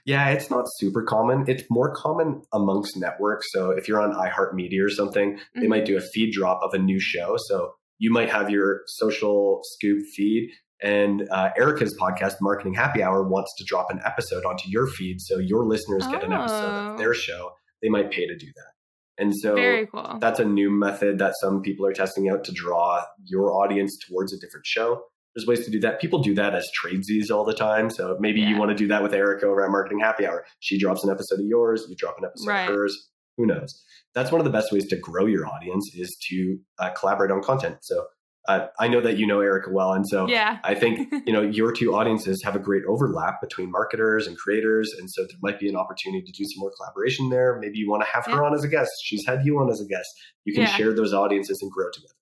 Yeah, 0.05 0.29
it's 0.29 0.49
not 0.49 0.65
super 0.77 1.03
common. 1.03 1.45
It's 1.47 1.63
more 1.69 1.93
common 1.95 2.41
amongst 2.53 2.97
networks. 2.97 3.47
So 3.51 3.71
if 3.71 3.88
you're 3.88 4.01
on 4.01 4.13
iHeartMedia 4.13 4.84
or 4.84 4.89
something, 4.89 5.34
mm-hmm. 5.34 5.62
they 5.62 5.67
might 5.67 5.86
do 5.86 5.97
a 5.97 6.01
feed 6.01 6.31
drop 6.34 6.62
of 6.63 6.73
a 6.73 6.79
new 6.79 6.99
show. 6.99 7.36
So 7.38 7.71
you 7.97 8.12
might 8.12 8.29
have 8.29 8.49
your 8.49 8.81
social 8.88 9.62
scoop 9.63 10.03
feed 10.15 10.49
and 10.81 11.27
uh, 11.31 11.49
Erica's 11.58 11.97
podcast, 11.99 12.36
Marketing 12.41 12.73
Happy 12.73 13.01
Hour, 13.01 13.27
wants 13.27 13.53
to 13.58 13.63
drop 13.63 13.89
an 13.89 14.01
episode 14.05 14.45
onto 14.45 14.69
your 14.69 14.88
feed. 14.88 15.21
So 15.21 15.39
your 15.39 15.65
listeners 15.65 16.03
oh. 16.05 16.12
get 16.12 16.23
an 16.23 16.34
episode 16.34 16.91
of 16.91 16.97
their 16.97 17.12
oh. 17.12 17.13
show. 17.13 17.51
They 17.81 17.89
might 17.89 18.12
pay 18.12 18.27
to 18.27 18.36
do 18.36 18.47
that. 18.47 18.74
And 19.17 19.34
so 19.36 19.56
cool. 19.91 20.17
that's 20.19 20.39
a 20.39 20.45
new 20.45 20.69
method 20.69 21.19
that 21.19 21.34
some 21.39 21.62
people 21.62 21.86
are 21.86 21.93
testing 21.93 22.30
out 22.30 22.43
to 22.45 22.51
draw 22.51 23.04
your 23.23 23.54
audience 23.54 23.97
towards 24.10 24.34
a 24.34 24.38
different 24.38 24.65
show. 24.65 25.04
There's 25.36 25.47
ways 25.47 25.65
to 25.65 25.71
do 25.71 25.80
that. 25.82 25.99
People 25.99 26.21
do 26.21 26.34
that 26.36 26.56
as 26.56 26.69
tradesies 26.82 27.30
all 27.30 27.43
the 27.45 27.54
time. 27.54 27.89
So 27.89 28.17
maybe 28.19 28.41
yeah. 28.41 28.49
you 28.49 28.58
want 28.58 28.71
to 28.71 28.75
do 28.75 28.88
that 28.88 29.04
with 29.04 29.13
Erica 29.13 29.47
over 29.47 29.63
at 29.63 29.71
Marketing 29.71 29.99
Happy 29.99 30.25
Hour. 30.25 30.45
She 30.60 30.80
drops 30.80 31.04
an 31.04 31.10
episode 31.10 31.39
of 31.39 31.45
yours, 31.45 31.86
you 31.89 31.95
drop 31.95 32.15
an 32.17 32.25
episode 32.25 32.47
right. 32.47 32.69
of 32.69 32.75
hers. 32.75 33.10
Who 33.38 33.45
knows? 33.45 33.84
That's 34.13 34.32
one 34.32 34.39
of 34.39 34.45
the 34.45 34.51
best 34.51 34.71
ways 34.71 34.88
to 34.88 34.97
grow 34.97 35.25
your 35.25 35.45
audience 35.45 35.91
is 35.93 36.17
to 36.30 36.58
uh, 36.80 36.91
collaborate 36.91 37.32
on 37.32 37.43
content. 37.43 37.78
So 37.82 38.06
uh, 38.47 38.67
I 38.79 38.88
know 38.88 39.01
that 39.01 39.17
you 39.17 39.25
know 39.25 39.39
Erica 39.41 39.71
well, 39.71 39.93
and 39.93 40.08
so 40.08 40.27
yeah. 40.27 40.60
I 40.63 40.75
think 40.75 41.12
you 41.25 41.34
know 41.34 41.41
your 41.41 41.71
two 41.71 41.95
audiences 41.95 42.43
have 42.43 42.55
a 42.55 42.60
great 42.60 42.84
overlap 42.88 43.41
between 43.41 43.71
marketers 43.71 44.27
and 44.27 44.38
creators, 44.38 44.93
and 44.97 45.10
so 45.10 45.23
there 45.23 45.38
might 45.41 45.60
be 45.60 45.69
an 45.69 45.75
opportunity 45.75 46.23
to 46.25 46.31
do 46.31 46.43
some 46.43 46.60
more 46.60 46.71
collaboration 46.77 47.29
there. 47.29 47.58
Maybe 47.60 47.77
you 47.77 47.89
want 47.89 48.03
to 48.03 48.10
have 48.10 48.25
yeah. 48.27 48.36
her 48.36 48.45
on 48.45 48.53
as 48.53 48.63
a 48.63 48.67
guest. 48.67 48.91
She's 49.03 49.25
had 49.25 49.45
you 49.45 49.60
on 49.60 49.69
as 49.69 49.81
a 49.81 49.86
guest. 49.86 50.10
You 50.43 50.53
can 50.53 50.63
yeah. 50.63 50.76
share 50.76 50.93
those 50.93 51.13
audiences 51.13 51.61
and 51.61 51.72
grow 51.72 51.89
together. 51.91 52.13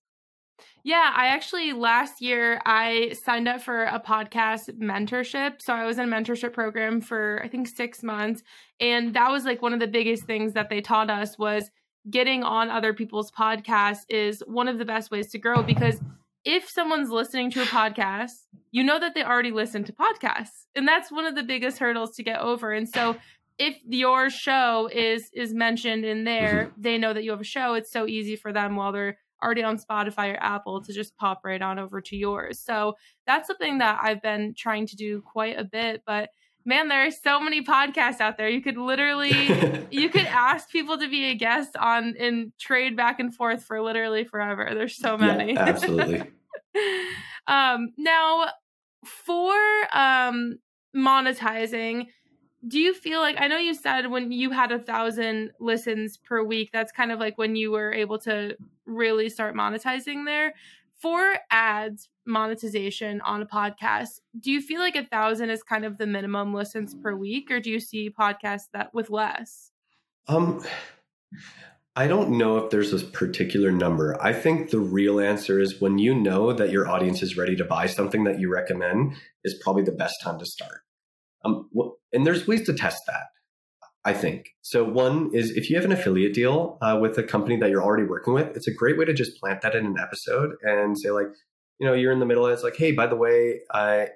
Yeah, 0.86 1.12
I 1.16 1.28
actually 1.28 1.72
last 1.72 2.20
year 2.20 2.60
I 2.66 3.14
signed 3.24 3.48
up 3.48 3.62
for 3.62 3.84
a 3.84 3.98
podcast 3.98 4.70
mentorship. 4.78 5.62
So 5.62 5.72
I 5.72 5.86
was 5.86 5.98
in 5.98 6.12
a 6.12 6.14
mentorship 6.14 6.52
program 6.52 7.00
for 7.00 7.40
I 7.42 7.48
think 7.48 7.68
6 7.68 8.02
months 8.02 8.42
and 8.78 9.14
that 9.14 9.30
was 9.30 9.46
like 9.46 9.62
one 9.62 9.72
of 9.72 9.80
the 9.80 9.86
biggest 9.86 10.24
things 10.24 10.52
that 10.52 10.68
they 10.68 10.82
taught 10.82 11.08
us 11.08 11.38
was 11.38 11.70
getting 12.10 12.42
on 12.42 12.70
other 12.70 12.92
people's 12.92 13.30
podcasts 13.30 14.04
is 14.10 14.42
one 14.46 14.68
of 14.68 14.76
the 14.76 14.84
best 14.84 15.10
ways 15.10 15.28
to 15.30 15.38
grow 15.38 15.62
because 15.62 16.00
if 16.44 16.68
someone's 16.68 17.10
listening 17.10 17.50
to 17.52 17.62
a 17.62 17.66
podcast, 17.66 18.46
you 18.70 18.84
know 18.84 18.98
that 19.00 19.14
they 19.14 19.24
already 19.24 19.50
listen 19.50 19.84
to 19.84 19.92
podcasts. 19.92 20.66
And 20.74 20.86
that's 20.86 21.10
one 21.10 21.26
of 21.26 21.34
the 21.34 21.42
biggest 21.42 21.78
hurdles 21.78 22.16
to 22.16 22.22
get 22.22 22.40
over. 22.40 22.72
And 22.72 22.88
so 22.88 23.16
if 23.58 23.78
your 23.86 24.30
show 24.30 24.88
is 24.92 25.30
is 25.32 25.54
mentioned 25.54 26.04
in 26.04 26.24
there, 26.24 26.70
mm-hmm. 26.70 26.82
they 26.82 26.98
know 26.98 27.12
that 27.12 27.24
you 27.24 27.30
have 27.30 27.40
a 27.40 27.44
show. 27.44 27.74
It's 27.74 27.90
so 27.90 28.06
easy 28.06 28.36
for 28.36 28.52
them 28.52 28.76
while 28.76 28.92
they're 28.92 29.18
already 29.42 29.62
on 29.62 29.78
Spotify 29.78 30.34
or 30.34 30.42
Apple 30.42 30.82
to 30.82 30.92
just 30.92 31.16
pop 31.16 31.42
right 31.44 31.60
on 31.60 31.78
over 31.78 32.00
to 32.00 32.16
yours. 32.16 32.58
So 32.58 32.94
that's 33.26 33.46
something 33.46 33.78
that 33.78 34.00
I've 34.02 34.22
been 34.22 34.54
trying 34.56 34.86
to 34.88 34.96
do 34.96 35.20
quite 35.20 35.58
a 35.58 35.64
bit. 35.64 36.02
But 36.06 36.30
man, 36.64 36.88
there 36.88 37.06
are 37.06 37.10
so 37.10 37.40
many 37.40 37.62
podcasts 37.62 38.20
out 38.20 38.36
there. 38.36 38.48
You 38.48 38.62
could 38.62 38.76
literally 38.76 39.30
you 39.90 40.08
could 40.08 40.26
ask 40.26 40.70
people 40.70 40.98
to 40.98 41.08
be 41.08 41.26
a 41.26 41.34
guest 41.34 41.76
on 41.76 42.14
and 42.18 42.52
trade 42.58 42.96
back 42.96 43.20
and 43.20 43.34
forth 43.34 43.64
for 43.64 43.80
literally 43.80 44.24
forever. 44.24 44.70
There's 44.72 44.96
so 44.96 45.16
many. 45.16 45.54
Yeah, 45.54 45.60
absolutely. 45.60 46.22
um 47.46 47.92
now 47.96 48.48
for 49.04 49.54
um 49.92 50.58
monetizing, 50.96 52.06
do 52.66 52.78
you 52.78 52.94
feel 52.94 53.20
like 53.20 53.36
I 53.38 53.48
know 53.48 53.58
you 53.58 53.74
said 53.74 54.10
when 54.10 54.32
you 54.32 54.50
had 54.50 54.72
a 54.72 54.78
thousand 54.78 55.50
listens 55.60 56.16
per 56.16 56.42
week, 56.42 56.70
that's 56.72 56.92
kind 56.92 57.12
of 57.12 57.18
like 57.18 57.36
when 57.36 57.56
you 57.56 57.70
were 57.70 57.92
able 57.92 58.18
to 58.20 58.56
really 58.86 59.28
start 59.28 59.54
monetizing 59.54 60.24
there. 60.24 60.54
For 61.04 61.36
ads 61.50 62.08
monetization 62.24 63.20
on 63.20 63.42
a 63.42 63.46
podcast, 63.46 64.20
do 64.40 64.50
you 64.50 64.62
feel 64.62 64.80
like 64.80 64.96
a 64.96 65.04
thousand 65.04 65.50
is 65.50 65.62
kind 65.62 65.84
of 65.84 65.98
the 65.98 66.06
minimum 66.06 66.54
listens 66.54 66.94
per 66.94 67.14
week, 67.14 67.50
or 67.50 67.60
do 67.60 67.70
you 67.70 67.78
see 67.78 68.08
podcasts 68.08 68.70
that 68.72 68.94
with 68.94 69.10
less? 69.10 69.70
Um 70.28 70.64
I 71.94 72.06
don't 72.06 72.38
know 72.38 72.56
if 72.56 72.70
there's 72.70 72.94
a 72.94 73.04
particular 73.04 73.70
number. 73.70 74.16
I 74.18 74.32
think 74.32 74.70
the 74.70 74.78
real 74.78 75.20
answer 75.20 75.60
is 75.60 75.78
when 75.78 75.98
you 75.98 76.14
know 76.14 76.54
that 76.54 76.70
your 76.70 76.88
audience 76.88 77.22
is 77.22 77.36
ready 77.36 77.54
to 77.56 77.66
buy 77.66 77.84
something 77.84 78.24
that 78.24 78.40
you 78.40 78.50
recommend 78.50 79.12
is 79.44 79.60
probably 79.62 79.82
the 79.82 79.92
best 79.92 80.14
time 80.22 80.38
to 80.38 80.46
start. 80.46 80.80
Um, 81.44 81.68
and 82.14 82.26
there's 82.26 82.46
ways 82.46 82.64
to 82.64 82.72
test 82.72 83.02
that. 83.08 83.24
I 84.04 84.12
think 84.12 84.50
so. 84.60 84.84
One 84.84 85.30
is 85.32 85.50
if 85.52 85.70
you 85.70 85.76
have 85.76 85.84
an 85.84 85.92
affiliate 85.92 86.34
deal 86.34 86.78
uh, 86.82 86.98
with 87.00 87.16
a 87.16 87.22
company 87.22 87.56
that 87.56 87.70
you're 87.70 87.82
already 87.82 88.04
working 88.04 88.34
with, 88.34 88.54
it's 88.54 88.68
a 88.68 88.74
great 88.74 88.98
way 88.98 89.06
to 89.06 89.14
just 89.14 89.40
plant 89.40 89.62
that 89.62 89.74
in 89.74 89.86
an 89.86 89.96
episode 89.98 90.56
and 90.62 90.98
say 90.98 91.10
like, 91.10 91.28
you 91.78 91.86
know, 91.86 91.94
you're 91.94 92.12
in 92.12 92.18
the 92.18 92.26
middle. 92.26 92.44
And 92.44 92.52
it's 92.52 92.62
like, 92.62 92.76
hey, 92.76 92.92
by 92.92 93.06
the 93.06 93.16
way, 93.16 93.60
I 93.72 94.08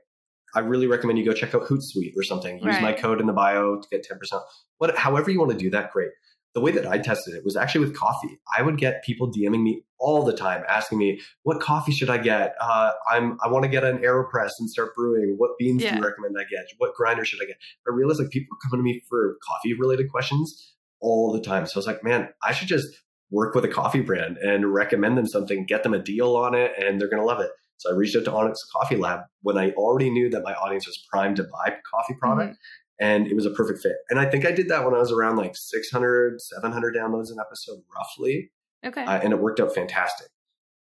I 0.54 0.60
really 0.60 0.86
recommend 0.86 1.18
you 1.18 1.24
go 1.24 1.32
check 1.32 1.54
out 1.54 1.62
Hootsuite 1.62 2.14
or 2.16 2.22
something. 2.22 2.56
Use 2.56 2.66
right. 2.66 2.82
my 2.82 2.92
code 2.92 3.20
in 3.20 3.26
the 3.26 3.32
bio 3.32 3.80
to 3.80 3.88
get 3.90 4.02
ten 4.02 4.18
percent. 4.18 4.42
What, 4.78 4.96
however 4.96 5.30
you 5.30 5.38
want 5.38 5.52
to 5.52 5.58
do 5.58 5.70
that, 5.70 5.92
great 5.92 6.10
the 6.58 6.64
way 6.64 6.72
that 6.72 6.88
I 6.88 6.98
tested 6.98 7.34
it 7.34 7.44
was 7.44 7.56
actually 7.56 7.84
with 7.84 7.96
coffee. 7.96 8.40
I 8.56 8.62
would 8.62 8.78
get 8.78 9.04
people 9.04 9.32
DMing 9.32 9.62
me 9.62 9.84
all 10.00 10.24
the 10.24 10.32
time, 10.32 10.64
asking 10.68 10.98
me, 10.98 11.20
"What 11.44 11.60
coffee 11.60 11.92
should 11.92 12.10
I 12.10 12.18
get? 12.18 12.56
Uh, 12.60 12.90
I'm 13.08 13.38
I 13.44 13.48
want 13.48 13.62
to 13.62 13.68
get 13.68 13.84
an 13.84 13.98
Aeropress 13.98 14.50
and 14.58 14.68
start 14.68 14.94
brewing. 14.96 15.36
What 15.36 15.52
beans 15.56 15.82
yeah. 15.82 15.90
do 15.92 15.96
you 15.98 16.04
recommend 16.04 16.34
I 16.36 16.42
get? 16.50 16.66
What 16.78 16.96
grinder 16.96 17.24
should 17.24 17.40
I 17.40 17.46
get?" 17.46 17.58
I 17.86 17.94
realized 17.94 18.18
like 18.18 18.30
people 18.30 18.56
are 18.56 18.68
coming 18.68 18.84
to 18.84 18.90
me 18.90 19.02
for 19.08 19.36
coffee 19.46 19.72
related 19.74 20.10
questions 20.10 20.74
all 21.00 21.32
the 21.32 21.40
time. 21.40 21.66
So 21.66 21.76
I 21.76 21.78
was 21.78 21.86
like, 21.86 22.02
"Man, 22.02 22.28
I 22.42 22.52
should 22.52 22.68
just 22.68 22.88
work 23.30 23.54
with 23.54 23.64
a 23.64 23.68
coffee 23.68 24.00
brand 24.00 24.38
and 24.38 24.74
recommend 24.74 25.16
them 25.16 25.26
something, 25.26 25.64
get 25.64 25.84
them 25.84 25.94
a 25.94 25.98
deal 26.00 26.34
on 26.34 26.56
it, 26.56 26.72
and 26.76 27.00
they're 27.00 27.08
gonna 27.08 27.24
love 27.24 27.40
it." 27.40 27.52
So 27.76 27.92
I 27.92 27.94
reached 27.94 28.16
out 28.16 28.24
to 28.24 28.32
Onyx 28.32 28.58
Coffee 28.74 28.96
Lab 28.96 29.20
when 29.42 29.56
I 29.56 29.70
already 29.72 30.10
knew 30.10 30.28
that 30.30 30.42
my 30.42 30.54
audience 30.54 30.88
was 30.88 30.98
primed 31.08 31.36
to 31.36 31.44
buy 31.44 31.76
coffee 31.88 32.14
product. 32.18 32.54
Mm-hmm 32.54 32.84
and 33.00 33.26
it 33.26 33.34
was 33.34 33.46
a 33.46 33.50
perfect 33.50 33.80
fit. 33.82 33.96
And 34.10 34.18
I 34.18 34.26
think 34.26 34.44
I 34.44 34.52
did 34.52 34.68
that 34.68 34.84
when 34.84 34.94
I 34.94 34.98
was 34.98 35.12
around 35.12 35.36
like 35.36 35.52
600, 35.54 36.40
700 36.40 36.94
downloads 36.94 37.30
an 37.30 37.36
episode, 37.40 37.82
roughly. 37.94 38.50
Okay. 38.84 39.04
Uh, 39.04 39.20
and 39.22 39.32
it 39.32 39.40
worked 39.40 39.60
out 39.60 39.74
fantastic. 39.74 40.28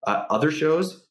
Uh, 0.06 0.24
other 0.30 0.51
shows, 0.51 1.08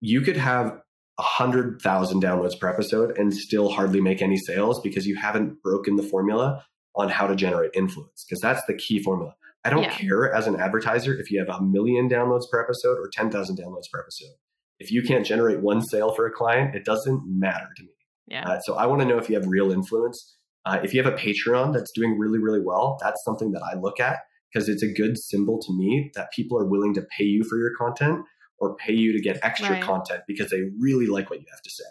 you 0.00 0.20
could 0.20 0.36
have 0.36 0.80
a 1.18 1.22
hundred 1.22 1.80
thousand 1.80 2.22
downloads 2.22 2.58
per 2.58 2.68
episode 2.68 3.16
and 3.16 3.34
still 3.34 3.70
hardly 3.70 4.00
make 4.00 4.20
any 4.20 4.36
sales 4.36 4.80
because 4.82 5.06
you 5.06 5.16
haven't 5.16 5.62
broken 5.62 5.96
the 5.96 6.02
formula 6.02 6.64
on 6.94 7.08
how 7.08 7.26
to 7.26 7.34
generate 7.34 7.70
influence 7.74 8.24
because 8.24 8.40
that's 8.40 8.62
the 8.66 8.74
key 8.74 9.02
formula. 9.02 9.34
I 9.64 9.70
don't 9.70 9.82
yeah. 9.82 9.90
care 9.90 10.32
as 10.32 10.46
an 10.46 10.60
advertiser 10.60 11.18
if 11.18 11.30
you 11.30 11.38
have 11.38 11.48
a 11.48 11.62
million 11.62 12.08
downloads 12.08 12.48
per 12.50 12.62
episode 12.62 12.98
or 12.98 13.08
10,000 13.12 13.58
downloads 13.58 13.90
per 13.92 14.00
episode. 14.00 14.34
If 14.78 14.92
you 14.92 15.02
can't 15.02 15.26
generate 15.26 15.60
one 15.60 15.82
sale 15.82 16.12
for 16.14 16.26
a 16.26 16.30
client, 16.30 16.74
it 16.74 16.84
doesn't 16.84 17.22
matter 17.26 17.68
to 17.76 17.82
me. 17.82 17.90
Yeah. 18.26 18.48
Uh, 18.48 18.60
so 18.60 18.76
I 18.76 18.86
want 18.86 19.02
to 19.02 19.08
know 19.08 19.18
if 19.18 19.28
you 19.28 19.36
have 19.36 19.46
real 19.46 19.70
influence. 19.70 20.36
Uh, 20.64 20.80
if 20.82 20.92
you 20.92 21.02
have 21.02 21.12
a 21.12 21.16
Patreon 21.16 21.72
that's 21.72 21.92
doing 21.92 22.18
really, 22.18 22.38
really 22.38 22.60
well, 22.60 22.98
that's 23.00 23.22
something 23.24 23.52
that 23.52 23.62
I 23.62 23.78
look 23.78 24.00
at 24.00 24.18
because 24.52 24.68
it's 24.68 24.82
a 24.82 24.92
good 24.92 25.16
symbol 25.16 25.60
to 25.60 25.72
me 25.72 26.10
that 26.14 26.32
people 26.32 26.58
are 26.58 26.66
willing 26.66 26.94
to 26.94 27.02
pay 27.16 27.24
you 27.24 27.44
for 27.44 27.56
your 27.56 27.70
content 27.78 28.24
or 28.58 28.74
pay 28.76 28.92
you 28.92 29.12
to 29.12 29.20
get 29.20 29.38
extra 29.42 29.70
right. 29.70 29.82
content 29.82 30.22
because 30.26 30.50
they 30.50 30.62
really 30.80 31.06
like 31.06 31.30
what 31.30 31.40
you 31.40 31.46
have 31.50 31.62
to 31.62 31.70
say. 31.70 31.84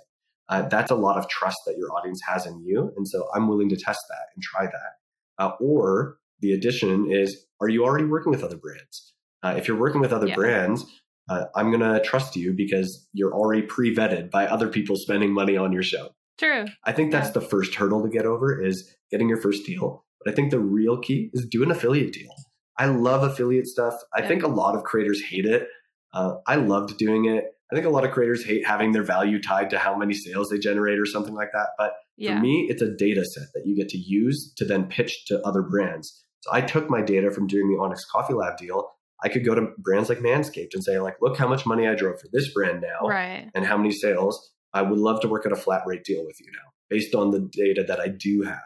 Uh, 0.49 0.67
that's 0.67 0.91
a 0.91 0.95
lot 0.95 1.17
of 1.17 1.27
trust 1.29 1.57
that 1.65 1.77
your 1.77 1.91
audience 1.93 2.21
has 2.27 2.45
in 2.45 2.63
you. 2.63 2.91
And 2.97 3.07
so 3.07 3.27
I'm 3.33 3.47
willing 3.47 3.69
to 3.69 3.75
test 3.75 4.01
that 4.09 4.27
and 4.36 4.43
try 4.43 4.65
that. 4.65 5.43
Uh, 5.43 5.51
or 5.59 6.17
the 6.41 6.53
addition 6.53 7.11
is, 7.11 7.45
are 7.61 7.69
you 7.69 7.83
already 7.83 8.05
working 8.05 8.31
with 8.31 8.43
other 8.43 8.57
brands? 8.57 9.13
Uh, 9.41 9.55
if 9.57 9.67
you're 9.67 9.79
working 9.79 10.01
with 10.01 10.13
other 10.13 10.27
yeah. 10.27 10.36
brands, 10.36 10.86
uh, 11.29 11.45
I'm 11.55 11.71
going 11.71 11.81
to 11.81 12.01
trust 12.01 12.36
you 12.36 12.53
because 12.53 13.07
you're 13.13 13.33
already 13.33 13.63
pre 13.63 13.95
vetted 13.95 14.29
by 14.29 14.45
other 14.47 14.67
people 14.67 14.95
spending 14.95 15.33
money 15.33 15.57
on 15.57 15.71
your 15.71 15.83
show. 15.83 16.09
True. 16.38 16.65
I 16.83 16.91
think 16.91 17.11
that's 17.11 17.31
the 17.31 17.41
first 17.41 17.75
hurdle 17.75 18.03
to 18.03 18.09
get 18.09 18.25
over 18.25 18.61
is 18.61 18.93
getting 19.11 19.29
your 19.29 19.41
first 19.41 19.65
deal. 19.65 20.03
But 20.23 20.31
I 20.31 20.36
think 20.36 20.51
the 20.51 20.59
real 20.59 20.97
key 20.97 21.29
is 21.33 21.45
do 21.45 21.63
an 21.63 21.71
affiliate 21.71 22.13
deal. 22.13 22.31
I 22.77 22.88
love 22.88 23.23
affiliate 23.23 23.67
stuff. 23.67 23.93
I 24.13 24.21
yeah. 24.21 24.27
think 24.27 24.43
a 24.43 24.47
lot 24.47 24.75
of 24.75 24.83
creators 24.83 25.21
hate 25.21 25.45
it. 25.45 25.67
Uh, 26.13 26.36
I 26.47 26.55
loved 26.55 26.97
doing 26.97 27.25
it. 27.25 27.45
I 27.71 27.75
think 27.75 27.86
a 27.86 27.89
lot 27.89 28.05
of 28.05 28.11
creators 28.11 28.45
hate 28.45 28.65
having 28.65 28.91
their 28.91 29.03
value 29.03 29.41
tied 29.41 29.69
to 29.71 29.79
how 29.79 29.97
many 29.97 30.13
sales 30.13 30.49
they 30.49 30.59
generate 30.59 30.99
or 30.99 31.05
something 31.05 31.33
like 31.33 31.49
that. 31.53 31.69
But 31.77 31.93
yeah. 32.17 32.36
for 32.36 32.41
me, 32.41 32.67
it's 32.69 32.81
a 32.81 32.95
data 32.95 33.25
set 33.25 33.47
that 33.53 33.65
you 33.65 33.75
get 33.75 33.89
to 33.89 33.97
use 33.97 34.53
to 34.57 34.65
then 34.65 34.86
pitch 34.86 35.25
to 35.27 35.41
other 35.41 35.61
brands. 35.61 36.23
So 36.41 36.51
I 36.53 36.61
took 36.61 36.89
my 36.89 37.01
data 37.01 37.31
from 37.31 37.47
doing 37.47 37.69
the 37.69 37.81
Onyx 37.81 38.05
Coffee 38.05 38.33
Lab 38.33 38.57
deal. 38.57 38.91
I 39.23 39.29
could 39.29 39.45
go 39.45 39.55
to 39.55 39.69
brands 39.79 40.09
like 40.09 40.19
Manscaped 40.19 40.73
and 40.73 40.83
say, 40.83 40.99
like, 40.99 41.15
look 41.21 41.38
how 41.38 41.47
much 41.47 41.65
money 41.65 41.88
I 41.88 41.95
drove 41.95 42.19
for 42.19 42.27
this 42.31 42.53
brand 42.53 42.81
now 42.81 43.07
right. 43.07 43.49
and 43.55 43.65
how 43.65 43.77
many 43.77 43.91
sales. 43.91 44.51
I 44.76 44.82
would 44.82 44.99
love 44.99 45.21
to 45.21 45.28
work 45.28 45.45
at 45.45 45.53
a 45.53 45.55
flat 45.55 45.84
rate 45.88 46.03
deal 46.03 46.26
with 46.26 46.39
you 46.41 46.47
now 46.51 46.69
based 46.89 47.15
on 47.15 47.32
the 47.32 47.39
data 47.39 47.84
that 47.88 47.99
I 47.99 48.09
do 48.09 48.43
have. 48.43 48.59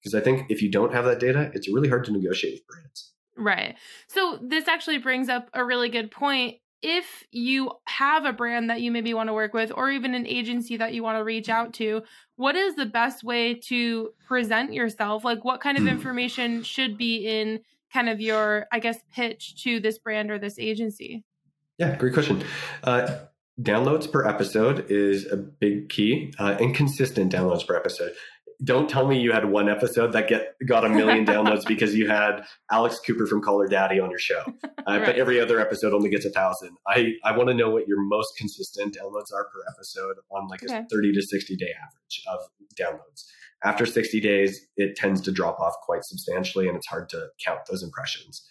Because 0.00 0.14
I 0.14 0.20
think 0.20 0.50
if 0.50 0.62
you 0.62 0.70
don't 0.70 0.92
have 0.92 1.04
that 1.04 1.20
data, 1.20 1.52
it's 1.54 1.68
really 1.68 1.88
hard 1.88 2.04
to 2.06 2.12
negotiate 2.12 2.54
with 2.54 2.66
brands. 2.66 3.12
Right. 3.36 3.76
So 4.08 4.38
this 4.42 4.66
actually 4.66 4.98
brings 4.98 5.28
up 5.28 5.48
a 5.54 5.64
really 5.64 5.90
good 5.90 6.10
point. 6.10 6.56
If 6.80 7.22
you 7.30 7.70
have 7.84 8.24
a 8.24 8.32
brand 8.32 8.70
that 8.70 8.80
you 8.80 8.90
maybe 8.90 9.14
want 9.14 9.28
to 9.28 9.32
work 9.32 9.54
with, 9.54 9.70
or 9.72 9.90
even 9.90 10.14
an 10.14 10.26
agency 10.26 10.76
that 10.78 10.94
you 10.94 11.04
want 11.04 11.18
to 11.18 11.24
reach 11.24 11.48
out 11.48 11.74
to, 11.74 12.02
what 12.34 12.56
is 12.56 12.74
the 12.74 12.86
best 12.86 13.22
way 13.22 13.54
to 13.54 14.10
present 14.26 14.72
yourself? 14.72 15.24
Like, 15.24 15.44
what 15.44 15.60
kind 15.60 15.78
of 15.78 15.86
information 15.86 16.64
should 16.64 16.98
be 16.98 17.18
in 17.18 17.60
kind 17.92 18.08
of 18.08 18.20
your, 18.20 18.66
I 18.72 18.80
guess, 18.80 18.98
pitch 19.14 19.62
to 19.62 19.78
this 19.78 19.98
brand 19.98 20.30
or 20.32 20.38
this 20.38 20.58
agency? 20.58 21.22
Yeah, 21.78 21.94
great 21.96 22.14
question. 22.14 22.42
Uh, 22.82 23.18
downloads 23.62 24.10
per 24.10 24.26
episode 24.26 24.86
is 24.90 25.26
a 25.30 25.36
big 25.36 25.88
key 25.88 26.32
uh, 26.38 26.56
and 26.60 26.74
consistent 26.74 27.32
downloads 27.32 27.66
per 27.66 27.76
episode. 27.76 28.12
Don't 28.62 28.88
tell 28.88 29.08
me 29.08 29.18
you 29.18 29.32
had 29.32 29.50
one 29.50 29.68
episode 29.68 30.12
that 30.12 30.28
get 30.28 30.54
got 30.66 30.84
a 30.84 30.88
million 30.88 31.26
downloads 31.26 31.66
because 31.66 31.96
you 31.96 32.08
had 32.08 32.44
alex 32.70 33.00
cooper 33.04 33.26
from 33.26 33.42
Call 33.42 33.60
Her 33.60 33.66
Daddy 33.66 33.98
on 33.98 34.10
your 34.10 34.18
show. 34.18 34.42
Uh, 34.84 34.98
right. 34.98 35.06
but 35.06 35.16
every 35.16 35.38
other 35.38 35.60
episode 35.60 35.94
only 35.94 36.10
gets 36.10 36.24
a 36.24 36.30
thousand. 36.30 36.76
I 36.88 37.12
i 37.22 37.36
want 37.36 37.48
to 37.50 37.54
know 37.54 37.70
what 37.70 37.86
your 37.86 38.02
most 38.02 38.36
consistent 38.36 38.96
downloads 38.96 39.32
are 39.32 39.44
per 39.44 39.60
episode 39.72 40.16
on 40.28 40.48
like 40.48 40.64
okay. 40.64 40.78
a 40.78 40.86
30 40.90 41.12
to 41.12 41.22
60 41.22 41.54
day 41.54 41.72
average 41.80 42.24
of 42.26 42.40
downloads. 42.76 43.22
After 43.62 43.86
60 43.86 44.18
days 44.18 44.60
it 44.76 44.96
tends 44.96 45.20
to 45.20 45.30
drop 45.30 45.60
off 45.60 45.74
quite 45.84 46.02
substantially 46.02 46.66
and 46.66 46.76
it's 46.76 46.88
hard 46.88 47.08
to 47.10 47.28
count 47.46 47.60
those 47.70 47.84
impressions. 47.84 48.44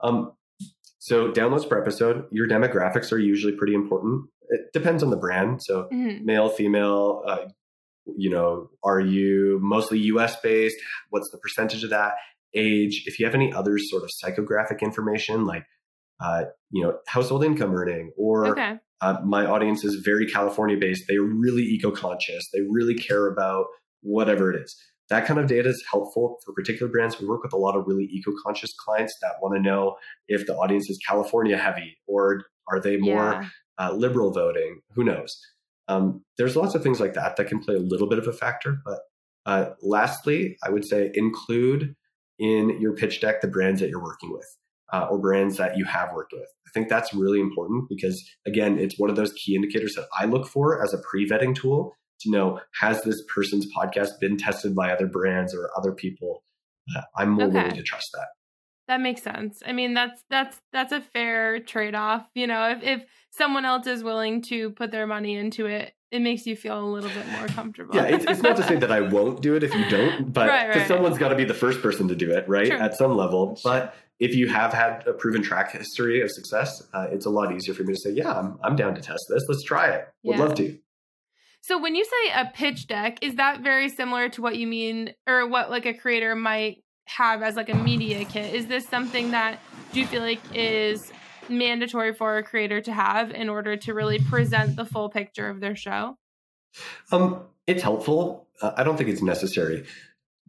Um, 0.00 0.32
so 1.08 1.30
downloads 1.32 1.68
per 1.68 1.80
episode 1.80 2.26
your 2.30 2.46
demographics 2.46 3.12
are 3.12 3.18
usually 3.18 3.54
pretty 3.56 3.74
important 3.74 4.28
it 4.48 4.72
depends 4.72 5.02
on 5.02 5.10
the 5.10 5.16
brand. 5.16 5.62
So 5.62 5.88
mm-hmm. 5.92 6.24
male, 6.24 6.48
female, 6.48 7.22
uh, 7.26 7.46
you 8.16 8.30
know, 8.30 8.70
are 8.82 9.00
you 9.00 9.58
mostly 9.62 9.98
US 10.00 10.40
based? 10.40 10.76
What's 11.10 11.30
the 11.30 11.38
percentage 11.38 11.84
of 11.84 11.90
that? 11.90 12.14
Age. 12.54 13.04
If 13.06 13.18
you 13.18 13.26
have 13.26 13.34
any 13.34 13.52
other 13.52 13.78
sort 13.78 14.02
of 14.02 14.10
psychographic 14.10 14.80
information 14.80 15.44
like, 15.44 15.64
uh, 16.20 16.44
you 16.70 16.82
know, 16.82 16.98
household 17.06 17.44
income 17.44 17.74
earning 17.74 18.12
or 18.16 18.48
okay. 18.48 18.76
uh, 19.00 19.18
my 19.24 19.44
audience 19.44 19.84
is 19.84 19.96
very 19.96 20.26
California 20.26 20.76
based. 20.76 21.04
They're 21.06 21.22
really 21.22 21.62
eco 21.62 21.90
conscious. 21.90 22.48
They 22.52 22.60
really 22.62 22.94
care 22.94 23.30
about 23.30 23.66
whatever 24.00 24.50
it 24.50 24.62
is. 24.62 24.76
That 25.10 25.26
kind 25.26 25.40
of 25.40 25.46
data 25.46 25.70
is 25.70 25.82
helpful 25.90 26.38
for 26.44 26.52
particular 26.52 26.90
brands. 26.90 27.18
We 27.18 27.26
work 27.26 27.42
with 27.42 27.52
a 27.52 27.56
lot 27.56 27.76
of 27.76 27.84
really 27.86 28.04
eco 28.04 28.32
conscious 28.44 28.74
clients 28.74 29.16
that 29.22 29.36
want 29.40 29.54
to 29.54 29.62
know 29.62 29.96
if 30.26 30.46
the 30.46 30.54
audience 30.54 30.90
is 30.90 30.98
California 31.06 31.56
heavy 31.56 31.96
or 32.06 32.44
are 32.70 32.80
they 32.80 32.98
more 32.98 33.40
yeah 33.40 33.48
uh, 33.78 33.92
liberal 33.92 34.32
voting, 34.32 34.80
who 34.94 35.04
knows? 35.04 35.40
Um, 35.86 36.22
there's 36.36 36.56
lots 36.56 36.74
of 36.74 36.82
things 36.82 37.00
like 37.00 37.14
that 37.14 37.36
that 37.36 37.48
can 37.48 37.60
play 37.60 37.74
a 37.74 37.80
little 37.80 38.08
bit 38.08 38.18
of 38.18 38.26
a 38.26 38.32
factor. 38.32 38.78
But 38.84 38.98
uh, 39.46 39.70
lastly, 39.82 40.56
I 40.62 40.70
would 40.70 40.84
say 40.84 41.10
include 41.14 41.94
in 42.38 42.80
your 42.80 42.94
pitch 42.94 43.20
deck 43.20 43.40
the 43.40 43.48
brands 43.48 43.80
that 43.80 43.88
you're 43.88 44.02
working 44.02 44.32
with 44.32 44.46
uh, 44.92 45.06
or 45.10 45.18
brands 45.18 45.56
that 45.56 45.76
you 45.76 45.84
have 45.84 46.12
worked 46.12 46.32
with. 46.32 46.48
I 46.66 46.70
think 46.74 46.88
that's 46.88 47.14
really 47.14 47.40
important 47.40 47.88
because, 47.88 48.22
again, 48.46 48.78
it's 48.78 48.98
one 48.98 49.08
of 49.08 49.16
those 49.16 49.32
key 49.32 49.54
indicators 49.54 49.94
that 49.94 50.06
I 50.18 50.26
look 50.26 50.46
for 50.46 50.82
as 50.82 50.92
a 50.92 50.98
pre 51.10 51.28
vetting 51.28 51.54
tool 51.54 51.94
to 52.20 52.30
know 52.30 52.60
has 52.80 53.02
this 53.02 53.22
person's 53.34 53.66
podcast 53.74 54.10
been 54.20 54.36
tested 54.36 54.74
by 54.74 54.92
other 54.92 55.06
brands 55.06 55.54
or 55.54 55.70
other 55.76 55.92
people? 55.92 56.42
Uh, 56.96 57.02
I'm 57.16 57.30
more 57.30 57.46
okay. 57.46 57.58
willing 57.58 57.76
to 57.76 57.82
trust 57.82 58.08
that. 58.14 58.28
That 58.88 59.02
makes 59.02 59.22
sense. 59.22 59.62
I 59.66 59.72
mean, 59.72 59.92
that's 59.92 60.22
that's 60.30 60.58
that's 60.72 60.92
a 60.92 61.00
fair 61.00 61.60
trade-off. 61.60 62.26
You 62.34 62.46
know, 62.46 62.70
if 62.70 62.82
if 62.82 63.04
someone 63.30 63.66
else 63.66 63.86
is 63.86 64.02
willing 64.02 64.42
to 64.44 64.70
put 64.70 64.90
their 64.90 65.06
money 65.06 65.36
into 65.36 65.66
it, 65.66 65.92
it 66.10 66.20
makes 66.20 66.46
you 66.46 66.56
feel 66.56 66.80
a 66.80 66.88
little 66.88 67.10
bit 67.10 67.28
more 67.28 67.46
comfortable. 67.48 67.94
Yeah, 67.94 68.04
it's, 68.04 68.24
it's 68.24 68.42
not 68.42 68.56
to 68.56 68.62
say 68.62 68.76
that 68.76 68.90
I 68.90 69.02
won't 69.02 69.42
do 69.42 69.54
it 69.56 69.62
if 69.62 69.74
you 69.74 69.88
don't, 69.90 70.32
but 70.32 70.48
right, 70.48 70.68
right. 70.70 70.88
someone's 70.88 71.18
got 71.18 71.28
to 71.28 71.36
be 71.36 71.44
the 71.44 71.54
first 71.54 71.82
person 71.82 72.08
to 72.08 72.16
do 72.16 72.30
it, 72.30 72.48
right? 72.48 72.68
True. 72.68 72.78
At 72.78 72.96
some 72.96 73.14
level. 73.14 73.58
But 73.62 73.94
if 74.18 74.34
you 74.34 74.48
have 74.48 74.72
had 74.72 75.06
a 75.06 75.12
proven 75.12 75.42
track 75.42 75.72
history 75.72 76.22
of 76.22 76.30
success, 76.30 76.82
uh, 76.94 77.08
it's 77.10 77.26
a 77.26 77.30
lot 77.30 77.54
easier 77.54 77.74
for 77.74 77.84
me 77.84 77.92
to 77.92 78.00
say, 78.00 78.10
yeah, 78.10 78.32
I'm, 78.32 78.58
I'm 78.64 78.74
down 78.74 78.94
to 78.94 79.02
test 79.02 79.24
this. 79.28 79.44
Let's 79.48 79.62
try 79.64 79.88
it. 79.88 80.08
Would 80.24 80.38
yeah. 80.38 80.42
love 80.42 80.54
to. 80.56 80.78
So 81.60 81.80
when 81.80 81.94
you 81.94 82.04
say 82.04 82.32
a 82.34 82.46
pitch 82.46 82.86
deck, 82.86 83.18
is 83.22 83.34
that 83.36 83.60
very 83.60 83.88
similar 83.88 84.28
to 84.30 84.42
what 84.42 84.56
you 84.56 84.66
mean 84.66 85.14
or 85.26 85.46
what 85.46 85.70
like 85.70 85.86
a 85.86 85.94
creator 85.94 86.34
might 86.34 86.82
have 87.06 87.42
as 87.42 87.56
like 87.56 87.68
a 87.68 87.74
media 87.74 88.24
kit? 88.24 88.54
Is 88.54 88.66
this 88.66 88.86
something 88.86 89.32
that 89.32 89.60
do 89.92 90.00
you 90.00 90.06
feel 90.06 90.22
like 90.22 90.40
is 90.54 91.12
mandatory 91.48 92.14
for 92.14 92.38
a 92.38 92.42
creator 92.42 92.80
to 92.82 92.92
have 92.92 93.30
in 93.30 93.48
order 93.48 93.76
to 93.76 93.94
really 93.94 94.18
present 94.18 94.76
the 94.76 94.84
full 94.84 95.08
picture 95.08 95.48
of 95.48 95.60
their 95.60 95.76
show? 95.76 96.16
Um, 97.10 97.42
it's 97.66 97.82
helpful. 97.82 98.46
Uh, 98.60 98.72
I 98.76 98.84
don't 98.84 98.96
think 98.96 99.08
it's 99.08 99.22
necessary. 99.22 99.84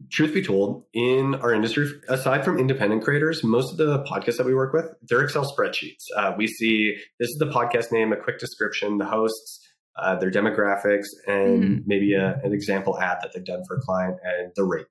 Truth 0.10 0.34
be 0.34 0.41
told, 0.41 0.86
in 0.93 1.36
our 1.36 1.53
industry, 1.53 1.89
aside 2.07 2.45
from 2.45 2.57
independent 2.57 3.03
creators, 3.03 3.43
most 3.43 3.72
of 3.72 3.78
the 3.78 4.03
podcasts 4.03 4.38
that 4.38 4.45
we 4.45 4.55
work 4.55 4.72
with, 4.72 4.86
they're 5.01 5.22
Excel 5.22 5.45
spreadsheets. 5.45 6.05
Uh, 6.16 6.34
we 6.38 6.47
see 6.47 6.95
this 7.20 7.30
is 7.30 7.38
the 7.38 7.47
podcast 7.47 7.91
name, 7.91 8.14
a 8.14 8.16
quick 8.16 8.39
description, 8.39 8.97
the 8.97 9.05
hosts, 9.05 9.60
uh, 10.02 10.16
their 10.16 10.32
demographics, 10.32 11.08
and 11.28 11.64
mm-hmm. 11.64 11.78
maybe 11.86 12.14
a, 12.14 12.39
an 12.43 12.54
example 12.54 13.00
ad 13.00 13.18
that 13.22 13.32
they've 13.34 13.45
done 13.45 13.64
for 13.68 13.78
a 13.78 13.82
client 13.82 14.18
and 14.24 14.52
the 14.56 14.64
rate. 14.64 14.88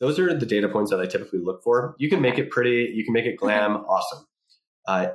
Those 0.00 0.18
are 0.18 0.34
the 0.34 0.46
data 0.46 0.68
points 0.68 0.90
that 0.90 1.00
I 1.00 1.06
typically 1.06 1.40
look 1.40 1.62
for. 1.62 1.94
You 1.98 2.08
can 2.08 2.20
make 2.20 2.38
it 2.38 2.50
pretty, 2.50 2.92
you 2.94 3.04
can 3.04 3.14
make 3.14 3.26
it 3.26 3.36
glam, 3.36 3.76
awesome. 3.76 4.26
Uh, 4.86 5.08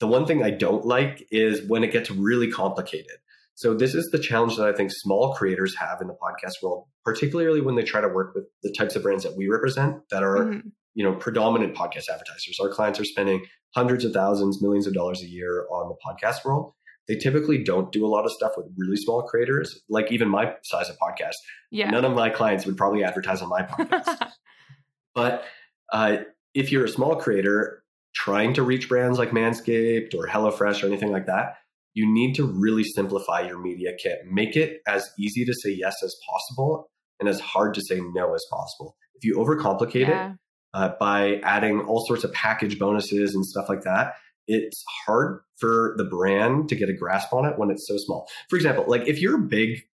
the 0.00 0.06
one 0.06 0.26
thing 0.26 0.42
I 0.42 0.50
don't 0.50 0.84
like 0.84 1.26
is 1.30 1.66
when 1.68 1.84
it 1.84 1.92
gets 1.92 2.10
really 2.10 2.50
complicated. 2.50 3.16
So 3.54 3.72
this 3.72 3.94
is 3.94 4.08
the 4.10 4.18
challenge 4.18 4.56
that 4.56 4.66
I 4.66 4.72
think 4.72 4.90
small 4.92 5.32
creators 5.34 5.76
have 5.76 6.00
in 6.00 6.08
the 6.08 6.14
podcast 6.14 6.62
world, 6.62 6.86
particularly 7.04 7.60
when 7.60 7.76
they 7.76 7.84
try 7.84 8.00
to 8.00 8.08
work 8.08 8.34
with 8.34 8.44
the 8.62 8.74
types 8.76 8.96
of 8.96 9.02
brands 9.02 9.22
that 9.22 9.36
we 9.36 9.48
represent 9.48 10.02
that 10.10 10.24
are, 10.24 10.38
mm-hmm. 10.38 10.68
you 10.94 11.04
know, 11.04 11.14
predominant 11.14 11.76
podcast 11.76 12.08
advertisers. 12.12 12.58
Our 12.60 12.68
clients 12.68 12.98
are 12.98 13.04
spending 13.04 13.44
hundreds 13.74 14.04
of 14.04 14.12
thousands, 14.12 14.60
millions 14.60 14.86
of 14.88 14.94
dollars 14.94 15.22
a 15.22 15.26
year 15.26 15.66
on 15.70 15.88
the 15.88 15.96
podcast 16.04 16.44
world. 16.44 16.72
They 17.06 17.16
typically 17.16 17.62
don't 17.62 17.92
do 17.92 18.06
a 18.06 18.08
lot 18.08 18.24
of 18.24 18.32
stuff 18.32 18.52
with 18.56 18.66
really 18.76 18.96
small 18.96 19.22
creators, 19.22 19.82
like 19.88 20.10
even 20.10 20.28
my 20.28 20.54
size 20.62 20.88
of 20.88 20.96
podcast. 20.96 21.34
Yeah. 21.70 21.90
None 21.90 22.04
of 22.04 22.12
my 22.14 22.30
clients 22.30 22.64
would 22.66 22.76
probably 22.76 23.04
advertise 23.04 23.42
on 23.42 23.48
my 23.48 23.62
podcast. 23.62 24.30
but 25.14 25.44
uh, 25.92 26.18
if 26.54 26.72
you're 26.72 26.84
a 26.84 26.88
small 26.88 27.16
creator, 27.16 27.82
trying 28.14 28.54
to 28.54 28.62
reach 28.62 28.88
brands 28.88 29.18
like 29.18 29.30
Manscaped 29.30 30.14
or 30.14 30.26
HelloFresh 30.26 30.82
or 30.82 30.86
anything 30.86 31.12
like 31.12 31.26
that, 31.26 31.56
you 31.94 32.12
need 32.12 32.34
to 32.34 32.46
really 32.46 32.84
simplify 32.84 33.40
your 33.40 33.58
media 33.58 33.92
kit. 34.02 34.20
Make 34.30 34.56
it 34.56 34.80
as 34.86 35.08
easy 35.18 35.44
to 35.44 35.52
say 35.52 35.70
yes 35.70 35.94
as 36.02 36.16
possible 36.28 36.90
and 37.20 37.28
as 37.28 37.40
hard 37.40 37.74
to 37.74 37.80
say 37.80 38.00
no 38.00 38.34
as 38.34 38.44
possible. 38.50 38.96
If 39.14 39.24
you 39.24 39.36
overcomplicate 39.36 40.08
yeah. 40.08 40.30
it 40.30 40.36
uh, 40.74 40.90
by 40.98 41.40
adding 41.42 41.80
all 41.80 42.04
sorts 42.06 42.24
of 42.24 42.32
package 42.32 42.78
bonuses 42.78 43.34
and 43.34 43.44
stuff 43.44 43.68
like 43.68 43.82
that, 43.82 44.14
it's 44.46 44.84
hard 45.06 45.40
for 45.58 45.94
the 45.96 46.04
brand 46.04 46.68
to 46.68 46.76
get 46.76 46.88
a 46.88 46.92
grasp 46.92 47.32
on 47.32 47.44
it 47.44 47.58
when 47.58 47.70
it's 47.70 47.86
so 47.86 47.96
small. 47.96 48.28
For 48.48 48.56
example, 48.56 48.84
like 48.86 49.06
if 49.06 49.20
you're 49.20 49.36
a 49.36 49.42
big 49.42 49.84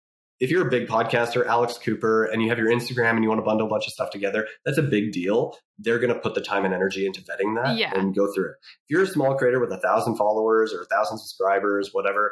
if 0.41 0.49
you're 0.49 0.68
a 0.68 0.72
big 0.72 0.88
podcaster, 0.88 1.45
Alex 1.45 1.78
Cooper, 1.78 2.26
and 2.26 2.41
you 2.41 2.49
have 2.49 2.58
your 2.58 2.68
Instagram 2.68 3.12
and 3.12 3.24
you 3.24 3.30
want 3.30 3.39
to 3.39 3.45
bundle 3.45 3.68
a 3.68 3.70
bunch 3.70 3.86
of 3.86 3.93
stuff 3.93 4.10
together, 4.10 4.47
that's 4.66 4.80
a 4.80 4.84
big 4.84 5.12
deal. 5.12 5.56
They're 5.78 5.99
going 5.99 6.12
to 6.12 6.20
put 6.20 6.34
the 6.34 6.41
time 6.41 6.66
and 6.66 6.74
energy 6.74 7.06
into 7.06 7.22
vetting 7.22 7.64
that 7.64 7.78
yeah. 7.78 7.91
and 7.93 8.16
go 8.16 8.34
through 8.34 8.45
it. 8.45 8.56
If 8.62 8.89
you're 8.89 9.04
a 9.04 9.08
small 9.08 9.36
creator 9.36 9.60
with 9.60 9.72
a 9.72 9.80
thousand 9.80 10.16
followers 10.16 10.74
or 10.74 10.82
a 10.82 10.86
thousand 10.86 11.20
subscribers, 11.20 11.89
whatever, 11.91 12.32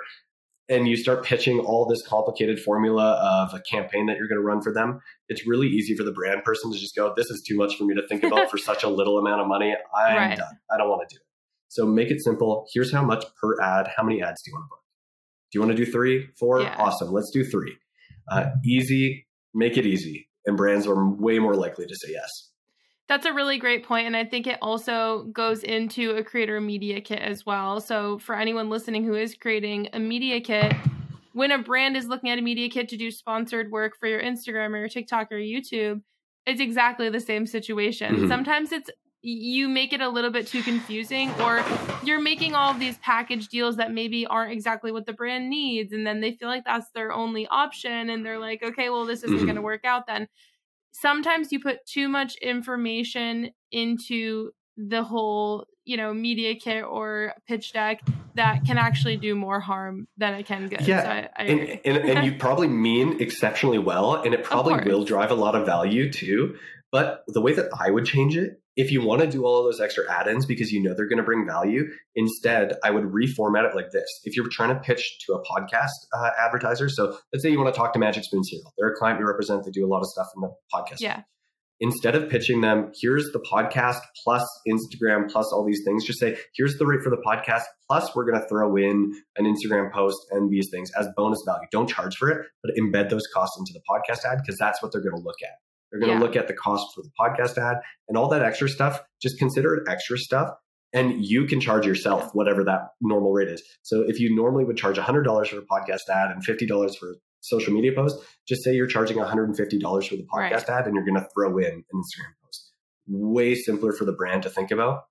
and 0.70 0.88
you 0.88 0.98
start 0.98 1.24
pitching 1.24 1.60
all 1.60 1.86
this 1.86 2.06
complicated 2.06 2.60
formula 2.60 3.14
of 3.14 3.54
a 3.54 3.62
campaign 3.62 4.08
that 4.08 4.18
you're 4.18 4.28
going 4.28 4.42
to 4.42 4.46
run 4.46 4.62
for 4.62 4.74
them, 4.74 5.02
it's 5.28 5.46
really 5.46 5.68
easy 5.68 5.96
for 5.96 6.04
the 6.04 6.12
brand 6.12 6.44
person 6.44 6.72
to 6.72 6.80
just 6.80 6.96
go, 6.96 7.14
This 7.16 7.30
is 7.30 7.44
too 7.48 7.58
much 7.58 7.76
for 7.76 7.84
me 7.84 7.94
to 7.94 8.08
think 8.08 8.24
about 8.24 8.50
for 8.52 8.58
such 8.58 8.84
a 8.84 8.90
little 8.90 9.20
amount 9.20 9.42
of 9.42 9.48
money. 9.48 9.76
I'm 9.96 10.18
right. 10.18 10.38
done. 10.38 10.58
I 10.72 10.78
don't 10.78 10.90
want 10.90 11.08
to 11.08 11.16
do 11.16 11.20
it. 11.20 11.29
So 11.70 11.86
make 11.86 12.12
it 12.12 12.22
simple. 12.22 12.66
Here's 12.74 12.92
how 12.92 13.04
much 13.04 13.24
per 13.42 13.60
ad. 13.62 13.90
How 13.96 14.04
many 14.04 14.22
ads 14.22 14.42
do 14.42 14.52
you 14.52 14.56
want 14.56 14.66
to 14.66 14.70
book? 14.70 14.80
Do 15.52 15.58
you 15.58 15.62
want 15.62 15.78
to 15.78 15.86
do 15.86 15.90
three, 15.90 16.28
four? 16.38 16.62
Yeah. 16.62 16.76
Awesome. 16.78 17.12
Let's 17.12 17.32
do 17.32 17.44
three. 17.44 17.76
Uh, 18.30 18.50
easy, 18.66 19.28
make 19.54 19.78
it 19.78 19.86
easy, 19.86 20.30
and 20.46 20.58
brands 20.58 20.86
are 20.86 21.10
way 21.10 21.40
more 21.40 21.56
likely 21.56 21.86
to 21.86 21.96
say 21.96 22.12
yes. 22.12 22.30
That's 23.08 23.26
a 23.26 23.34
really 23.34 23.58
great 23.58 23.84
point, 23.84 24.06
and 24.06 24.16
I 24.16 24.24
think 24.24 24.46
it 24.46 24.60
also 24.62 25.24
goes 25.34 25.64
into 25.64 26.12
a 26.12 26.24
creator 26.24 26.62
media 26.62 27.02
kit 27.02 27.20
as 27.20 27.44
well. 27.44 27.82
So 27.82 28.20
for 28.20 28.36
anyone 28.36 28.70
listening 28.70 29.04
who 29.04 29.16
is 29.16 29.34
creating 29.34 29.90
a 29.94 30.00
media 30.00 30.40
kit, 30.42 30.76
when 31.34 31.52
a 31.52 31.58
brand 31.58 31.98
is 31.98 32.06
looking 32.06 32.30
at 32.30 32.38
a 32.38 32.42
media 32.44 32.70
kit 32.70 32.90
to 32.90 32.98
do 32.98 33.10
sponsored 33.10 33.72
work 33.72 33.94
for 34.00 34.08
your 34.08 34.22
Instagram 34.22 34.76
or 34.76 34.78
your 34.78 34.90
TikTok 34.90 35.32
or 35.32 35.38
YouTube, 35.38 36.02
it's 36.46 36.62
exactly 36.62 37.10
the 37.10 37.20
same 37.20 37.48
situation. 37.48 38.16
Mm-hmm. 38.16 38.28
Sometimes 38.28 38.72
it's 38.72 38.92
you 39.22 39.68
make 39.68 39.92
it 39.92 40.02
a 40.02 40.08
little 40.08 40.32
bit 40.32 40.48
too 40.48 40.64
confusing 40.64 41.30
or 41.42 41.64
you're 42.04 42.22
making 42.22 42.56
all 42.56 42.72
of 42.72 42.80
these 42.80 42.98
package 43.00 43.50
deals 43.50 43.76
that 43.76 43.92
maybe 43.92 44.26
aren't 44.26 44.52
exactly 44.52 44.92
what 44.92 45.06
the 45.06 45.12
brand 45.12 45.50
needs 45.50 45.92
and 45.92 46.08
then 46.08 46.22
they 46.22 46.32
feel 46.32 46.48
like 46.48 46.64
that's 46.64 46.90
their 46.92 47.12
only 47.12 47.46
option 47.48 48.10
and 48.10 48.26
they're 48.26 48.40
like 48.40 48.64
okay 48.64 48.90
well 48.90 49.06
this 49.06 49.24
isn't 49.24 49.38
mm-hmm. 49.38 49.46
going 49.46 49.56
to 49.56 49.62
work 49.62 49.86
out 49.86 50.08
then. 50.08 50.28
Sometimes 50.92 51.52
you 51.52 51.60
put 51.60 51.86
too 51.86 52.10
much 52.10 52.36
information 52.38 53.52
into 53.72 54.52
the 54.76 55.04
whole 55.04 55.66
you 55.84 55.98
know 55.98 56.14
media 56.14 56.56
kit 56.56 56.84
or 56.84 57.34
pitch 57.48 57.74
deck 57.74 58.02
that 58.36 58.64
can 58.66 58.78
actually 58.78 59.18
do 59.18 59.36
more 59.36 59.60
harm 59.60 60.08
than 60.18 60.34
it 60.36 60.46
can 60.46 60.70
good 60.70 60.88
yeah 60.88 61.04
so 61.04 61.10
I, 61.10 61.30
I 61.36 61.44
and, 61.46 61.80
and, 61.84 61.98
and 61.98 62.26
you 62.26 62.36
probably 62.40 62.68
mean 62.68 63.22
exceptionally 63.22 63.80
well 63.80 64.16
and 64.16 64.34
it 64.34 64.44
probably 64.44 64.76
will 64.90 65.04
drive 65.04 65.32
a 65.32 65.36
lot 65.36 65.56
of 65.56 65.66
value 65.66 66.12
too 66.12 66.56
but 66.92 67.24
the 67.28 67.42
way 67.42 67.54
that 67.54 67.70
i 67.78 67.90
would 67.90 68.06
change 68.06 68.38
it 68.38 68.62
if 68.80 68.94
you 68.94 69.02
want 69.02 69.20
to 69.20 69.28
do 69.28 69.44
all 69.44 69.60
of 69.60 69.66
those 69.66 69.82
extra 69.82 70.10
add-ins 70.10 70.46
because 70.46 70.72
you 70.72 70.82
know 70.82 70.94
they're 70.94 71.10
going 71.10 71.18
to 71.18 71.24
bring 71.24 71.46
value, 71.46 71.84
instead, 72.16 72.78
I 72.82 72.92
would 72.92 73.04
reformat 73.04 73.70
it 73.70 73.76
like 73.76 73.92
this. 73.92 74.08
If 74.24 74.38
you're 74.38 74.48
trying 74.50 74.70
to 74.70 74.80
pitch 74.80 75.20
to 75.26 75.34
a 75.34 75.44
podcast 75.44 75.90
uh, 76.14 76.30
advertiser, 76.40 76.88
so 76.88 77.18
let's 77.34 77.44
say 77.44 77.50
you 77.50 77.60
want 77.60 77.74
to 77.74 77.78
talk 77.78 77.92
to 77.92 78.00
Magic 78.00 78.24
Spoon 78.24 78.42
Cereal, 78.42 78.72
they're 78.78 78.94
a 78.94 78.96
client 78.96 79.20
we 79.20 79.26
represent. 79.26 79.66
They 79.66 79.72
do 79.72 79.86
a 79.86 79.92
lot 79.92 80.00
of 80.00 80.06
stuff 80.06 80.28
in 80.34 80.42
the 80.44 80.54
podcast. 80.74 81.02
Yeah. 81.02 81.24
Instead 81.82 82.16
of 82.16 82.30
pitching 82.30 82.62
them, 82.62 82.94
here's 83.02 83.30
the 83.34 83.40
podcast 83.40 84.00
plus 84.24 84.48
Instagram 84.66 85.30
plus 85.30 85.52
all 85.52 85.66
these 85.66 85.82
things, 85.86 86.06
just 86.06 86.22
say, 86.22 86.38
here's 86.56 86.78
the 86.78 86.86
rate 86.86 87.02
for 87.04 87.10
the 87.10 87.22
podcast 87.26 87.64
plus 87.86 88.16
we're 88.16 88.30
going 88.30 88.42
to 88.42 88.48
throw 88.48 88.78
in 88.78 89.12
an 89.36 89.46
Instagram 89.46 89.92
post 89.92 90.18
and 90.32 90.50
these 90.50 90.70
things 90.72 90.90
as 90.98 91.10
bonus 91.18 91.42
value. 91.46 91.68
Don't 91.70 91.90
charge 91.90 92.16
for 92.16 92.30
it, 92.30 92.48
but 92.64 92.72
embed 92.80 93.10
those 93.10 93.28
costs 93.34 93.60
into 93.60 93.74
the 93.74 93.82
podcast 93.90 94.24
ad 94.24 94.40
because 94.42 94.58
that's 94.58 94.82
what 94.82 94.94
they're 94.94 95.02
going 95.02 95.16
to 95.16 95.22
look 95.22 95.42
at. 95.44 95.52
They're 95.92 96.00
going 96.00 96.12
to 96.12 96.20
yeah. 96.20 96.24
look 96.24 96.36
at 96.36 96.48
the 96.48 96.54
cost 96.54 96.88
for 96.94 97.02
the 97.02 97.12
podcast 97.20 97.58
ad 97.58 97.78
and 98.08 98.18
all 98.18 98.30
that 98.30 98.44
extra 98.44 98.70
stuff. 98.70 99.02
Just 99.22 99.40
consider 99.40 99.76
it 99.76 99.90
extra 99.90 100.18
stuff. 100.18 100.50
And 100.92 101.24
you 101.24 101.46
can 101.46 101.62
charge 101.62 101.86
yourself 101.86 102.32
whatever 102.34 102.64
that 102.64 102.90
normal 103.02 103.32
rate 103.32 103.48
is. 103.48 103.64
So 103.84 104.02
if 104.08 104.20
you 104.20 104.36
normally 104.36 104.66
would 104.66 104.78
charge 104.78 104.98
$100 104.98 105.48
for 105.48 105.58
a 105.58 105.62
podcast 105.62 106.10
ad 106.10 106.32
and 106.32 106.44
$50 106.46 106.98
for 106.98 107.12
a 107.12 107.16
social 107.42 107.74
media 107.74 107.92
post, 107.94 108.18
just 108.48 108.64
say 108.64 108.74
you're 108.74 108.88
charging 108.88 109.18
$150 109.18 109.56
for 109.56 110.16
the 110.16 110.28
podcast 110.34 110.68
right. 110.68 110.70
ad 110.70 110.88
and 110.88 110.96
you're 110.96 111.06
going 111.06 111.20
to 111.20 111.28
throw 111.34 111.58
in 111.60 111.66
an 111.66 111.84
Instagram 111.94 112.34
post. 112.44 112.72
Way 113.08 113.56
simpler 113.56 113.92
for 113.92 114.06
the 114.06 114.14
brand 114.14 114.44
to 114.44 114.50
think 114.50 114.72
about. 114.72 115.02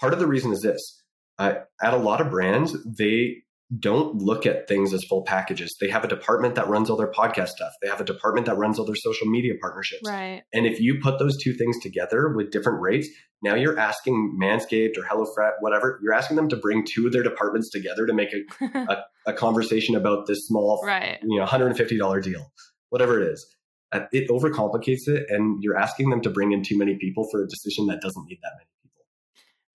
Part 0.00 0.14
of 0.14 0.18
the 0.18 0.26
reason 0.26 0.52
is 0.52 0.62
this 0.62 1.02
uh, 1.38 1.54
at 1.82 1.94
a 1.94 1.98
lot 1.98 2.20
of 2.20 2.30
brands, 2.30 2.76
they 2.84 3.42
don't 3.78 4.16
look 4.16 4.46
at 4.46 4.66
things 4.66 4.92
as 4.92 5.04
full 5.04 5.22
packages. 5.22 5.76
They 5.80 5.88
have 5.88 6.02
a 6.02 6.08
department 6.08 6.56
that 6.56 6.68
runs 6.68 6.90
all 6.90 6.96
their 6.96 7.10
podcast 7.10 7.48
stuff. 7.48 7.72
They 7.80 7.88
have 7.88 8.00
a 8.00 8.04
department 8.04 8.46
that 8.46 8.56
runs 8.56 8.78
all 8.78 8.84
their 8.84 8.96
social 8.96 9.28
media 9.28 9.54
partnerships. 9.60 10.02
Right. 10.08 10.42
And 10.52 10.66
if 10.66 10.80
you 10.80 10.98
put 11.00 11.20
those 11.20 11.36
two 11.36 11.52
things 11.52 11.78
together 11.78 12.30
with 12.34 12.50
different 12.50 12.80
rates, 12.80 13.08
now 13.42 13.54
you're 13.54 13.78
asking 13.78 14.36
Manscaped 14.40 14.98
or 14.98 15.02
HelloFresh, 15.02 15.52
whatever, 15.60 16.00
you're 16.02 16.12
asking 16.12 16.36
them 16.36 16.48
to 16.48 16.56
bring 16.56 16.84
two 16.84 17.06
of 17.06 17.12
their 17.12 17.22
departments 17.22 17.70
together 17.70 18.06
to 18.06 18.12
make 18.12 18.32
a, 18.32 18.64
a, 18.78 19.04
a, 19.28 19.32
conversation 19.32 19.94
about 19.94 20.26
this 20.26 20.46
small, 20.46 20.82
right. 20.84 21.18
you 21.22 21.38
know, 21.38 21.46
$150 21.46 22.22
deal, 22.22 22.52
whatever 22.88 23.22
it 23.22 23.32
is. 23.32 23.46
Uh, 23.92 24.00
it 24.12 24.28
overcomplicates 24.28 25.08
it, 25.08 25.26
and 25.30 25.62
you're 25.62 25.76
asking 25.76 26.10
them 26.10 26.20
to 26.20 26.30
bring 26.30 26.52
in 26.52 26.62
too 26.62 26.78
many 26.78 26.96
people 26.96 27.26
for 27.30 27.42
a 27.42 27.48
decision 27.48 27.86
that 27.86 28.00
doesn't 28.00 28.24
need 28.26 28.38
that 28.42 28.52
many 28.56 28.68
people. 28.82 29.04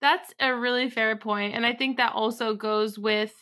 That's 0.00 0.32
a 0.40 0.54
really 0.54 0.88
fair 0.88 1.16
point. 1.16 1.54
And 1.54 1.66
I 1.66 1.74
think 1.74 1.98
that 1.98 2.12
also 2.14 2.54
goes 2.54 2.98
with 2.98 3.32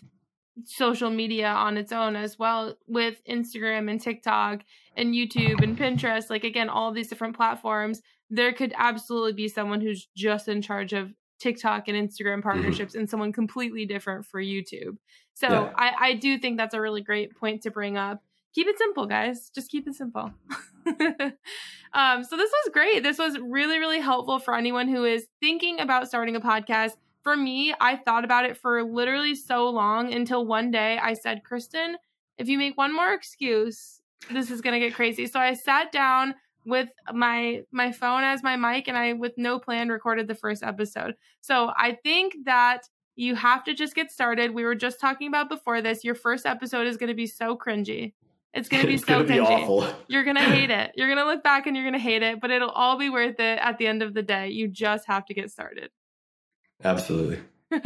social 0.65 1.11
media 1.11 1.49
on 1.49 1.77
its 1.77 1.93
own 1.93 2.15
as 2.15 2.39
well 2.39 2.77
with 2.87 3.21
Instagram 3.29 3.91
and 3.91 4.01
TikTok 4.01 4.65
and 4.97 5.15
YouTube 5.15 5.63
and 5.63 5.77
Pinterest 5.77 6.31
like 6.31 6.45
again 6.45 6.69
all 6.69 6.93
these 6.93 7.09
different 7.09 7.37
platforms 7.37 8.03
there 8.31 8.53
could 8.53 8.73
absolutely 8.77 9.33
be 9.33 9.49
someone 9.49 9.81
who's 9.81 10.09
just 10.17 10.49
in 10.49 10.63
charge 10.63 10.93
of 10.93 11.13
TikTok 11.41 11.89
and 11.89 11.97
Instagram 11.97 12.35
mm-hmm. 12.35 12.41
partnerships 12.43 12.93
mm-hmm. 12.93 13.01
and 13.01 13.11
someone 13.11 13.33
completely 13.33 13.85
different 13.85 14.25
for 14.25 14.41
YouTube 14.41 14.97
so 15.35 15.49
yeah. 15.49 15.73
I, 15.77 15.93
I 16.01 16.15
do 16.15 16.39
think 16.39 16.57
that's 16.57 16.75
a 16.75 16.81
really 16.81 17.03
great 17.03 17.37
point 17.37 17.63
to 17.63 17.71
bring 17.71 17.97
up 17.97 18.23
keep 18.55 18.69
it 18.69 18.79
simple, 18.79 19.07
guys. 19.07 19.51
Just 19.51 19.71
keep 19.71 19.87
it 19.87 19.95
simple. 19.95 20.33
um, 20.87 22.25
so 22.25 22.37
this 22.37 22.51
was 22.51 22.71
great. 22.73 23.03
This 23.03 23.19
was 23.19 23.39
really, 23.39 23.79
really 23.79 24.01
helpful 24.01 24.39
for 24.39 24.55
anyone 24.55 24.89
who 24.89 25.05
is 25.05 25.27
thinking 25.41 25.81
about 25.81 26.09
starting 26.09 26.37
a 26.37 26.41
podcast. 26.41 26.93
For 27.25 27.37
me, 27.37 27.75
I 27.81 27.97
thought 27.97 28.25
about 28.25 28.45
it 28.45 28.57
for 28.57 28.83
literally 28.85 29.35
so 29.35 29.69
long 29.69 30.13
until 30.15 30.47
one 30.47 30.71
day 30.71 30.99
I 31.03 31.15
said, 31.15 31.43
Kristen, 31.43 31.97
if 32.39 32.49
you 32.49 32.59
make 32.59 32.77
one 32.77 32.95
more 32.95 33.13
excuse, 33.13 34.01
this 34.31 34.51
is 34.51 34.61
gonna 34.61 34.79
get 34.79 34.95
crazy. 34.95 35.27
So 35.27 35.41
I 35.41 35.55
sat 35.55 35.91
down 35.91 36.35
with 36.67 36.91
my 37.13 37.63
my 37.73 37.93
phone 37.93 38.25
as 38.25 38.43
my 38.43 38.57
mic 38.57 38.89
and 38.89 38.97
I 38.97 39.13
with 39.15 39.33
no 39.37 39.59
plan 39.59 39.89
recorded 39.89 40.29
the 40.29 40.35
first 40.35 40.63
episode. 40.63 41.15
So 41.41 41.73
I 41.77 41.99
think 42.03 42.35
that 42.45 42.83
you 43.17 43.35
have 43.37 43.65
to 43.65 43.75
just 43.75 43.95
get 43.95 44.11
started. 44.11 44.53
We 44.53 44.65
were 44.65 44.75
just 44.75 45.01
talking 45.01 45.29
about 45.29 45.49
before 45.49 45.81
this. 45.81 46.05
Your 46.05 46.15
first 46.15 46.47
episode 46.47 46.87
is 46.87 46.97
going 46.97 47.09
to 47.09 47.15
be 47.15 47.27
so 47.27 47.57
cringy. 47.57 48.13
It's 48.53 48.69
going 48.69 48.83
to 48.87 48.89
be 48.89 48.97
so 48.99 49.07
gonna 49.07 49.25
be 49.25 49.35
cringy. 49.35 49.63
awful. 49.63 49.87
You're 50.09 50.25
going 50.25 50.37
to 50.37 50.43
hate 50.43 50.71
it. 50.71 50.93
You're 50.97 51.07
going 51.07 51.19
to 51.19 51.25
look 51.25 51.43
back 51.45 51.67
and 51.67 51.77
you're 51.77 51.85
going 51.85 51.95
to 51.95 52.01
hate 52.01 52.23
it, 52.23 52.41
but 52.41 52.51
it'll 52.51 52.71
all 52.71 52.99
be 52.99 53.11
worth 53.11 53.39
it 53.39 53.59
at 53.63 53.79
the 53.79 53.87
end 53.87 54.03
of 54.03 54.15
the 54.15 54.23
day. 54.23 54.49
You 54.49 54.69
just 54.69 55.07
have 55.07 55.25
to 55.27 55.35
get 55.35 55.51
started. 55.51 55.91
Absolutely. 56.85 57.41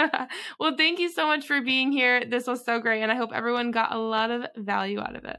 well, 0.58 0.76
thank 0.76 0.98
you 0.98 1.08
so 1.10 1.26
much 1.26 1.46
for 1.46 1.62
being 1.62 1.92
here. 1.92 2.24
This 2.24 2.46
was 2.46 2.64
so 2.64 2.80
great. 2.80 3.02
And 3.02 3.10
I 3.10 3.14
hope 3.14 3.30
everyone 3.32 3.70
got 3.70 3.94
a 3.94 3.98
lot 3.98 4.30
of 4.30 4.46
value 4.56 5.00
out 5.00 5.16
of 5.16 5.24
it. 5.24 5.38